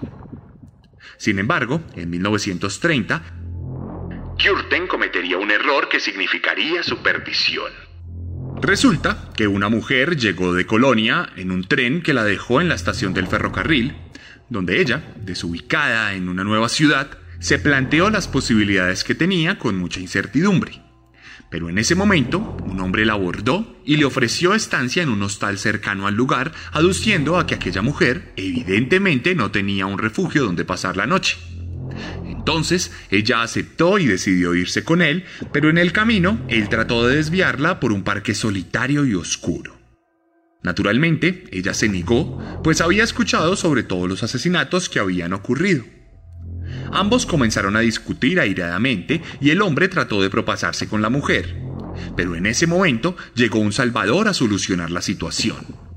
Sin 1.18 1.40
embargo, 1.40 1.82
en 1.96 2.11
1930, 2.11 3.22
Kürten 4.38 4.86
cometería 4.86 5.36
un 5.36 5.51
error 5.51 5.88
que 5.88 5.98
significaría 5.98 6.84
su 6.84 6.98
perdición. 6.98 7.89
Resulta 8.63 9.31
que 9.35 9.49
una 9.49 9.71
mujer 9.71 10.17
llegó 10.17 10.53
de 10.53 10.67
Colonia 10.67 11.31
en 11.37 11.51
un 11.51 11.65
tren 11.65 12.03
que 12.03 12.13
la 12.13 12.25
dejó 12.25 12.61
en 12.61 12.69
la 12.69 12.75
estación 12.75 13.15
del 13.15 13.27
ferrocarril, 13.27 13.97
donde 14.51 14.81
ella, 14.81 15.15
desubicada 15.17 16.13
en 16.13 16.29
una 16.29 16.45
nueva 16.45 16.69
ciudad, 16.69 17.19
se 17.39 17.59
planteó 17.59 18.11
las 18.11 18.29
posibilidades 18.29 19.03
que 19.03 19.15
tenía 19.15 19.59
con 19.59 19.79
mucha 19.79 19.99
incertidumbre. 19.99 20.83
Pero 21.51 21.69
en 21.69 21.79
ese 21.79 21.95
momento, 21.95 22.39
un 22.39 22.79
hombre 22.81 23.07
la 23.07 23.15
abordó 23.15 23.81
y 23.85 23.97
le 23.97 24.05
ofreció 24.05 24.55
estancia 24.55 25.03
en 25.03 25.09
un 25.09 25.23
hostal 25.23 25.59
cercano 25.59 26.07
al 26.07 26.15
lugar, 26.15 26.53
aduciendo 26.71 27.39
a 27.39 27.47
que 27.47 27.55
aquella 27.55 27.83
mujer 27.83 28.33
evidentemente 28.37 29.35
no 29.35 29.51
tenía 29.51 29.87
un 29.87 29.99
refugio 29.99 30.45
donde 30.45 30.65
pasar 30.67 30.97
la 30.97 31.07
noche. 31.07 31.39
Entonces 32.24 32.93
ella 33.11 33.43
aceptó 33.43 33.99
y 33.99 34.07
decidió 34.07 34.55
irse 34.55 34.84
con 34.84 35.03
él, 35.03 35.24
pero 35.53 35.70
en 35.70 35.78
el 35.78 35.93
camino 35.93 36.41
él 36.49 36.68
trató 36.68 37.07
de 37.07 37.16
desviarla 37.16 37.80
por 37.80 37.93
un 37.93 38.03
parque 38.03 38.34
solitario 38.34 39.05
y 39.05 39.14
oscuro. 39.14 39.78
Naturalmente, 40.62 41.45
ella 41.53 41.72
se 41.72 41.88
negó, 41.88 42.61
pues 42.62 42.80
había 42.80 43.05
escuchado 43.05 43.57
sobre 43.57 43.82
todos 43.82 44.09
los 44.09 44.22
asesinatos 44.22 44.88
que 44.88 44.99
habían 44.99 45.32
ocurrido. 45.32 45.84
Ambos 46.93 47.24
comenzaron 47.24 47.76
a 47.76 47.80
discutir 47.80 48.41
airadamente 48.41 49.22
y 49.41 49.51
el 49.51 49.62
hombre 49.62 49.88
trató 49.88 50.20
de 50.22 50.28
propasarse 50.28 50.88
con 50.88 51.03
la 51.03 51.09
mujer. 51.09 51.57
Pero 52.16 52.36
en 52.36 52.47
ese 52.47 52.66
momento 52.66 53.16
llegó 53.34 53.59
un 53.59 53.72
salvador 53.72 54.28
a 54.28 54.34
solucionar 54.34 54.91
la 54.91 55.03
situación 55.03 55.89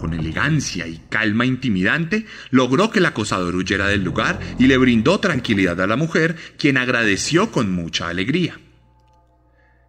con 0.00 0.14
elegancia 0.14 0.88
y 0.88 1.00
calma 1.10 1.44
intimidante, 1.44 2.26
logró 2.50 2.90
que 2.90 2.98
el 2.98 3.06
acosador 3.06 3.54
huyera 3.54 3.86
del 3.86 4.02
lugar 4.02 4.40
y 4.58 4.66
le 4.66 4.78
brindó 4.78 5.20
tranquilidad 5.20 5.80
a 5.80 5.86
la 5.86 5.96
mujer, 5.96 6.36
quien 6.58 6.78
agradeció 6.78 7.52
con 7.52 7.70
mucha 7.70 8.08
alegría. 8.08 8.58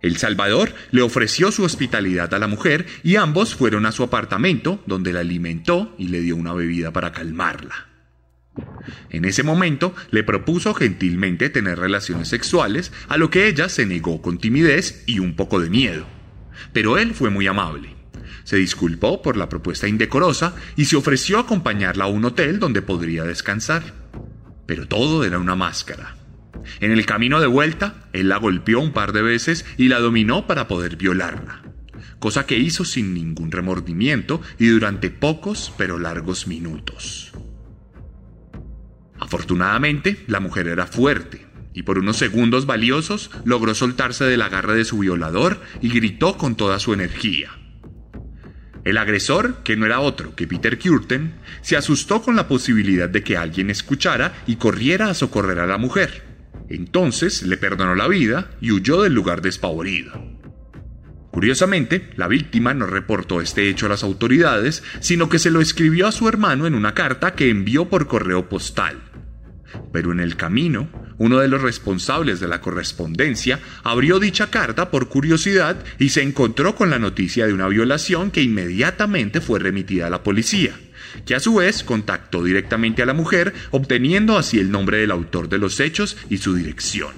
El 0.01 0.17
Salvador 0.17 0.73
le 0.91 1.01
ofreció 1.01 1.51
su 1.51 1.63
hospitalidad 1.63 2.33
a 2.33 2.39
la 2.39 2.47
mujer 2.47 2.85
y 3.03 3.15
ambos 3.15 3.55
fueron 3.55 3.85
a 3.85 3.91
su 3.91 4.03
apartamento, 4.03 4.83
donde 4.85 5.13
la 5.13 5.21
alimentó 5.21 5.95
y 5.97 6.09
le 6.09 6.21
dio 6.21 6.35
una 6.35 6.53
bebida 6.53 6.91
para 6.91 7.11
calmarla. 7.11 7.87
En 9.09 9.25
ese 9.25 9.43
momento 9.43 9.95
le 10.09 10.23
propuso 10.23 10.73
gentilmente 10.73 11.49
tener 11.49 11.79
relaciones 11.79 12.27
sexuales, 12.27 12.91
a 13.07 13.17
lo 13.17 13.29
que 13.29 13.47
ella 13.47 13.69
se 13.69 13.85
negó 13.85 14.21
con 14.21 14.39
timidez 14.39 15.03
y 15.05 15.19
un 15.19 15.35
poco 15.35 15.61
de 15.61 15.69
miedo. 15.69 16.05
Pero 16.73 16.97
él 16.97 17.13
fue 17.13 17.29
muy 17.29 17.47
amable 17.47 18.00
se 18.43 18.57
disculpó 18.57 19.21
por 19.21 19.37
la 19.37 19.49
propuesta 19.49 19.87
indecorosa 19.87 20.55
y 20.75 20.85
se 20.85 20.95
ofreció 20.95 21.37
a 21.37 21.41
acompañarla 21.41 22.05
a 22.05 22.07
un 22.07 22.25
hotel 22.25 22.59
donde 22.59 22.81
podría 22.81 23.23
descansar. 23.23 23.83
Pero 24.65 24.87
todo 24.87 25.23
era 25.23 25.39
una 25.39 25.55
máscara. 25.55 26.15
En 26.79 26.91
el 26.91 27.05
camino 27.05 27.39
de 27.39 27.47
vuelta, 27.47 28.07
él 28.13 28.29
la 28.29 28.37
golpeó 28.37 28.79
un 28.79 28.93
par 28.93 29.13
de 29.13 29.21
veces 29.21 29.65
y 29.77 29.87
la 29.87 29.99
dominó 29.99 30.47
para 30.47 30.67
poder 30.67 30.95
violarla, 30.95 31.61
cosa 32.19 32.45
que 32.45 32.57
hizo 32.57 32.85
sin 32.85 33.13
ningún 33.13 33.51
remordimiento 33.51 34.41
y 34.59 34.67
durante 34.67 35.09
pocos 35.09 35.73
pero 35.77 35.99
largos 35.99 36.47
minutos. 36.47 37.31
Afortunadamente, 39.19 40.23
la 40.27 40.39
mujer 40.39 40.67
era 40.67 40.87
fuerte, 40.87 41.45
y 41.73 41.83
por 41.83 41.97
unos 41.97 42.17
segundos 42.17 42.65
valiosos 42.65 43.31
logró 43.45 43.73
soltarse 43.75 44.25
del 44.25 44.41
agarre 44.41 44.75
de 44.75 44.85
su 44.85 44.99
violador 44.99 45.61
y 45.81 45.89
gritó 45.89 46.37
con 46.37 46.55
toda 46.55 46.79
su 46.79 46.93
energía. 46.93 47.60
El 48.83 48.97
agresor, 48.97 49.57
que 49.63 49.75
no 49.75 49.85
era 49.85 49.99
otro 49.99 50.35
que 50.35 50.47
Peter 50.47 50.79
Curtin, 50.79 51.33
se 51.61 51.77
asustó 51.77 52.21
con 52.21 52.35
la 52.35 52.47
posibilidad 52.47 53.07
de 53.07 53.23
que 53.23 53.37
alguien 53.37 53.69
escuchara 53.69 54.33
y 54.47 54.55
corriera 54.55 55.09
a 55.09 55.13
socorrer 55.13 55.59
a 55.59 55.67
la 55.67 55.77
mujer. 55.77 56.23
Entonces 56.69 57.43
le 57.43 57.57
perdonó 57.57 57.95
la 57.95 58.07
vida 58.07 58.51
y 58.59 58.71
huyó 58.71 59.01
del 59.01 59.13
lugar 59.13 59.41
despavorido. 59.41 60.13
Curiosamente, 61.31 62.09
la 62.17 62.27
víctima 62.27 62.73
no 62.73 62.85
reportó 62.85 63.39
este 63.39 63.69
hecho 63.69 63.85
a 63.85 63.89
las 63.89 64.03
autoridades, 64.03 64.83
sino 64.99 65.29
que 65.29 65.39
se 65.39 65.51
lo 65.51 65.61
escribió 65.61 66.07
a 66.07 66.11
su 66.11 66.27
hermano 66.27 66.67
en 66.67 66.75
una 66.75 66.93
carta 66.93 67.35
que 67.35 67.49
envió 67.49 67.87
por 67.87 68.07
correo 68.07 68.49
postal. 68.49 68.99
Pero 69.93 70.11
en 70.11 70.19
el 70.19 70.35
camino, 70.35 70.89
uno 71.21 71.37
de 71.37 71.47
los 71.47 71.61
responsables 71.61 72.39
de 72.39 72.47
la 72.47 72.61
correspondencia 72.61 73.59
abrió 73.83 74.19
dicha 74.19 74.49
carta 74.49 74.89
por 74.89 75.07
curiosidad 75.07 75.77
y 75.99 76.09
se 76.09 76.23
encontró 76.23 76.73
con 76.73 76.89
la 76.89 76.97
noticia 76.97 77.45
de 77.45 77.53
una 77.53 77.67
violación 77.67 78.31
que 78.31 78.41
inmediatamente 78.41 79.39
fue 79.39 79.59
remitida 79.59 80.07
a 80.07 80.09
la 80.09 80.23
policía, 80.23 80.73
que 81.23 81.35
a 81.35 81.39
su 81.39 81.53
vez 81.53 81.83
contactó 81.83 82.43
directamente 82.43 83.03
a 83.03 83.05
la 83.05 83.13
mujer, 83.13 83.53
obteniendo 83.69 84.35
así 84.35 84.57
el 84.57 84.71
nombre 84.71 84.97
del 84.97 85.11
autor 85.11 85.47
de 85.47 85.59
los 85.59 85.79
hechos 85.79 86.17
y 86.27 86.39
su 86.39 86.55
dirección. 86.55 87.13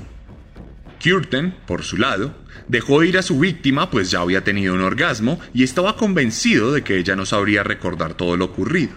Curtin, 1.01 1.53
por 1.65 1.83
su 1.83 1.95
lado, 1.95 2.35
dejó 2.67 3.05
ir 3.05 3.17
a 3.17 3.21
su 3.21 3.39
víctima 3.39 3.89
pues 3.89 4.11
ya 4.11 4.19
había 4.19 4.43
tenido 4.43 4.73
un 4.73 4.81
orgasmo 4.81 5.39
y 5.53 5.63
estaba 5.63 5.95
convencido 5.95 6.73
de 6.73 6.83
que 6.83 6.97
ella 6.97 7.15
no 7.15 7.25
sabría 7.25 7.63
recordar 7.63 8.15
todo 8.15 8.35
lo 8.35 8.43
ocurrido. 8.43 8.91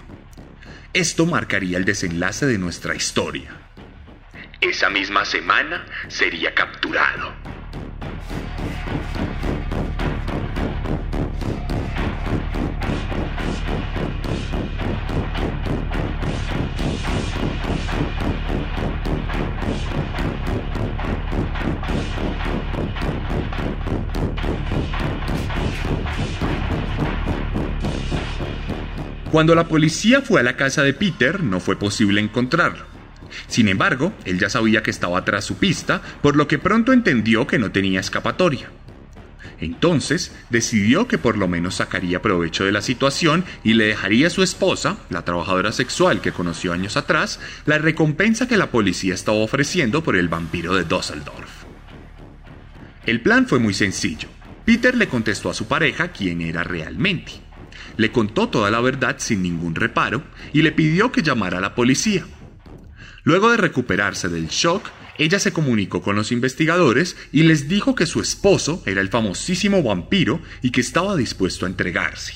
Esto 0.92 1.26
marcaría 1.26 1.78
el 1.78 1.84
desenlace 1.84 2.46
de 2.46 2.58
nuestra 2.58 2.96
historia. 2.96 3.65
Esa 4.60 4.88
misma 4.90 5.24
semana 5.24 5.84
sería 6.08 6.54
capturado. 6.54 7.34
Cuando 29.30 29.54
la 29.54 29.68
policía 29.68 30.22
fue 30.22 30.40
a 30.40 30.42
la 30.42 30.56
casa 30.56 30.82
de 30.82 30.94
Peter, 30.94 31.42
no 31.42 31.60
fue 31.60 31.76
posible 31.76 32.22
encontrarlo. 32.22 32.95
Sin 33.48 33.68
embargo, 33.68 34.12
él 34.24 34.38
ya 34.38 34.48
sabía 34.48 34.82
que 34.82 34.90
estaba 34.90 35.24
tras 35.24 35.44
su 35.44 35.56
pista, 35.56 36.02
por 36.22 36.36
lo 36.36 36.48
que 36.48 36.58
pronto 36.58 36.92
entendió 36.92 37.46
que 37.46 37.58
no 37.58 37.70
tenía 37.72 38.00
escapatoria. 38.00 38.70
Entonces 39.58 40.32
decidió 40.50 41.08
que 41.08 41.18
por 41.18 41.38
lo 41.38 41.48
menos 41.48 41.76
sacaría 41.76 42.20
provecho 42.20 42.64
de 42.64 42.72
la 42.72 42.82
situación 42.82 43.44
y 43.64 43.74
le 43.74 43.86
dejaría 43.86 44.26
a 44.26 44.30
su 44.30 44.42
esposa, 44.42 44.98
la 45.08 45.24
trabajadora 45.24 45.72
sexual 45.72 46.20
que 46.20 46.32
conoció 46.32 46.72
años 46.72 46.96
atrás, 46.96 47.40
la 47.64 47.78
recompensa 47.78 48.48
que 48.48 48.56
la 48.56 48.70
policía 48.70 49.14
estaba 49.14 49.38
ofreciendo 49.38 50.02
por 50.02 50.16
el 50.16 50.28
vampiro 50.28 50.74
de 50.74 50.84
Dusseldorf. 50.84 51.64
El 53.06 53.20
plan 53.20 53.46
fue 53.46 53.58
muy 53.58 53.72
sencillo. 53.72 54.28
Peter 54.64 54.94
le 54.96 55.08
contestó 55.08 55.48
a 55.48 55.54
su 55.54 55.66
pareja 55.66 56.08
quién 56.08 56.40
era 56.40 56.64
realmente. 56.64 57.32
Le 57.96 58.10
contó 58.10 58.48
toda 58.48 58.70
la 58.70 58.80
verdad 58.80 59.16
sin 59.18 59.42
ningún 59.42 59.74
reparo 59.74 60.24
y 60.52 60.62
le 60.62 60.72
pidió 60.72 61.12
que 61.12 61.22
llamara 61.22 61.58
a 61.58 61.60
la 61.60 61.74
policía. 61.74 62.26
Luego 63.26 63.50
de 63.50 63.56
recuperarse 63.56 64.28
del 64.28 64.46
shock, 64.46 64.88
ella 65.18 65.40
se 65.40 65.52
comunicó 65.52 66.00
con 66.00 66.14
los 66.14 66.30
investigadores 66.30 67.16
y 67.32 67.42
les 67.42 67.68
dijo 67.68 67.96
que 67.96 68.06
su 68.06 68.20
esposo 68.20 68.84
era 68.86 69.00
el 69.00 69.08
famosísimo 69.08 69.82
vampiro 69.82 70.40
y 70.62 70.70
que 70.70 70.80
estaba 70.80 71.16
dispuesto 71.16 71.66
a 71.66 71.68
entregarse. 71.68 72.34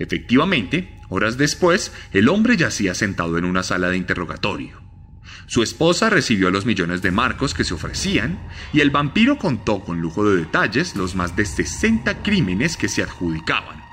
Efectivamente, 0.00 0.98
horas 1.10 1.38
después, 1.38 1.92
el 2.12 2.28
hombre 2.28 2.56
yacía 2.56 2.96
sentado 2.96 3.38
en 3.38 3.44
una 3.44 3.62
sala 3.62 3.88
de 3.88 3.98
interrogatorio. 3.98 4.82
Su 5.46 5.62
esposa 5.62 6.10
recibió 6.10 6.50
los 6.50 6.66
millones 6.66 7.02
de 7.02 7.12
marcos 7.12 7.54
que 7.54 7.62
se 7.62 7.74
ofrecían 7.74 8.48
y 8.72 8.80
el 8.80 8.90
vampiro 8.90 9.38
contó 9.38 9.84
con 9.84 10.00
lujo 10.00 10.28
de 10.28 10.38
detalles 10.38 10.96
los 10.96 11.14
más 11.14 11.36
de 11.36 11.46
60 11.46 12.24
crímenes 12.24 12.76
que 12.76 12.88
se 12.88 13.04
adjudicaban. 13.04 13.85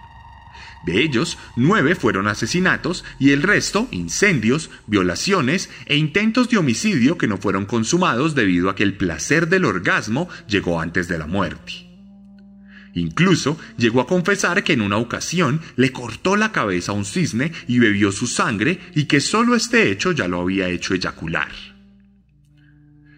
De 0.86 1.02
ellos, 1.02 1.38
nueve 1.56 1.96
fueron 1.96 2.28
asesinatos 2.28 3.06
y 3.20 3.32
el 3.32 3.42
resto 3.42 3.88
incendios, 3.92 4.70
violaciones 4.86 5.70
e 5.86 5.96
intentos 5.96 6.50
de 6.50 6.58
homicidio 6.58 7.18
que 7.18 7.28
no 7.28 7.38
fueron 7.38 7.66
consumados 7.66 8.36
debido 8.36 8.70
a 8.70 8.76
que 8.76 8.84
el 8.84 8.96
placer 8.96 9.48
del 9.48 9.66
orgasmo 9.66 10.28
llegó 10.48 10.82
antes 10.82 11.08
de 11.08 11.18
la 11.18 11.28
muerte. 11.28 11.90
Incluso 12.96 13.58
llegó 13.78 14.02
a 14.02 14.08
confesar 14.08 14.64
que 14.64 14.74
en 14.74 14.82
una 14.82 14.98
ocasión 14.98 15.62
le 15.76 15.92
cortó 15.92 16.36
la 16.36 16.52
cabeza 16.52 16.92
a 16.92 16.96
un 16.96 17.06
cisne 17.06 17.52
y 17.68 17.80
bebió 17.80 18.12
su 18.12 18.28
sangre 18.28 18.80
y 18.94 19.06
que 19.06 19.20
solo 19.20 19.56
este 19.56 19.90
hecho 19.90 20.12
ya 20.12 20.28
lo 20.28 20.42
había 20.42 20.68
hecho 20.70 20.94
eyacular. 20.94 21.73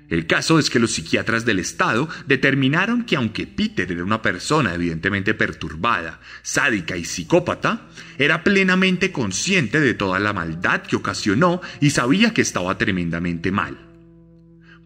El 0.07 0.27
caso 0.27 0.59
es 0.59 0.69
que 0.69 0.79
los 0.79 0.91
psiquiatras 0.91 1.45
del 1.45 1.59
Estado 1.59 2.07
determinaron 2.27 3.05
que 3.05 3.15
aunque 3.15 3.47
Peter 3.47 3.91
era 3.91 4.03
una 4.03 4.21
persona 4.21 4.75
evidentemente 4.75 5.33
perturbada, 5.33 6.19
sádica 6.43 6.95
y 6.95 7.05
psicópata, 7.05 7.87
era 8.19 8.43
plenamente 8.43 9.11
consciente 9.11 9.79
de 9.79 9.95
toda 9.95 10.19
la 10.19 10.33
maldad 10.33 10.83
que 10.83 10.95
ocasionó 10.95 11.61
y 11.81 11.89
sabía 11.89 12.33
que 12.33 12.41
estaba 12.41 12.77
tremendamente 12.77 13.51
mal. 13.51 13.77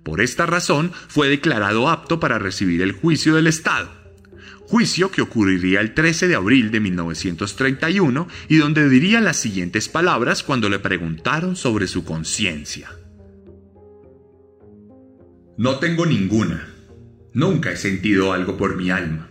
Por 0.04 0.22
esta 0.22 0.46
razón 0.46 0.92
fue 1.10 1.28
declarado 1.28 1.90
apto 1.90 2.20
para 2.20 2.40
recibir 2.40 2.82
el 2.82 2.94
juicio 2.94 3.36
del 3.36 3.48
Estado, 3.48 3.92
juicio 4.62 5.12
que 5.12 5.22
ocurriría 5.22 5.82
el 5.82 5.94
13 5.94 6.30
de 6.30 6.36
abril 6.36 6.72
de 6.72 6.80
1931 6.80 8.28
y 8.48 8.56
donde 8.56 8.88
diría 8.88 9.20
las 9.20 9.38
siguientes 9.38 9.90
palabras 9.90 10.44
cuando 10.44 10.70
le 10.70 10.80
preguntaron 10.80 11.58
sobre 11.58 11.88
su 11.88 12.06
conciencia. 12.06 12.99
No 15.60 15.78
tengo 15.78 16.06
ninguna. 16.06 16.74
Nunca 17.34 17.70
he 17.70 17.76
sentido 17.76 18.32
algo 18.32 18.56
por 18.56 18.78
mi 18.78 18.92
alma. 18.92 19.30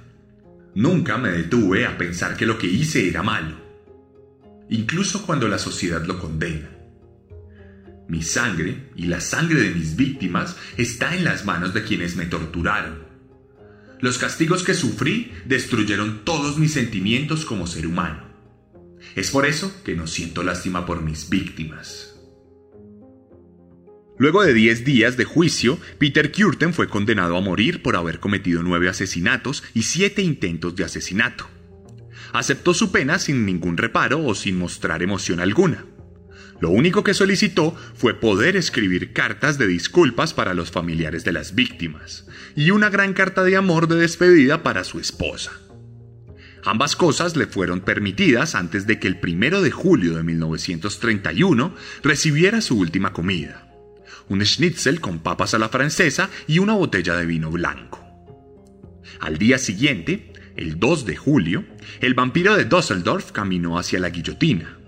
Nunca 0.74 1.16
me 1.16 1.30
detuve 1.30 1.86
a 1.86 1.96
pensar 1.96 2.36
que 2.36 2.44
lo 2.44 2.58
que 2.58 2.66
hice 2.66 3.08
era 3.08 3.22
malo, 3.22 3.56
incluso 4.68 5.24
cuando 5.24 5.48
la 5.48 5.58
sociedad 5.58 6.04
lo 6.04 6.18
condena. 6.18 6.68
Mi 8.08 8.22
sangre 8.22 8.90
y 8.94 9.06
la 9.06 9.22
sangre 9.22 9.58
de 9.62 9.70
mis 9.70 9.96
víctimas 9.96 10.54
está 10.76 11.16
en 11.16 11.24
las 11.24 11.46
manos 11.46 11.72
de 11.72 11.82
quienes 11.82 12.14
me 12.14 12.26
torturaron. 12.26 13.04
Los 14.02 14.18
castigos 14.18 14.62
que 14.62 14.74
sufrí 14.74 15.32
destruyeron 15.46 16.26
todos 16.26 16.58
mis 16.58 16.74
sentimientos 16.74 17.46
como 17.46 17.66
ser 17.66 17.86
humano. 17.86 18.24
Es 19.16 19.30
por 19.30 19.46
eso 19.46 19.72
que 19.82 19.96
no 19.96 20.06
siento 20.06 20.42
lástima 20.42 20.84
por 20.84 21.00
mis 21.00 21.30
víctimas. 21.30 22.17
Luego 24.18 24.42
de 24.42 24.52
10 24.52 24.84
días 24.84 25.16
de 25.16 25.24
juicio, 25.24 25.78
Peter 25.98 26.32
Curtin 26.32 26.74
fue 26.74 26.88
condenado 26.88 27.36
a 27.36 27.40
morir 27.40 27.82
por 27.82 27.94
haber 27.94 28.18
cometido 28.18 28.64
nueve 28.64 28.88
asesinatos 28.88 29.62
y 29.74 29.82
siete 29.82 30.22
intentos 30.22 30.74
de 30.74 30.82
asesinato. 30.82 31.48
Aceptó 32.32 32.74
su 32.74 32.90
pena 32.90 33.20
sin 33.20 33.46
ningún 33.46 33.76
reparo 33.76 34.24
o 34.24 34.34
sin 34.34 34.58
mostrar 34.58 35.04
emoción 35.04 35.38
alguna. 35.38 35.86
Lo 36.60 36.70
único 36.70 37.04
que 37.04 37.14
solicitó 37.14 37.76
fue 37.94 38.14
poder 38.14 38.56
escribir 38.56 39.12
cartas 39.12 39.56
de 39.56 39.68
disculpas 39.68 40.34
para 40.34 40.52
los 40.52 40.72
familiares 40.72 41.22
de 41.22 41.32
las 41.32 41.54
víctimas 41.54 42.26
y 42.56 42.72
una 42.72 42.90
gran 42.90 43.12
carta 43.12 43.44
de 43.44 43.56
amor 43.56 43.86
de 43.86 43.96
despedida 43.96 44.64
para 44.64 44.82
su 44.82 44.98
esposa. 44.98 45.52
Ambas 46.64 46.96
cosas 46.96 47.36
le 47.36 47.46
fueron 47.46 47.82
permitidas 47.82 48.56
antes 48.56 48.84
de 48.88 48.98
que 48.98 49.06
el 49.06 49.20
primero 49.20 49.62
de 49.62 49.70
julio 49.70 50.16
de 50.16 50.24
1931 50.24 51.76
recibiera 52.02 52.60
su 52.60 52.76
última 52.76 53.12
comida 53.12 53.67
un 54.28 54.44
schnitzel 54.44 55.00
con 55.00 55.20
papas 55.20 55.54
a 55.54 55.58
la 55.58 55.68
francesa 55.68 56.30
y 56.46 56.58
una 56.58 56.74
botella 56.74 57.16
de 57.16 57.26
vino 57.26 57.50
blanco. 57.50 58.04
Al 59.20 59.38
día 59.38 59.58
siguiente, 59.58 60.32
el 60.56 60.78
2 60.78 61.06
de 61.06 61.16
julio, 61.16 61.64
el 62.00 62.14
vampiro 62.14 62.56
de 62.56 62.64
Düsseldorf 62.64 63.32
caminó 63.32 63.78
hacia 63.78 64.00
la 64.00 64.10
guillotina. 64.10 64.78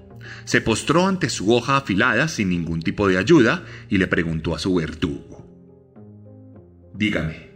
Se 0.45 0.61
postró 0.61 1.07
ante 1.07 1.29
su 1.29 1.55
hoja 1.55 1.77
afilada 1.77 2.29
sin 2.29 2.51
ningún 2.51 2.83
tipo 2.83 3.09
de 3.09 3.19
ayuda 3.19 3.65
y 3.89 3.99
le 3.99 4.07
preguntó 4.07 4.55
a 4.55 4.59
su 4.59 4.75
verdugo. 4.75 5.47
Dígame, 6.95 7.51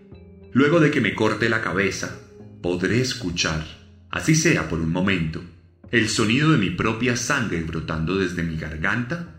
luego 0.53 0.81
de 0.81 0.91
que 0.91 1.01
me 1.01 1.15
corte 1.15 1.49
la 1.49 1.61
cabeza, 1.61 2.19
¿podré 2.63 3.01
escuchar, 3.01 3.67
así 4.11 4.35
sea 4.35 4.69
por 4.69 4.81
un 4.81 4.91
momento, 4.91 5.43
el 5.91 6.09
sonido 6.09 6.53
de 6.53 6.59
mi 6.59 6.71
propia 6.71 7.17
sangre 7.17 7.63
brotando 7.63 8.17
desde 8.17 8.43
mi 8.43 8.57
garganta? 8.57 9.34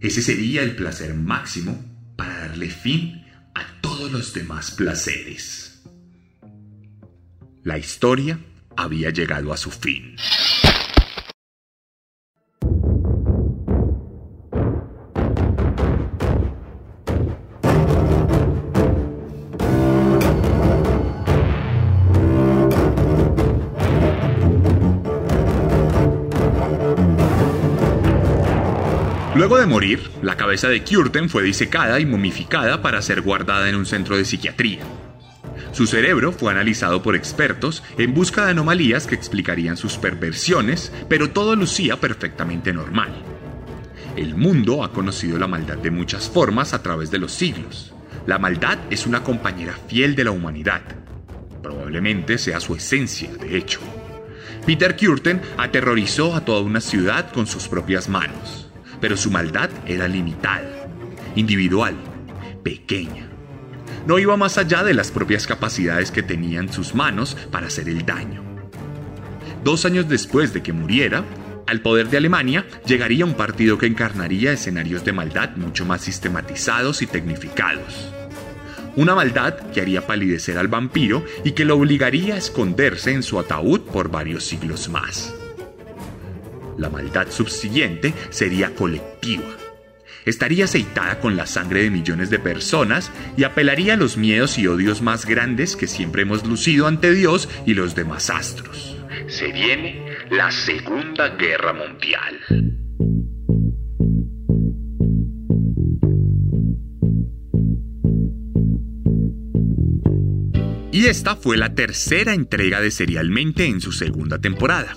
Ese 0.00 0.22
sería 0.22 0.62
el 0.62 0.76
placer 0.76 1.14
máximo 1.14 1.84
para 2.16 2.48
darle 2.48 2.70
fin 2.70 3.24
a 3.54 3.80
todos 3.80 4.12
los 4.12 4.32
demás 4.32 4.70
placeres. 4.70 5.82
La 7.64 7.78
historia 7.78 8.38
había 8.76 9.10
llegado 9.10 9.52
a 9.52 9.56
su 9.56 9.70
fin. 9.70 10.14
Luego 29.38 29.56
de 29.56 29.66
morir, 29.66 30.02
la 30.20 30.36
cabeza 30.36 30.68
de 30.68 30.82
Curten 30.82 31.28
fue 31.28 31.44
disecada 31.44 32.00
y 32.00 32.04
momificada 32.04 32.82
para 32.82 33.00
ser 33.00 33.20
guardada 33.20 33.68
en 33.68 33.76
un 33.76 33.86
centro 33.86 34.16
de 34.16 34.24
psiquiatría. 34.24 34.80
Su 35.70 35.86
cerebro 35.86 36.32
fue 36.32 36.50
analizado 36.50 37.04
por 37.04 37.14
expertos 37.14 37.84
en 37.98 38.14
busca 38.14 38.44
de 38.44 38.50
anomalías 38.50 39.06
que 39.06 39.14
explicarían 39.14 39.76
sus 39.76 39.96
perversiones, 39.96 40.92
pero 41.08 41.30
todo 41.30 41.54
lucía 41.54 42.00
perfectamente 42.00 42.72
normal. 42.72 43.12
El 44.16 44.34
mundo 44.34 44.82
ha 44.82 44.90
conocido 44.90 45.38
la 45.38 45.46
maldad 45.46 45.78
de 45.78 45.92
muchas 45.92 46.28
formas 46.28 46.74
a 46.74 46.82
través 46.82 47.12
de 47.12 47.18
los 47.18 47.30
siglos. 47.30 47.94
La 48.26 48.40
maldad 48.40 48.78
es 48.90 49.06
una 49.06 49.22
compañera 49.22 49.78
fiel 49.86 50.16
de 50.16 50.24
la 50.24 50.32
humanidad. 50.32 50.82
Probablemente 51.62 52.38
sea 52.38 52.58
su 52.58 52.74
esencia, 52.74 53.30
de 53.36 53.56
hecho. 53.56 53.78
Peter 54.66 54.96
Curten 54.96 55.40
aterrorizó 55.56 56.34
a 56.34 56.44
toda 56.44 56.62
una 56.62 56.80
ciudad 56.80 57.30
con 57.30 57.46
sus 57.46 57.68
propias 57.68 58.08
manos 58.08 58.67
pero 59.00 59.16
su 59.16 59.30
maldad 59.30 59.70
era 59.86 60.08
limitada, 60.08 60.88
individual, 61.34 61.94
pequeña. 62.62 63.28
No 64.06 64.18
iba 64.18 64.36
más 64.36 64.58
allá 64.58 64.84
de 64.84 64.94
las 64.94 65.10
propias 65.10 65.46
capacidades 65.46 66.10
que 66.10 66.22
tenían 66.22 66.72
sus 66.72 66.94
manos 66.94 67.36
para 67.50 67.66
hacer 67.66 67.88
el 67.88 68.06
daño. 68.06 68.42
Dos 69.64 69.84
años 69.84 70.08
después 70.08 70.52
de 70.52 70.62
que 70.62 70.72
muriera, 70.72 71.24
al 71.66 71.82
poder 71.82 72.08
de 72.08 72.16
Alemania 72.16 72.64
llegaría 72.86 73.26
un 73.26 73.34
partido 73.34 73.76
que 73.76 73.86
encarnaría 73.86 74.52
escenarios 74.52 75.04
de 75.04 75.12
maldad 75.12 75.56
mucho 75.56 75.84
más 75.84 76.00
sistematizados 76.00 77.02
y 77.02 77.06
tecnificados. 77.06 78.10
Una 78.96 79.14
maldad 79.14 79.54
que 79.72 79.80
haría 79.80 80.06
palidecer 80.06 80.58
al 80.58 80.68
vampiro 80.68 81.24
y 81.44 81.52
que 81.52 81.64
lo 81.64 81.76
obligaría 81.76 82.34
a 82.34 82.38
esconderse 82.38 83.12
en 83.12 83.22
su 83.22 83.38
ataúd 83.38 83.80
por 83.82 84.10
varios 84.10 84.44
siglos 84.44 84.88
más. 84.88 85.34
La 86.78 86.88
maldad 86.88 87.28
subsiguiente 87.30 88.14
sería 88.30 88.74
colectiva. 88.74 89.56
Estaría 90.24 90.66
aceitada 90.66 91.20
con 91.20 91.36
la 91.36 91.46
sangre 91.46 91.82
de 91.82 91.90
millones 91.90 92.30
de 92.30 92.38
personas 92.38 93.10
y 93.36 93.44
apelaría 93.44 93.94
a 93.94 93.96
los 93.96 94.16
miedos 94.16 94.58
y 94.58 94.66
odios 94.66 95.02
más 95.02 95.26
grandes 95.26 95.74
que 95.74 95.86
siempre 95.86 96.22
hemos 96.22 96.46
lucido 96.46 96.86
ante 96.86 97.12
Dios 97.12 97.48
y 97.66 97.74
los 97.74 97.94
demás 97.94 98.30
astros. 98.30 98.96
Se 99.26 99.50
viene 99.52 100.06
la 100.30 100.50
Segunda 100.50 101.30
Guerra 101.30 101.72
Mundial. 101.72 102.38
Y 110.92 111.06
esta 111.06 111.36
fue 111.36 111.56
la 111.56 111.74
tercera 111.74 112.34
entrega 112.34 112.80
de 112.80 112.90
Serialmente 112.90 113.66
en 113.66 113.80
su 113.80 113.92
segunda 113.92 114.40
temporada. 114.40 114.96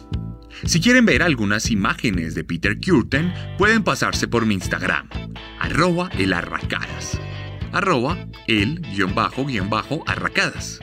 Si 0.66 0.80
quieren 0.80 1.05
ver 1.05 1.24
algunas 1.24 1.72
imágenes 1.72 2.36
de 2.36 2.43
Peter 2.43 2.80
Curtin, 2.80 3.34
pueden 3.57 3.84
pasarse 3.84 4.28
por 4.28 4.45
mi 4.45 4.53
Instagram, 4.53 5.09
arroba 5.59 6.09
elarracadas, 6.18 7.20
arroba 7.72 8.28
el 8.47 8.80
guion 8.82 9.16
bajo 9.16 9.45
guion 9.45 9.72
bajo 9.72 10.03
arracadas. 10.05 10.80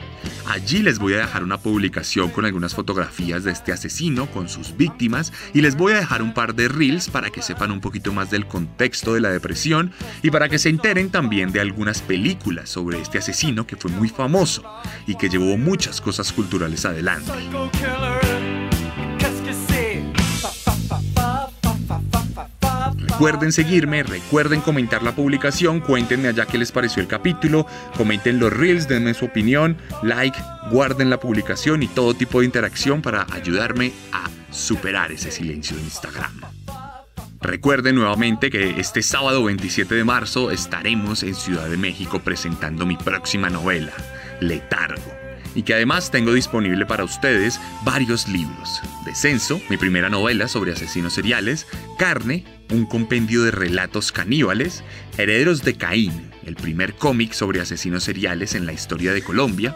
Allí 0.47 0.79
les 0.79 0.99
voy 0.99 1.13
a 1.13 1.19
dejar 1.19 1.43
una 1.43 1.59
publicación 1.59 2.29
con 2.31 2.43
algunas 2.43 2.75
fotografías 2.75 3.43
de 3.45 3.51
este 3.51 3.71
asesino 3.71 4.29
con 4.31 4.49
sus 4.49 4.75
víctimas 4.75 5.31
y 5.53 5.61
les 5.61 5.77
voy 5.77 5.93
a 5.93 5.97
dejar 5.97 6.23
un 6.23 6.33
par 6.33 6.55
de 6.55 6.67
reels 6.67 7.09
para 7.09 7.29
que 7.29 7.41
sepan 7.41 7.71
un 7.71 7.79
poquito 7.79 8.11
más 8.11 8.31
del 8.31 8.47
contexto 8.47 9.13
de 9.13 9.21
la 9.21 9.29
depresión 9.29 9.93
y 10.23 10.31
para 10.31 10.49
que 10.49 10.59
se 10.59 10.69
enteren 10.69 11.09
también 11.09 11.51
de 11.51 11.61
algunas 11.61 12.01
películas 12.01 12.69
sobre 12.69 12.99
este 12.99 13.19
asesino 13.19 13.65
que 13.65 13.77
fue 13.77 13.91
muy 13.91 14.09
famoso 14.09 14.63
y 15.07 15.15
que 15.15 15.29
llevó 15.29 15.57
muchas 15.57 16.01
cosas 16.01 16.33
culturales 16.33 16.83
adelante. 16.83 17.31
Recuerden 23.19 23.51
seguirme, 23.51 24.01
recuerden 24.01 24.61
comentar 24.61 25.03
la 25.03 25.11
publicación, 25.11 25.81
cuéntenme 25.81 26.29
allá 26.29 26.45
qué 26.45 26.57
les 26.57 26.71
pareció 26.71 27.01
el 27.01 27.09
capítulo, 27.09 27.67
comenten 27.97 28.39
los 28.39 28.53
reels, 28.53 28.87
denme 28.87 29.13
su 29.13 29.25
opinión, 29.25 29.75
like, 30.03 30.39
guarden 30.71 31.09
la 31.09 31.19
publicación 31.19 31.83
y 31.83 31.89
todo 31.89 32.13
tipo 32.13 32.39
de 32.39 32.45
interacción 32.45 33.01
para 33.01 33.27
ayudarme 33.33 33.91
a 34.13 34.29
superar 34.53 35.11
ese 35.11 35.31
silencio 35.31 35.75
de 35.75 35.83
Instagram. 35.83 36.31
Recuerden 37.41 37.95
nuevamente 37.95 38.49
que 38.49 38.79
este 38.79 39.01
sábado 39.01 39.43
27 39.43 39.95
de 39.95 40.05
marzo 40.05 40.49
estaremos 40.49 41.21
en 41.23 41.35
Ciudad 41.35 41.67
de 41.67 41.75
México 41.75 42.21
presentando 42.23 42.85
mi 42.85 42.95
próxima 42.95 43.49
novela, 43.49 43.91
Letargo 44.39 45.28
y 45.55 45.63
que 45.63 45.73
además 45.73 46.11
tengo 46.11 46.33
disponible 46.33 46.85
para 46.85 47.03
ustedes 47.03 47.59
varios 47.83 48.27
libros. 48.27 48.81
Descenso, 49.05 49.61
mi 49.69 49.77
primera 49.77 50.09
novela 50.09 50.47
sobre 50.47 50.73
asesinos 50.73 51.13
seriales, 51.13 51.67
Carne, 51.97 52.45
un 52.71 52.85
compendio 52.85 53.43
de 53.43 53.51
relatos 53.51 54.11
caníbales, 54.11 54.83
Herederos 55.17 55.63
de 55.63 55.75
Caín, 55.75 56.31
el 56.45 56.55
primer 56.55 56.93
cómic 56.95 57.33
sobre 57.33 57.61
asesinos 57.61 58.03
seriales 58.03 58.55
en 58.55 58.65
la 58.65 58.73
historia 58.73 59.13
de 59.13 59.23
Colombia, 59.23 59.75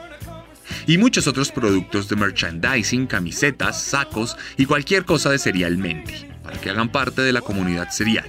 y 0.87 0.97
muchos 0.97 1.27
otros 1.27 1.51
productos 1.51 2.09
de 2.09 2.15
merchandising, 2.15 3.07
camisetas, 3.07 3.81
sacos 3.81 4.37
y 4.57 4.65
cualquier 4.65 5.05
cosa 5.05 5.29
de 5.29 5.39
Serialmente, 5.39 6.29
para 6.43 6.59
que 6.59 6.69
hagan 6.69 6.91
parte 6.91 7.21
de 7.21 7.33
la 7.33 7.41
comunidad 7.41 7.89
serial. 7.89 8.25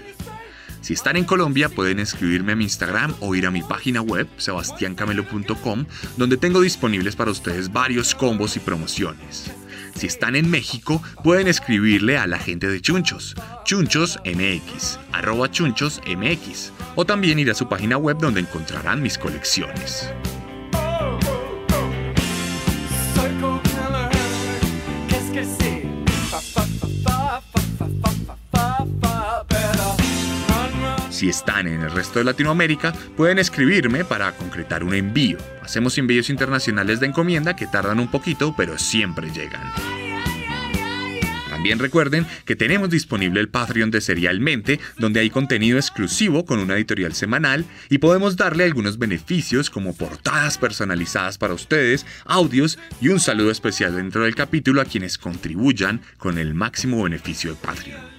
Si 0.84 0.92
están 0.92 1.16
en 1.16 1.24
Colombia 1.24 1.70
pueden 1.70 1.98
escribirme 1.98 2.52
a 2.52 2.56
mi 2.56 2.64
Instagram 2.64 3.14
o 3.20 3.34
ir 3.34 3.46
a 3.46 3.50
mi 3.50 3.62
página 3.62 4.02
web 4.02 4.28
sebastiancamelo.com 4.36 5.86
donde 6.18 6.36
tengo 6.36 6.60
disponibles 6.60 7.16
para 7.16 7.30
ustedes 7.30 7.72
varios 7.72 8.14
combos 8.14 8.54
y 8.58 8.60
promociones. 8.60 9.50
Si 9.94 10.06
están 10.06 10.36
en 10.36 10.50
México, 10.50 11.02
pueden 11.22 11.48
escribirle 11.48 12.18
a 12.18 12.26
la 12.26 12.38
gente 12.38 12.68
de 12.68 12.82
Chunchos, 12.82 13.34
chunchosmx, 13.64 14.98
arroba 15.12 15.50
chunchosmx, 15.50 16.72
o 16.96 17.06
también 17.06 17.38
ir 17.38 17.50
a 17.50 17.54
su 17.54 17.66
página 17.66 17.96
web 17.96 18.18
donde 18.18 18.40
encontrarán 18.40 19.00
mis 19.00 19.16
colecciones. 19.16 20.10
Si 31.24 31.30
están 31.30 31.66
en 31.66 31.80
el 31.80 31.90
resto 31.90 32.18
de 32.18 32.26
Latinoamérica, 32.26 32.92
pueden 33.16 33.38
escribirme 33.38 34.04
para 34.04 34.32
concretar 34.32 34.84
un 34.84 34.92
envío. 34.92 35.38
Hacemos 35.62 35.96
envíos 35.96 36.28
internacionales 36.28 37.00
de 37.00 37.06
encomienda 37.06 37.56
que 37.56 37.66
tardan 37.66 37.98
un 37.98 38.10
poquito, 38.10 38.54
pero 38.54 38.76
siempre 38.76 39.30
llegan. 39.30 39.72
También 41.48 41.78
recuerden 41.78 42.26
que 42.44 42.56
tenemos 42.56 42.90
disponible 42.90 43.40
el 43.40 43.48
Patreon 43.48 43.90
de 43.90 44.02
Serialmente, 44.02 44.80
donde 44.98 45.20
hay 45.20 45.30
contenido 45.30 45.78
exclusivo 45.78 46.44
con 46.44 46.58
una 46.58 46.74
editorial 46.74 47.14
semanal 47.14 47.64
y 47.88 47.96
podemos 47.96 48.36
darle 48.36 48.64
algunos 48.64 48.98
beneficios 48.98 49.70
como 49.70 49.96
portadas 49.96 50.58
personalizadas 50.58 51.38
para 51.38 51.54
ustedes, 51.54 52.04
audios 52.26 52.78
y 53.00 53.08
un 53.08 53.18
saludo 53.18 53.50
especial 53.50 53.96
dentro 53.96 54.24
del 54.24 54.34
capítulo 54.34 54.82
a 54.82 54.84
quienes 54.84 55.16
contribuyan 55.16 56.02
con 56.18 56.36
el 56.36 56.52
máximo 56.52 57.02
beneficio 57.02 57.52
de 57.52 57.56
Patreon. 57.56 58.13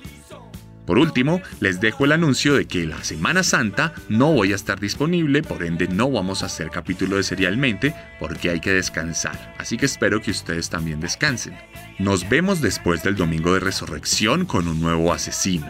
Por 0.86 1.00
último, 1.00 1.42
les 1.60 1.80
dejo 1.80 2.06
el 2.06 2.12
anuncio 2.12 2.54
de 2.54 2.66
que 2.66 2.86
la 2.86 3.04
Semana 3.04 3.44
Santa 3.44 3.94
no 4.08 4.32
voy 4.32 4.54
a 4.54 4.56
estar 4.56 4.80
disponible, 4.80 5.42
por 5.42 5.64
ende 5.64 5.88
no 5.88 6.12
vamos 6.12 6.44
a 6.44 6.46
hacer 6.46 6.70
capítulo 6.70 7.18
de 7.18 7.24
serialmente 7.24 7.94
porque 8.20 8.50
hay 8.52 8.60
que 8.60 8.72
descansar, 8.72 9.56
así 9.58 9.78
que 9.78 9.86
espero 9.86 10.22
que 10.22 10.32
ustedes 10.32 10.70
también 10.70 11.00
descansen. 11.00 11.58
Nos 11.98 12.28
vemos 12.30 12.62
después 12.62 13.04
del 13.04 13.16
domingo 13.16 13.54
de 13.54 13.62
resurrección 13.62 14.46
con 14.46 14.68
un 14.68 14.80
nuevo 14.80 15.12
asesino. 15.12 15.68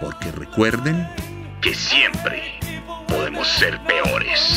Porque 0.00 0.30
recuerden 0.30 1.08
que 1.60 1.74
siempre 1.74 2.42
podemos 3.08 3.48
ser 3.48 3.80
peores. 3.86 4.56